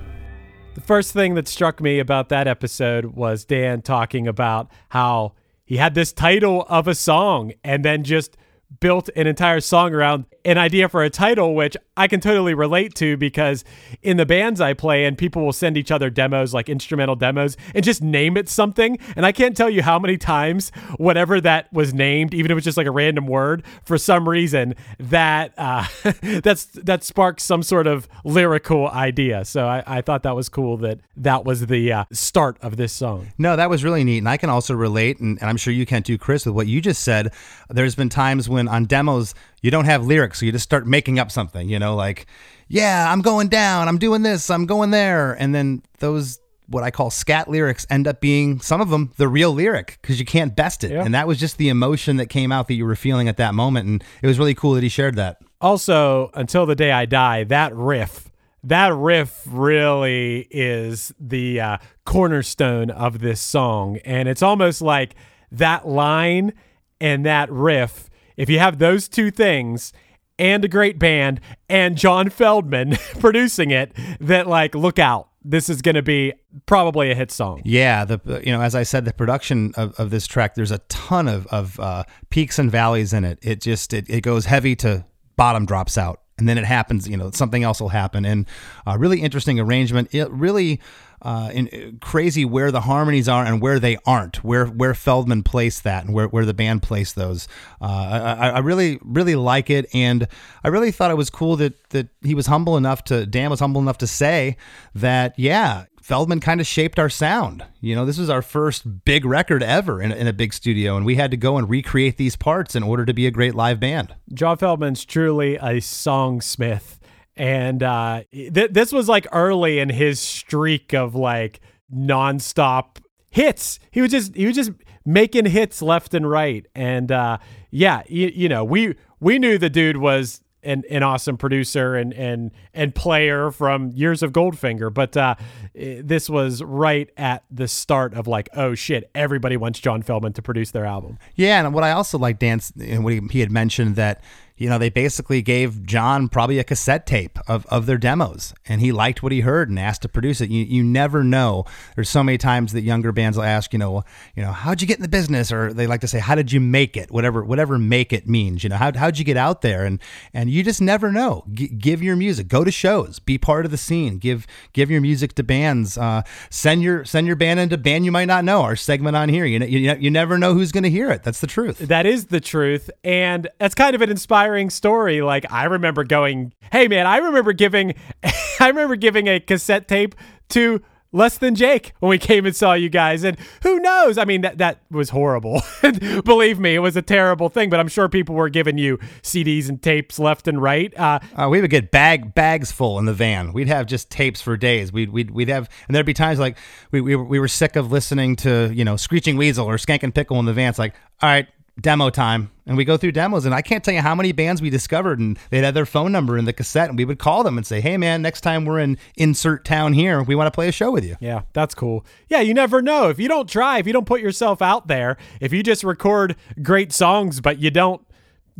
The 0.75 0.81
first 0.81 1.11
thing 1.11 1.33
that 1.33 1.47
struck 1.47 1.81
me 1.81 1.97
about 1.97 2.29
that 2.29 2.47
episode 2.47 3.05
was 3.05 3.45
Dan 3.45 3.81
talking 3.81 4.27
about 4.27 4.69
how 4.89 5.33
he 5.65 5.77
had 5.77 5.95
this 5.95 6.13
title 6.13 6.65
of 6.69 6.87
a 6.87 6.93
song 6.93 7.51
and 7.63 7.83
then 7.83 8.03
just 8.03 8.37
built 8.79 9.09
an 9.15 9.27
entire 9.27 9.59
song 9.59 9.93
around 9.93 10.25
an 10.45 10.57
idea 10.57 10.87
for 10.87 11.03
a 11.03 11.09
title, 11.09 11.55
which 11.55 11.75
I 11.95 12.07
can 12.07 12.19
totally 12.19 12.53
relate 12.53 12.95
to 12.95 13.17
because 13.17 13.63
in 14.01 14.17
the 14.17 14.25
bands 14.25 14.61
I 14.61 14.73
play 14.73 15.05
and 15.05 15.17
people 15.17 15.43
will 15.43 15.53
send 15.53 15.77
each 15.77 15.91
other 15.91 16.09
demos, 16.09 16.53
like 16.53 16.69
instrumental 16.69 17.15
demos, 17.15 17.57
and 17.73 17.83
just 17.83 18.01
name 18.01 18.37
it 18.37 18.47
something. 18.47 18.97
And 19.15 19.25
I 19.25 19.31
can't 19.31 19.57
tell 19.57 19.69
you 19.69 19.81
how 19.81 19.99
many 19.99 20.17
times 20.17 20.71
whatever 20.97 21.41
that 21.41 21.71
was 21.73 21.93
named, 21.93 22.33
even 22.33 22.51
if 22.51 22.51
it 22.51 22.55
was 22.55 22.63
just 22.63 22.77
like 22.77 22.87
a 22.87 22.91
random 22.91 23.27
word, 23.27 23.63
for 23.83 23.97
some 23.97 24.27
reason 24.27 24.75
that 24.99 25.53
uh, 25.57 25.85
that's 26.21 26.65
that 26.65 27.03
sparks 27.03 27.43
some 27.43 27.63
sort 27.63 27.87
of 27.87 28.07
lyrical 28.23 28.87
idea. 28.89 29.43
So 29.43 29.67
I, 29.67 29.83
I 29.85 30.01
thought 30.01 30.23
that 30.23 30.35
was 30.35 30.49
cool 30.49 30.77
that 30.77 30.99
that 31.17 31.45
was 31.45 31.67
the 31.67 31.91
uh, 31.91 32.05
start 32.11 32.57
of 32.61 32.77
this 32.77 32.93
song. 32.93 33.27
No, 33.37 33.55
that 33.55 33.69
was 33.69 33.83
really 33.83 34.03
neat. 34.03 34.19
And 34.19 34.29
I 34.29 34.37
can 34.37 34.49
also 34.49 34.73
relate, 34.75 35.19
and, 35.19 35.37
and 35.41 35.49
I'm 35.49 35.57
sure 35.57 35.73
you 35.73 35.85
can 35.85 36.03
too, 36.03 36.17
Chris, 36.17 36.45
with 36.45 36.55
what 36.55 36.67
you 36.67 36.79
just 36.79 37.03
said. 37.03 37.33
There's 37.69 37.95
been 37.95 38.09
times 38.09 38.47
when 38.47 38.56
on 38.65 38.85
demos, 38.85 39.35
you 39.61 39.71
don't 39.71 39.85
have 39.85 40.05
lyrics, 40.05 40.39
so 40.39 40.45
you 40.45 40.53
just 40.53 40.63
start 40.63 40.87
making 40.87 41.19
up 41.19 41.31
something, 41.31 41.67
you 41.67 41.79
know, 41.79 41.97
like, 41.97 42.27
yeah, 42.69 43.11
I'm 43.11 43.21
going 43.21 43.49
down, 43.49 43.89
I'm 43.89 43.97
doing 43.97 44.21
this, 44.21 44.49
I'm 44.49 44.65
going 44.65 44.91
there. 44.91 45.33
And 45.33 45.53
then 45.53 45.83
those, 45.99 46.39
what 46.67 46.83
I 46.83 46.91
call 46.91 47.09
scat 47.09 47.49
lyrics, 47.49 47.85
end 47.89 48.07
up 48.07 48.21
being 48.21 48.59
some 48.61 48.81
of 48.81 48.89
them 48.89 49.11
the 49.17 49.27
real 49.27 49.51
lyric 49.51 49.97
because 50.01 50.19
you 50.19 50.25
can't 50.25 50.55
best 50.55 50.83
it. 50.83 50.91
Yeah. 50.91 51.03
And 51.03 51.13
that 51.13 51.27
was 51.27 51.39
just 51.39 51.57
the 51.57 51.69
emotion 51.69 52.17
that 52.17 52.27
came 52.27 52.51
out 52.51 52.67
that 52.67 52.75
you 52.75 52.85
were 52.85 52.95
feeling 52.95 53.27
at 53.27 53.37
that 53.37 53.53
moment. 53.53 53.87
And 53.87 54.03
it 54.21 54.27
was 54.27 54.39
really 54.39 54.55
cool 54.55 54.73
that 54.73 54.83
he 54.83 54.89
shared 54.89 55.15
that. 55.15 55.39
Also, 55.59 56.29
until 56.33 56.65
the 56.65 56.75
day 56.75 56.91
I 56.91 57.05
die, 57.05 57.43
that 57.45 57.75
riff, 57.75 58.29
that 58.63 58.93
riff 58.93 59.43
really 59.47 60.47
is 60.51 61.13
the 61.19 61.61
uh, 61.61 61.77
cornerstone 62.05 62.89
of 62.89 63.19
this 63.19 63.39
song. 63.39 63.97
And 64.03 64.27
it's 64.27 64.43
almost 64.43 64.81
like 64.81 65.15
that 65.51 65.87
line 65.87 66.53
and 66.99 67.25
that 67.25 67.49
riff, 67.51 68.06
if 68.37 68.49
you 68.49 68.59
have 68.59 68.77
those 68.77 69.09
two 69.09 69.31
things 69.31 69.91
and 70.39 70.63
a 70.63 70.67
great 70.67 70.99
band 70.99 71.41
and 71.67 71.97
John 71.97 72.29
Feldmann 72.29 72.97
producing 73.19 73.71
it, 73.71 73.91
that 74.19 74.47
like, 74.47 74.75
look 74.75 74.99
out. 74.99 75.29
This 75.43 75.69
is 75.69 75.81
going 75.81 75.95
to 75.95 76.01
be 76.01 76.33
probably 76.65 77.09
a 77.09 77.15
hit 77.15 77.31
song. 77.31 77.61
Yeah, 77.63 78.03
the 78.03 78.19
you 78.43 78.51
know 78.51 78.61
as 78.61 78.75
I 78.75 78.83
said, 78.83 79.05
the 79.05 79.13
production 79.13 79.71
of, 79.77 79.97
of 79.97 80.09
this 80.09 80.27
track, 80.27 80.55
there's 80.55 80.71
a 80.71 80.79
ton 80.89 81.29
of 81.29 81.47
of 81.47 81.79
uh, 81.79 82.03
peaks 82.29 82.59
and 82.59 82.69
valleys 82.69 83.13
in 83.13 83.23
it. 83.23 83.39
It 83.41 83.61
just 83.61 83.93
it, 83.93 84.09
it 84.09 84.21
goes 84.21 84.45
heavy 84.45 84.75
to 84.77 85.05
bottom 85.37 85.65
drops 85.65 85.97
out, 85.97 86.21
and 86.37 86.49
then 86.49 86.57
it 86.57 86.65
happens. 86.65 87.07
You 87.07 87.15
know 87.15 87.31
something 87.31 87.63
else 87.63 87.79
will 87.79 87.89
happen, 87.89 88.25
and 88.25 88.45
a 88.85 88.97
really 88.97 89.21
interesting 89.21 89.57
arrangement. 89.57 90.13
It 90.13 90.29
really. 90.31 90.81
Uh, 91.19 91.49
in, 91.51 91.97
crazy 91.99 92.45
where 92.45 92.71
the 92.71 92.81
harmonies 92.81 93.27
are 93.27 93.43
and 93.43 93.59
where 93.59 93.79
they 93.79 93.97
aren't, 94.05 94.43
where 94.43 94.67
where 94.67 94.93
Feldmann 94.93 95.43
placed 95.43 95.83
that 95.83 96.05
and 96.05 96.13
where, 96.13 96.27
where 96.27 96.45
the 96.45 96.53
band 96.53 96.83
placed 96.83 97.15
those. 97.15 97.47
Uh, 97.81 98.35
I, 98.39 98.49
I 98.49 98.59
really 98.59 98.99
really 99.01 99.35
like 99.35 99.71
it, 99.71 99.87
and 99.95 100.27
I 100.63 100.67
really 100.67 100.91
thought 100.91 101.09
it 101.09 101.17
was 101.17 101.31
cool 101.31 101.55
that 101.55 101.89
that 101.89 102.09
he 102.21 102.35
was 102.35 102.45
humble 102.45 102.77
enough 102.77 103.03
to 103.05 103.25
Dan 103.25 103.49
was 103.49 103.59
humble 103.59 103.81
enough 103.81 103.97
to 103.99 104.07
say 104.07 104.57
that 104.93 105.33
yeah, 105.39 105.85
Feldmann 106.07 106.41
kind 106.41 106.61
of 106.61 106.67
shaped 106.67 106.99
our 106.99 107.09
sound. 107.09 107.65
You 107.81 107.93
know, 107.93 108.05
this 108.05 108.17
was 108.17 108.29
our 108.29 108.41
first 108.41 109.03
big 109.03 109.25
record 109.25 109.61
ever 109.61 110.01
in, 110.01 110.13
in 110.13 110.25
a 110.25 110.33
big 110.33 110.53
studio, 110.53 110.95
and 110.95 111.05
we 111.05 111.15
had 111.15 111.31
to 111.31 111.37
go 111.37 111.57
and 111.57 111.69
recreate 111.69 112.15
these 112.15 112.37
parts 112.37 112.75
in 112.75 112.83
order 112.83 113.05
to 113.05 113.13
be 113.13 113.27
a 113.27 113.31
great 113.31 113.55
live 113.55 113.79
band. 113.79 114.15
John 114.33 114.57
Feldmann's 114.57 115.03
truly 115.03 115.55
a 115.55 115.81
songsmith. 115.81 116.99
And 117.37 117.83
uh, 117.83 118.23
th- 118.31 118.71
this 118.71 118.91
was 118.91 119.07
like 119.07 119.27
early 119.31 119.79
in 119.79 119.89
his 119.89 120.19
streak 120.19 120.93
of 120.93 121.15
like 121.15 121.59
nonstop 121.93 122.97
hits. 123.29 123.79
He 123.91 124.01
was 124.01 124.11
just 124.11 124.35
he 124.35 124.45
was 124.45 124.55
just 124.55 124.71
making 125.05 125.45
hits 125.45 125.81
left 125.81 126.13
and 126.13 126.29
right. 126.29 126.65
And 126.75 127.11
uh, 127.11 127.37
yeah, 127.71 128.03
you, 128.07 128.31
you 128.33 128.49
know, 128.49 128.63
we 128.63 128.95
we 129.19 129.39
knew 129.39 129.57
the 129.57 129.69
dude 129.69 129.97
was 129.97 130.41
an, 130.63 130.83
an 130.89 131.03
awesome 131.03 131.37
producer 131.37 131.95
and 131.95 132.13
and 132.13 132.51
and 132.73 132.93
player 132.93 133.51
from 133.51 133.91
years 133.91 134.21
of 134.21 134.31
Goldfinger, 134.33 134.93
but 134.93 135.15
uh, 135.15 135.35
this 135.73 136.29
was 136.29 136.61
right 136.61 137.09
at 137.17 137.43
the 137.49 137.67
start 137.67 138.13
of 138.13 138.27
like, 138.27 138.49
oh 138.53 138.75
shit, 138.75 139.09
everybody 139.15 139.55
wants 139.55 139.79
John 139.79 140.03
Feldmann 140.03 140.33
to 140.35 140.41
produce 140.41 140.71
their 140.71 140.85
album. 140.85 141.17
Yeah, 141.35 141.63
and 141.63 141.73
what 141.73 141.83
I 141.83 141.91
also 141.91 142.17
like, 142.17 142.39
Dan, 142.39 142.59
and 142.79 143.03
what 143.03 143.13
he, 143.13 143.21
he 143.31 143.39
had 143.39 143.51
mentioned 143.51 143.95
that 143.95 144.21
you 144.57 144.69
know 144.69 144.77
they 144.77 144.89
basically 144.89 145.41
gave 145.41 145.85
John 145.85 146.29
probably 146.29 146.59
a 146.59 146.63
cassette 146.63 147.05
tape 147.05 147.39
of, 147.47 147.65
of 147.67 147.85
their 147.85 147.97
demos, 147.97 148.53
and 148.67 148.81
he 148.81 148.91
liked 148.91 149.23
what 149.23 149.31
he 149.31 149.41
heard 149.41 149.69
and 149.69 149.79
asked 149.79 150.01
to 150.03 150.09
produce 150.09 150.41
it. 150.41 150.49
You 150.49 150.63
you 150.63 150.83
never 150.83 151.23
know. 151.23 151.65
There's 151.95 152.09
so 152.09 152.23
many 152.23 152.37
times 152.37 152.73
that 152.73 152.81
younger 152.81 153.11
bands 153.11 153.37
will 153.37 153.45
ask, 153.45 153.73
you 153.73 153.79
know, 153.79 154.03
you 154.35 154.43
know, 154.43 154.51
how'd 154.51 154.81
you 154.81 154.87
get 154.87 154.97
in 154.97 155.03
the 155.03 155.07
business, 155.07 155.51
or 155.51 155.73
they 155.73 155.87
like 155.87 156.01
to 156.01 156.07
say, 156.07 156.19
how 156.19 156.35
did 156.35 156.51
you 156.51 156.59
make 156.59 156.97
it? 156.97 157.11
Whatever 157.11 157.43
whatever 157.43 157.77
make 157.77 158.11
it 158.11 158.27
means, 158.27 158.63
you 158.63 158.69
know, 158.69 158.77
how 158.77 158.91
how'd 158.95 159.17
you 159.17 159.25
get 159.25 159.37
out 159.37 159.61
there? 159.61 159.85
And 159.85 160.01
and 160.33 160.49
you 160.49 160.63
just 160.63 160.81
never 160.81 161.11
know. 161.11 161.43
G- 161.53 161.67
give 161.67 162.01
your 162.01 162.15
music, 162.15 162.47
go 162.47 162.63
to 162.63 162.71
shows, 162.71 163.19
be 163.19 163.37
part 163.37 163.65
of 163.65 163.71
the 163.71 163.77
scene, 163.77 164.17
give 164.17 164.47
give 164.73 164.89
your 164.89 165.01
music 165.01 165.33
to 165.35 165.43
bands, 165.43 165.97
uh, 165.97 166.23
send 166.49 166.81
your 166.81 167.05
send 167.05 167.27
your 167.27 167.35
band 167.35 167.59
into 167.59 167.77
band 167.77 168.05
you 168.05 168.11
might 168.11 168.25
not 168.25 168.43
know. 168.43 168.61
Our 168.61 168.75
segment 168.75 169.15
on 169.15 169.29
here, 169.29 169.45
you 169.45 169.59
know, 169.59 169.65
you, 169.65 169.93
you 169.99 170.09
never 170.09 170.37
know 170.37 170.53
who's 170.53 170.71
going 170.71 170.83
to 170.83 170.89
hear 170.89 171.11
it. 171.11 171.23
That's 171.23 171.41
the 171.41 171.47
truth. 171.47 171.79
That 171.79 172.05
is 172.05 172.25
the 172.27 172.39
truth. 172.39 172.89
And 173.03 173.47
that's 173.59 173.75
kind 173.75 173.95
of 173.95 174.01
an 174.01 174.09
inspiring 174.09 174.46
story. 174.69 175.21
Like 175.21 175.51
I 175.51 175.65
remember 175.65 176.03
going, 176.03 176.53
hey 176.71 176.87
man, 176.87 177.05
I 177.05 177.17
remember 177.17 177.53
giving 177.53 177.95
I 178.59 178.67
remember 178.69 178.95
giving 178.95 179.27
a 179.27 179.39
cassette 179.39 179.87
tape 179.87 180.15
to 180.49 180.81
Less 181.13 181.37
Than 181.37 181.55
Jake 181.55 181.93
when 181.99 182.09
we 182.09 182.17
came 182.17 182.45
and 182.45 182.53
saw 182.55 182.73
you 182.73 182.89
guys. 182.89 183.23
And 183.23 183.37
who 183.63 183.79
knows? 183.79 184.17
I 184.17 184.25
mean, 184.25 184.41
that 184.41 184.57
that 184.57 184.81
was 184.91 185.09
horrible. 185.09 185.61
Believe 186.25 186.59
me, 186.59 186.75
it 186.75 186.79
was 186.79 186.95
a 186.97 187.01
terrible 187.01 187.47
thing, 187.49 187.69
but 187.69 187.79
I'm 187.79 187.87
sure 187.87 188.09
people 188.09 188.35
were 188.35 188.49
giving 188.49 188.77
you 188.77 188.97
CDs 189.23 189.69
and 189.69 189.81
tapes 189.81 190.19
left 190.19 190.47
and 190.47 190.61
right. 190.61 190.95
Uh, 190.97 191.19
Uh, 191.35 191.47
we 191.49 191.61
would 191.61 191.69
get 191.69 191.91
bag 191.91 192.35
bags 192.35 192.71
full 192.73 192.99
in 192.99 193.05
the 193.05 193.13
van. 193.13 193.53
We'd 193.53 193.69
have 193.69 193.85
just 193.85 194.09
tapes 194.09 194.41
for 194.41 194.57
days. 194.57 194.91
We'd 194.91 195.09
we'd, 195.09 195.31
we'd 195.31 195.49
have, 195.49 195.69
and 195.87 195.95
there'd 195.95 196.05
be 196.05 196.13
times 196.13 196.39
like 196.39 196.57
we, 196.91 196.99
we 197.01 197.15
were- 197.15 197.23
we 197.25 197.39
were 197.39 197.47
sick 197.47 197.75
of 197.77 197.89
listening 197.91 198.35
to 198.37 198.71
you 198.73 198.83
know 198.83 198.97
Screeching 198.97 199.37
Weasel 199.37 199.65
or 199.65 199.77
Skankin' 199.77 200.13
Pickle 200.13 200.39
in 200.39 200.45
the 200.45 200.53
van. 200.53 200.69
It's 200.69 200.79
like, 200.79 200.93
all 201.21 201.29
right, 201.29 201.47
demo 201.79 202.09
time, 202.09 202.51
and 202.65 202.75
we 202.75 202.85
go 202.85 202.97
through 202.97 203.11
demos. 203.11 203.45
And 203.45 203.53
I 203.53 203.61
can't 203.61 203.83
tell 203.83 203.93
you 203.93 204.01
how 204.01 204.15
many 204.15 204.31
bands 204.31 204.61
we 204.61 204.69
discovered, 204.69 205.19
and 205.19 205.37
they'd 205.49 205.63
have 205.63 205.73
their 205.73 205.85
phone 205.85 206.11
number 206.11 206.37
in 206.37 206.45
the 206.45 206.53
cassette, 206.53 206.89
and 206.89 206.97
we 206.97 207.05
would 207.05 207.19
call 207.19 207.43
them 207.43 207.57
and 207.57 207.65
say, 207.65 207.81
hey 207.81 207.97
man, 207.97 208.21
next 208.21 208.41
time 208.41 208.65
we're 208.65 208.79
in 208.79 208.97
insert 209.15 209.65
town 209.65 209.93
here, 209.93 210.23
we 210.23 210.35
want 210.35 210.47
to 210.47 210.51
play 210.51 210.67
a 210.67 210.71
show 210.71 210.91
with 210.91 211.05
you. 211.05 211.15
Yeah, 211.19 211.41
that's 211.53 211.75
cool. 211.75 212.05
Yeah, 212.29 212.41
you 212.41 212.53
never 212.53 212.81
know. 212.81 213.09
If 213.09 213.19
you 213.19 213.27
don't 213.27 213.49
try, 213.49 213.79
if 213.79 213.87
you 213.87 213.93
don't 213.93 214.05
put 214.05 214.21
yourself 214.21 214.61
out 214.61 214.87
there, 214.87 215.17
if 215.39 215.53
you 215.53 215.63
just 215.63 215.83
record 215.83 216.35
great 216.61 216.91
songs 216.91 217.41
but 217.41 217.59
you 217.59 217.71
don't 217.71 218.05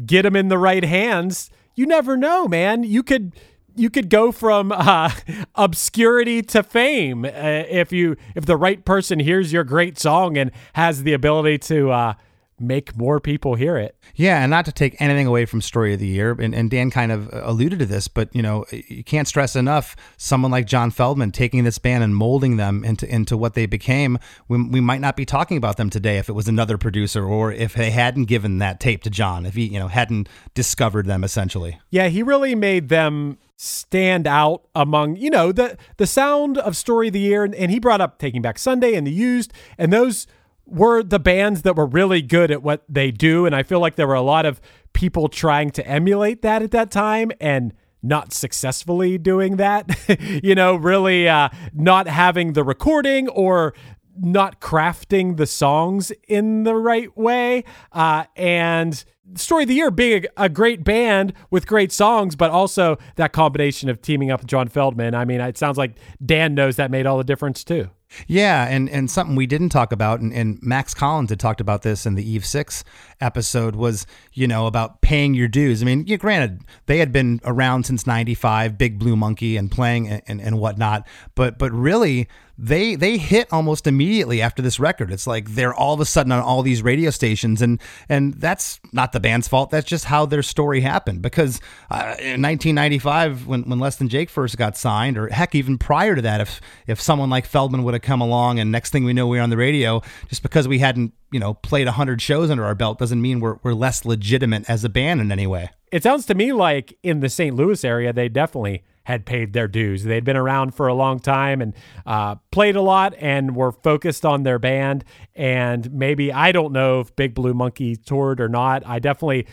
get 0.06 0.22
them 0.24 0.36
in 0.36 0.48
the 0.48 0.58
right 0.58 0.84
hands, 0.84 1.50
you 1.76 1.86
never 1.86 2.18
know, 2.18 2.48
man. 2.48 2.84
You 2.84 3.04
could 3.04 3.34
you 3.76 3.90
could 3.90 4.10
go 4.10 4.32
from 4.32 4.72
uh, 4.72 5.12
obscurity 5.56 6.42
to 6.42 6.64
fame 6.64 7.26
uh, 7.26 7.30
if 7.70 7.92
you 7.92 8.18
if 8.36 8.46
the 8.46 8.58
right 8.58 8.84
person 8.84 9.20
hears 9.20 9.54
your 9.54 9.64
great 9.64 9.98
song 9.98 10.38
and 10.38 10.52
has 10.74 11.04
the 11.04 11.14
ability 11.14 11.60
to 11.60 11.92
uh, 11.92 12.14
make 12.60 12.98
more 12.98 13.20
people 13.20 13.56
hear 13.56 13.78
it. 13.78 13.96
Yeah, 14.16 14.42
and 14.42 14.50
not 14.50 14.66
to 14.66 14.72
take 14.72 15.00
anything 15.00 15.28
away 15.28 15.46
from 15.46 15.62
Story 15.62 15.94
of 15.94 16.00
the 16.00 16.08
Year, 16.08 16.32
and, 16.32 16.56
and 16.56 16.70
Dan 16.70 16.90
kind 16.90 17.12
of 17.12 17.32
uh, 17.34 17.42
alluded 17.44 17.80
to 17.80 17.86
this, 17.86 18.08
but 18.08 18.34
you 18.36 18.42
know, 18.42 18.66
you 18.72 19.04
can't 19.04 19.28
stress 19.28 19.56
enough 19.56 19.96
someone 20.18 20.52
like 20.52 20.66
John 20.66 20.92
Feldmann 20.92 21.32
taking 21.32 21.64
this 21.64 21.78
band 21.78 22.04
and 22.04 22.16
molding 22.16 22.58
them 22.58 22.84
into 22.84 23.08
into 23.14 23.38
what 23.38 23.54
they 23.54 23.66
became. 23.66 24.18
We, 24.48 24.64
we 24.64 24.82
might 24.82 25.02
not 25.02 25.16
be 25.16 25.26
talking 25.26 25.58
about 25.58 25.78
them 25.78 25.90
today 25.90 26.18
if 26.18 26.30
it 26.30 26.34
was 26.34 26.48
another 26.48 26.78
producer 26.78 27.26
or 27.26 27.52
if 27.52 27.74
they 27.74 27.92
hadn't 27.92 28.26
given 28.26 28.58
that 28.60 28.80
tape 28.80 29.04
to 29.04 29.10
John, 29.10 29.46
if 29.46 29.56
he 29.56 29.66
you 29.66 29.80
know 29.80 29.88
hadn't 29.88 30.30
discovered 30.54 31.06
them 31.06 31.24
essentially. 31.24 31.80
Yeah, 31.90 32.08
he 32.08 32.24
really 32.24 32.56
made 32.56 32.90
them 32.90 33.38
stand 33.60 34.28
out 34.28 34.68
among 34.76 35.16
you 35.16 35.32
know 35.32 35.52
the 35.52 35.76
the 35.98 36.06
sound 36.06 36.60
of 36.60 36.78
story 36.78 37.08
of 37.08 37.14
the 37.14 37.20
year 37.20 37.44
and, 37.44 37.56
and 37.56 37.72
he 37.72 37.80
brought 37.80 38.00
up 38.00 38.20
taking 38.20 38.40
back 38.40 38.60
sunday 38.60 38.94
and 38.94 39.08
the 39.08 39.12
used 39.12 39.52
and 39.80 39.92
those 39.92 40.28
were 40.68 41.02
the 41.02 41.20
bands 41.20 41.62
that 41.62 41.76
were 41.76 41.86
really 41.86 42.22
good 42.22 42.52
at 42.52 42.62
what 42.62 42.84
they 42.90 43.10
do 43.10 43.46
and 43.46 43.56
i 43.56 43.64
feel 43.64 43.80
like 43.80 43.96
there 43.96 44.08
were 44.08 44.14
a 44.14 44.22
lot 44.22 44.46
of 44.46 44.62
people 44.94 45.30
trying 45.30 45.72
to 45.72 45.86
emulate 45.88 46.42
that 46.42 46.62
at 46.62 46.72
that 46.72 46.92
time 46.92 47.32
and 47.40 47.74
not 48.04 48.34
successfully 48.34 49.18
doing 49.18 49.58
that 49.58 49.98
you 50.44 50.56
know 50.56 50.76
really 50.76 51.28
uh, 51.28 51.50
not 51.74 52.08
having 52.08 52.54
the 52.54 52.64
recording 52.64 53.28
or 53.30 53.74
not 54.20 54.60
crafting 54.60 55.38
the 55.38 55.46
songs 55.46 56.12
in 56.28 56.64
the 56.64 56.76
right 56.76 57.16
way 57.18 57.64
uh, 57.92 58.24
and 58.36 59.04
story 59.36 59.64
of 59.64 59.70
the 59.70 59.76
year 59.76 59.92
being 59.92 60.26
a, 60.38 60.46
a, 60.46 60.50
great 60.50 60.84
band 60.84 61.34
with 61.52 61.68
great 61.68 61.92
songs 61.92 62.36
but 62.36 62.50
also 62.50 62.98
that 63.16 63.34
combination 63.34 63.90
of 63.90 64.02
teaming 64.02 64.32
up 64.32 64.42
with 64.42 64.48
john 64.48 64.68
Feldmann. 64.68 65.14
i 65.14 65.26
mean 65.26 65.42
it 65.42 65.58
sounds 65.58 65.78
like 65.78 65.98
dan 66.26 66.56
knows 66.56 66.76
that 66.78 66.90
made 66.92 67.06
all 67.06 67.18
the 67.18 67.24
difference 67.24 67.64
too 67.64 67.90
yeah, 68.28 68.68
and, 68.68 68.90
and 68.90 69.10
something 69.10 69.36
we 69.36 69.48
didn't 69.48 69.70
talk 69.70 69.92
about, 69.92 70.20
and, 70.20 70.34
and 70.34 70.60
Max 70.62 70.94
Collins 70.94 71.30
had 71.30 71.40
talked 71.40 71.62
about 71.62 71.82
this 71.82 72.06
in 72.06 72.16
the 72.16 72.30
Eve 72.30 72.46
6 72.46 72.84
episode, 73.22 73.76
was, 73.76 74.06
you 74.34 74.48
know, 74.48 74.68
about 74.68 75.02
paying 75.02 75.34
your 75.34 75.48
dues. 75.48 75.82
I 75.82 75.86
mean, 75.86 76.06
yeah, 76.08 76.18
granted, 76.18 76.62
they 76.86 77.00
had 77.00 77.12
been 77.12 77.40
around 77.44 77.86
since 77.86 78.06
95, 78.06 78.78
Big 78.78 79.00
Blue 79.00 79.16
Monkey, 79.16 79.58
and 79.58 79.72
playing 79.72 80.08
and, 80.08 80.42
and, 80.42 80.60
whatnot, 80.60 81.08
but, 81.36 81.58
but 81.58 81.72
really, 81.72 82.28
they 82.58 82.96
they 82.96 83.18
hit 83.18 83.48
almost 83.52 83.86
immediately 83.86 84.42
after 84.42 84.62
this 84.62 84.80
record. 84.80 85.12
It's 85.12 85.28
like 85.28 85.50
they're 85.50 85.74
all 85.74 85.94
of 85.94 86.00
a 86.00 86.06
sudden 86.06 86.32
on 86.32 86.42
all 86.42 86.64
these 86.64 86.82
radio 86.82 87.12
stations, 87.12 87.62
and 87.62 87.80
and 88.10 88.34
that's 88.36 88.80
not 88.92 89.12
the 89.12 89.20
band's 89.20 89.48
fault. 89.48 89.70
That's 89.70 89.86
just 89.86 90.06
how 90.06 90.26
their 90.26 90.42
story 90.42 90.82
happened. 90.82 91.22
Because 91.22 91.62
uh, 91.92 92.16
in 92.20 92.42
1995, 92.42 93.46
when 93.46 93.64
when 93.70 93.80
Less 93.80 93.98
Than 93.98 94.10
Jake 94.10 94.30
first 94.30 94.58
got 94.58 94.76
signed, 94.76 95.18
or 95.18 95.28
heck, 95.28 95.54
even 95.54 95.78
prior 95.78 96.16
to 96.16 96.22
that, 96.24 96.42
if 96.42 96.60
if 96.88 97.00
someone 97.00 97.30
like 97.30 97.48
Feldmann 97.48 97.84
would 97.84 97.94
have 97.94 98.02
come 98.04 98.22
along, 98.22 98.60
and 98.60 98.72
next 98.72 98.90
thing 98.90 99.04
we 99.04 99.14
know, 99.14 99.28
we 99.28 99.38
are 99.38 99.44
on 99.44 99.52
the 99.52 99.58
radio, 99.58 100.02
just 100.28 100.42
because 100.42 100.68
we 100.68 100.80
hadn't 100.80 101.14
you 101.32 101.40
know 101.40 101.54
played 101.54 101.88
hundred 101.88 102.22
shows 102.22 102.50
under 102.50 102.66
our 102.66 102.76
belt 102.76 102.98
doesn't 103.08 103.22
mean 103.22 103.40
we're 103.40 103.58
we're 103.64 103.74
less 103.74 104.04
legitimate 104.04 104.70
as 104.70 104.84
a 104.84 104.90
band 104.90 105.22
in 105.22 105.32
any 105.32 105.48
way. 105.48 105.70
It 105.94 106.04
sounds 106.04 106.26
to 106.26 106.36
me 106.36 106.52
like 106.52 106.98
in 107.04 107.22
the 107.22 107.30
St. 107.30 107.56
Louis 107.56 107.86
area, 107.86 108.12
they 108.12 108.28
definitely 108.28 108.84
had 109.06 109.26
paid 109.26 109.54
their 109.54 109.70
dues. 109.70 110.04
They'd 110.04 110.26
been 110.26 110.36
around 110.36 110.76
for 110.76 110.88
a 110.88 110.94
long 110.94 111.22
time 111.22 111.62
and 111.62 111.74
uh, 112.06 112.36
played 112.52 112.76
a 112.76 112.82
lot 112.82 113.14
and 113.18 113.56
were 113.56 113.72
focused 113.72 114.26
on 114.26 114.44
their 114.44 114.60
band. 114.60 115.06
And 115.34 115.90
maybe, 115.94 116.34
I 116.34 116.52
don't 116.52 116.74
know 116.74 117.00
if 117.00 117.16
Big 117.16 117.34
Blue 117.34 117.54
Monkey 117.54 117.96
toured 117.96 118.42
or 118.42 118.50
not. 118.50 118.86
I 118.86 119.00
definitely 119.00 119.48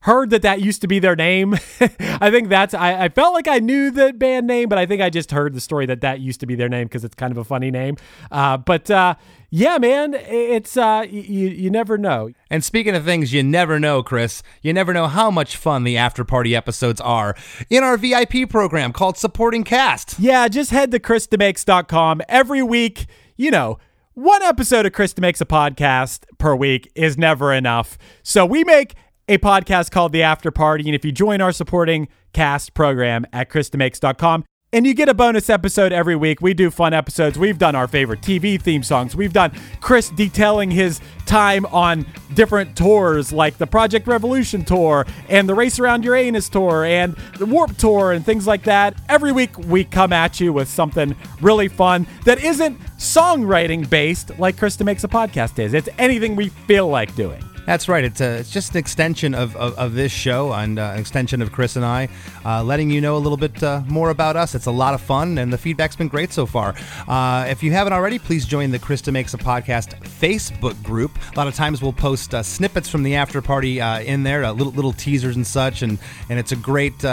heard 0.00 0.30
that 0.30 0.42
that 0.42 0.60
used 0.60 0.80
to 0.82 0.88
be 0.88 0.98
their 0.98 1.16
name. 1.16 1.54
I 1.80 2.30
think 2.30 2.48
that's, 2.48 2.72
I, 2.72 3.04
I, 3.04 3.08
felt 3.08 3.34
like 3.34 3.48
I 3.48 3.58
knew 3.58 3.90
the 3.90 4.12
band 4.12 4.46
name, 4.46 4.68
but 4.68 4.78
I 4.78 4.86
think 4.86 5.02
I 5.02 5.10
just 5.10 5.32
heard 5.32 5.54
the 5.54 5.60
story 5.60 5.86
that 5.86 6.00
that 6.02 6.20
used 6.20 6.40
to 6.40 6.46
be 6.46 6.54
their 6.54 6.68
name 6.68 6.86
because 6.86 7.04
it's 7.04 7.16
kind 7.16 7.32
of 7.32 7.38
a 7.38 7.44
funny 7.44 7.70
name. 7.70 7.96
Uh, 8.30 8.56
but 8.58 8.90
uh, 8.90 9.16
yeah, 9.50 9.78
man, 9.78 10.14
it's 10.14 10.76
uh, 10.76 11.04
you 11.08 11.48
you 11.48 11.70
never 11.70 11.96
know. 11.96 12.30
And 12.50 12.62
speaking 12.62 12.94
of 12.94 13.04
things 13.04 13.32
you 13.32 13.42
never 13.42 13.80
know, 13.80 14.02
Chris, 14.02 14.42
you 14.62 14.72
never 14.72 14.92
know 14.92 15.08
how 15.08 15.30
much 15.30 15.56
fun 15.56 15.84
the 15.84 15.96
after 15.96 16.24
party 16.24 16.54
episodes 16.54 17.00
are 17.00 17.34
in 17.70 17.82
our 17.82 17.96
VIP 17.96 18.48
program 18.48 18.92
called 18.92 19.16
Supporting 19.16 19.64
Cast. 19.64 20.18
Yeah, 20.18 20.48
just 20.48 20.70
head 20.70 20.90
to 20.92 21.00
chrisdemakes.com 21.00 22.22
every 22.28 22.62
week. 22.62 23.06
You 23.36 23.50
know, 23.50 23.78
one 24.12 24.42
episode 24.42 24.84
of 24.84 24.92
Chris 24.92 25.14
DeMakes 25.14 25.40
a 25.40 25.46
podcast 25.46 26.24
per 26.38 26.54
week 26.54 26.90
is 26.94 27.16
never 27.16 27.52
enough. 27.52 27.96
So 28.22 28.44
we 28.44 28.64
make 28.64 28.96
a 29.28 29.38
podcast 29.38 29.90
called 29.90 30.12
The 30.12 30.22
After 30.22 30.50
Party, 30.50 30.84
and 30.86 30.94
if 30.94 31.04
you 31.04 31.12
join 31.12 31.40
our 31.40 31.52
supporting 31.52 32.08
cast 32.32 32.74
program 32.74 33.26
at 33.32 33.50
chrisdemakes.com, 33.50 34.44
and 34.72 34.86
you 34.86 34.92
get 34.92 35.08
a 35.08 35.14
bonus 35.14 35.48
episode 35.48 35.92
every 35.92 36.14
week. 36.14 36.42
We 36.42 36.52
do 36.52 36.70
fun 36.70 36.92
episodes. 36.92 37.38
We've 37.38 37.56
done 37.56 37.74
our 37.74 37.88
favorite 37.88 38.20
TV 38.20 38.60
theme 38.60 38.82
songs. 38.82 39.16
We've 39.16 39.32
done 39.32 39.52
Chris 39.80 40.10
detailing 40.10 40.70
his 40.70 41.00
time 41.24 41.64
on 41.66 42.04
different 42.34 42.76
tours 42.76 43.32
like 43.32 43.56
the 43.56 43.66
Project 43.66 44.06
Revolution 44.06 44.64
tour 44.64 45.06
and 45.30 45.48
the 45.48 45.54
Race 45.54 45.78
Around 45.78 46.04
Uranus 46.04 46.50
tour 46.50 46.84
and 46.84 47.16
the 47.38 47.46
Warped 47.46 47.80
tour 47.80 48.12
and 48.12 48.24
things 48.24 48.46
like 48.46 48.64
that. 48.64 48.94
Every 49.08 49.32
week 49.32 49.56
we 49.58 49.84
come 49.84 50.12
at 50.12 50.38
you 50.38 50.52
with 50.52 50.68
something 50.68 51.16
really 51.40 51.68
fun 51.68 52.06
that 52.26 52.44
isn't 52.44 52.78
songwriting 52.98 53.88
based 53.88 54.38
like 54.38 54.58
Chris 54.58 54.76
DeMakes 54.76 55.04
a 55.04 55.08
podcast 55.08 55.58
is. 55.58 55.72
It's 55.72 55.88
anything 55.98 56.36
we 56.36 56.50
feel 56.50 56.88
like 56.88 57.14
doing. 57.14 57.42
That's 57.68 57.86
right. 57.86 58.02
It's, 58.02 58.22
a, 58.22 58.38
it's 58.38 58.50
just 58.50 58.70
an 58.70 58.78
extension 58.78 59.34
of, 59.34 59.54
of, 59.54 59.76
of 59.78 59.92
this 59.92 60.10
show 60.10 60.54
and 60.54 60.78
uh, 60.78 60.92
an 60.94 61.00
extension 61.00 61.42
of 61.42 61.52
Chris 61.52 61.76
and 61.76 61.84
I, 61.84 62.08
uh, 62.42 62.64
letting 62.64 62.88
you 62.88 63.02
know 63.02 63.14
a 63.14 63.18
little 63.18 63.36
bit 63.36 63.62
uh, 63.62 63.82
more 63.86 64.08
about 64.08 64.36
us. 64.36 64.54
It's 64.54 64.64
a 64.64 64.70
lot 64.70 64.94
of 64.94 65.02
fun, 65.02 65.36
and 65.36 65.52
the 65.52 65.58
feedback's 65.58 65.94
been 65.94 66.08
great 66.08 66.32
so 66.32 66.46
far. 66.46 66.74
Uh, 67.06 67.44
if 67.46 67.62
you 67.62 67.70
haven't 67.72 67.92
already, 67.92 68.18
please 68.18 68.46
join 68.46 68.70
the 68.70 68.78
Chris 68.78 69.06
Makes 69.06 69.34
a 69.34 69.36
Podcast 69.36 70.00
Facebook 70.00 70.82
group. 70.82 71.18
A 71.34 71.36
lot 71.36 71.46
of 71.46 71.54
times 71.54 71.82
we'll 71.82 71.92
post 71.92 72.34
uh, 72.34 72.42
snippets 72.42 72.88
from 72.88 73.02
the 73.02 73.16
after 73.16 73.42
party 73.42 73.82
uh, 73.82 74.00
in 74.00 74.22
there, 74.22 74.50
little 74.50 74.72
little 74.72 74.94
teasers 74.94 75.36
and 75.36 75.46
such, 75.46 75.82
and, 75.82 75.98
and 76.30 76.38
it's 76.38 76.52
a 76.52 76.56
great, 76.56 77.04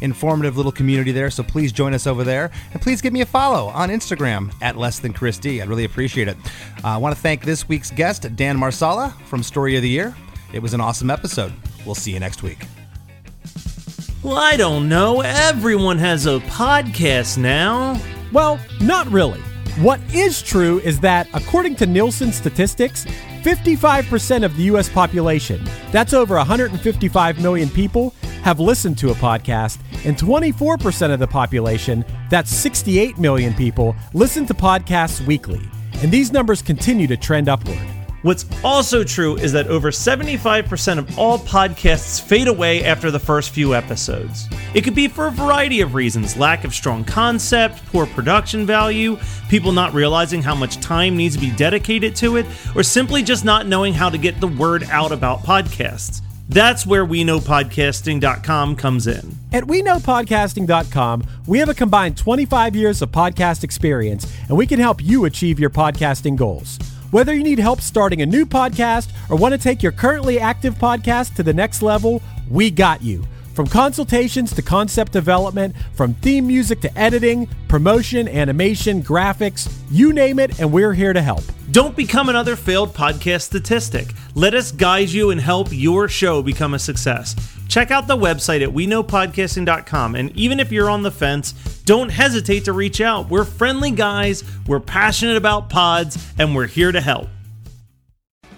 informative 0.00 0.56
little 0.56 0.70
community 0.70 1.10
there. 1.10 1.28
So 1.28 1.42
please 1.42 1.72
join 1.72 1.92
us 1.92 2.06
over 2.06 2.22
there, 2.22 2.52
and 2.72 2.80
please 2.80 3.00
give 3.00 3.12
me 3.12 3.22
a 3.22 3.26
follow 3.26 3.66
on 3.66 3.88
Instagram 3.88 4.54
at 4.62 4.76
Less 4.76 5.00
Than 5.00 5.12
Chris 5.12 5.38
D. 5.38 5.60
I'd 5.60 5.68
really 5.68 5.84
appreciate 5.84 6.28
it. 6.28 6.36
I 6.84 6.98
want 6.98 7.16
to 7.16 7.20
thank 7.20 7.42
this 7.44 7.68
week's 7.68 7.90
guest, 7.90 8.36
Dan 8.36 8.56
Marsala 8.56 9.12
from 9.24 9.42
Story 9.42 9.74
of 9.74 9.82
the 9.82 9.88
Year. 9.88 10.03
It 10.52 10.60
was 10.60 10.74
an 10.74 10.80
awesome 10.80 11.10
episode. 11.10 11.52
We'll 11.86 11.94
see 11.94 12.12
you 12.12 12.20
next 12.20 12.42
week. 12.42 12.66
Well, 14.22 14.38
I 14.38 14.56
don't 14.56 14.88
know. 14.88 15.20
Everyone 15.20 15.98
has 15.98 16.26
a 16.26 16.38
podcast 16.40 17.36
now. 17.36 18.00
Well, 18.32 18.58
not 18.80 19.06
really. 19.08 19.40
What 19.78 20.00
is 20.14 20.40
true 20.40 20.80
is 20.80 21.00
that, 21.00 21.28
according 21.34 21.76
to 21.76 21.86
Nielsen 21.86 22.32
statistics, 22.32 23.04
55% 23.42 24.44
of 24.44 24.56
the 24.56 24.62
U.S. 24.64 24.88
population, 24.88 25.62
that's 25.92 26.14
over 26.14 26.36
155 26.36 27.40
million 27.40 27.68
people, 27.68 28.14
have 28.42 28.60
listened 28.60 28.96
to 28.98 29.10
a 29.10 29.14
podcast, 29.14 29.78
and 30.04 30.16
24% 30.16 31.12
of 31.12 31.18
the 31.18 31.26
population, 31.26 32.04
that's 32.30 32.50
68 32.50 33.18
million 33.18 33.52
people, 33.52 33.94
listen 34.14 34.46
to 34.46 34.54
podcasts 34.54 35.24
weekly. 35.26 35.60
And 35.96 36.10
these 36.10 36.32
numbers 36.32 36.62
continue 36.62 37.06
to 37.08 37.16
trend 37.16 37.48
upward. 37.48 37.78
What's 38.24 38.46
also 38.64 39.04
true 39.04 39.36
is 39.36 39.52
that 39.52 39.66
over 39.66 39.90
75% 39.90 40.96
of 40.96 41.18
all 41.18 41.38
podcasts 41.38 42.18
fade 42.18 42.48
away 42.48 42.82
after 42.82 43.10
the 43.10 43.18
first 43.18 43.50
few 43.50 43.74
episodes. 43.74 44.48
It 44.72 44.80
could 44.80 44.94
be 44.94 45.08
for 45.08 45.26
a 45.26 45.30
variety 45.30 45.82
of 45.82 45.94
reasons 45.94 46.34
lack 46.34 46.64
of 46.64 46.72
strong 46.72 47.04
concept, 47.04 47.84
poor 47.92 48.06
production 48.06 48.64
value, 48.64 49.18
people 49.50 49.72
not 49.72 49.92
realizing 49.92 50.40
how 50.40 50.54
much 50.54 50.80
time 50.80 51.18
needs 51.18 51.34
to 51.34 51.40
be 51.42 51.50
dedicated 51.50 52.16
to 52.16 52.38
it, 52.38 52.46
or 52.74 52.82
simply 52.82 53.22
just 53.22 53.44
not 53.44 53.66
knowing 53.66 53.92
how 53.92 54.08
to 54.08 54.16
get 54.16 54.40
the 54.40 54.48
word 54.48 54.84
out 54.84 55.12
about 55.12 55.40
podcasts. 55.40 56.22
That's 56.48 56.86
where 56.86 57.04
WeKnowPodcasting.com 57.04 58.76
comes 58.76 59.06
in. 59.06 59.36
At 59.52 59.64
WeKnowPodcasting.com, 59.64 61.24
we 61.46 61.58
have 61.58 61.68
a 61.68 61.74
combined 61.74 62.16
25 62.16 62.74
years 62.74 63.02
of 63.02 63.10
podcast 63.10 63.64
experience, 63.64 64.34
and 64.48 64.56
we 64.56 64.66
can 64.66 64.80
help 64.80 65.02
you 65.02 65.26
achieve 65.26 65.60
your 65.60 65.68
podcasting 65.68 66.36
goals. 66.36 66.78
Whether 67.14 67.32
you 67.32 67.44
need 67.44 67.60
help 67.60 67.80
starting 67.80 68.22
a 68.22 68.26
new 68.26 68.44
podcast 68.44 69.12
or 69.30 69.36
want 69.36 69.52
to 69.52 69.58
take 69.58 69.84
your 69.84 69.92
currently 69.92 70.40
active 70.40 70.74
podcast 70.74 71.36
to 71.36 71.44
the 71.44 71.54
next 71.54 71.80
level, 71.80 72.20
we 72.50 72.72
got 72.72 73.04
you. 73.04 73.24
From 73.54 73.68
consultations 73.68 74.52
to 74.52 74.62
concept 74.62 75.12
development, 75.12 75.76
from 75.92 76.14
theme 76.14 76.48
music 76.48 76.80
to 76.80 76.98
editing, 76.98 77.46
promotion, 77.68 78.26
animation, 78.26 79.00
graphics, 79.00 79.72
you 79.92 80.12
name 80.12 80.40
it, 80.40 80.58
and 80.58 80.72
we're 80.72 80.92
here 80.92 81.12
to 81.12 81.22
help. 81.22 81.44
Don't 81.70 81.94
become 81.94 82.30
another 82.30 82.56
failed 82.56 82.92
podcast 82.92 83.42
statistic. 83.42 84.08
Let 84.34 84.54
us 84.54 84.72
guide 84.72 85.10
you 85.10 85.30
and 85.30 85.40
help 85.40 85.68
your 85.70 86.08
show 86.08 86.42
become 86.42 86.74
a 86.74 86.80
success. 86.80 87.36
Check 87.68 87.90
out 87.90 88.06
the 88.06 88.16
website 88.16 88.62
at 88.62 88.68
weknowpodcasting.com. 88.70 90.14
And 90.14 90.36
even 90.36 90.60
if 90.60 90.70
you're 90.70 90.90
on 90.90 91.02
the 91.02 91.10
fence, 91.10 91.52
don't 91.84 92.10
hesitate 92.10 92.64
to 92.66 92.72
reach 92.72 93.00
out. 93.00 93.28
We're 93.28 93.44
friendly 93.44 93.90
guys, 93.90 94.44
we're 94.66 94.80
passionate 94.80 95.36
about 95.36 95.70
pods, 95.70 96.32
and 96.38 96.54
we're 96.54 96.66
here 96.66 96.92
to 96.92 97.00
help. 97.00 97.28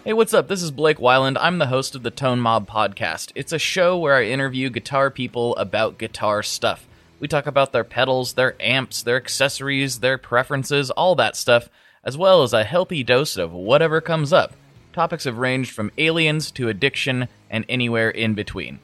Hey, 0.05 0.13
what's 0.13 0.35
up? 0.35 0.47
This 0.47 0.63
is 0.63 0.71
Blake 0.71 0.99
Wyland. 0.99 1.37
I'm 1.41 1.59
the 1.59 1.67
host 1.67 1.97
of 1.97 2.05
the 2.05 2.13
Tone 2.13 2.39
Mob 2.39 2.69
Podcast. 2.69 3.33
It's 3.35 3.53
a 3.53 3.59
show 3.59 3.99
where 3.99 4.15
I 4.15 4.25
interview 4.25 4.71
guitar 4.71 5.11
people 5.11 5.57
about 5.57 5.99
guitar 5.99 6.45
stuff. 6.45 6.87
We 7.19 7.27
talk 7.27 7.47
about 7.47 7.73
their 7.73 7.83
pedals, 7.83 8.35
their 8.35 8.55
amps, 8.61 9.03
their 9.03 9.17
accessories, 9.17 9.99
their 10.01 10.19
preferences, 10.19 10.91
all 10.93 11.17
that 11.17 11.35
stuff, 11.35 11.69
as 12.05 12.17
well 12.17 12.45
as 12.45 12.53
a 12.53 12.63
healthy 12.63 13.03
dose 13.03 13.37
of 13.37 13.53
whatever 13.53 14.01
comes 14.01 14.33
up. 14.33 14.53
Topics 14.93 15.25
have 15.25 15.39
ranged 15.39 15.73
from 15.73 15.91
aliens 15.99 16.51
to 16.53 16.69
addiction 16.69 17.27
and 17.51 17.65
anywhere 17.69 18.11
in 18.11 18.35
between. 18.35 18.79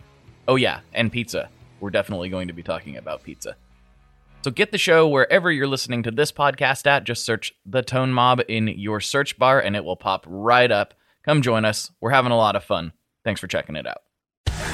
Oh, 0.48 0.56
yeah, 0.56 0.80
and 0.92 1.12
pizza. 1.12 1.48
We're 1.80 1.90
definitely 1.90 2.28
going 2.28 2.48
to 2.48 2.54
be 2.54 2.62
talking 2.62 2.96
about 2.96 3.22
pizza. 3.22 3.56
So 4.42 4.50
get 4.50 4.72
the 4.72 4.78
show 4.78 5.06
wherever 5.06 5.52
you're 5.52 5.68
listening 5.68 6.02
to 6.02 6.10
this 6.10 6.32
podcast 6.32 6.86
at. 6.86 7.04
Just 7.04 7.24
search 7.24 7.52
The 7.64 7.82
Tone 7.82 8.12
Mob 8.12 8.40
in 8.48 8.66
your 8.66 9.00
search 9.00 9.38
bar 9.38 9.60
and 9.60 9.76
it 9.76 9.84
will 9.84 9.96
pop 9.96 10.24
right 10.28 10.70
up. 10.70 10.94
Come 11.24 11.42
join 11.42 11.64
us. 11.64 11.92
We're 12.00 12.10
having 12.10 12.32
a 12.32 12.36
lot 12.36 12.56
of 12.56 12.64
fun. 12.64 12.92
Thanks 13.24 13.40
for 13.40 13.46
checking 13.46 13.76
it 13.76 13.86
out. 13.86 13.98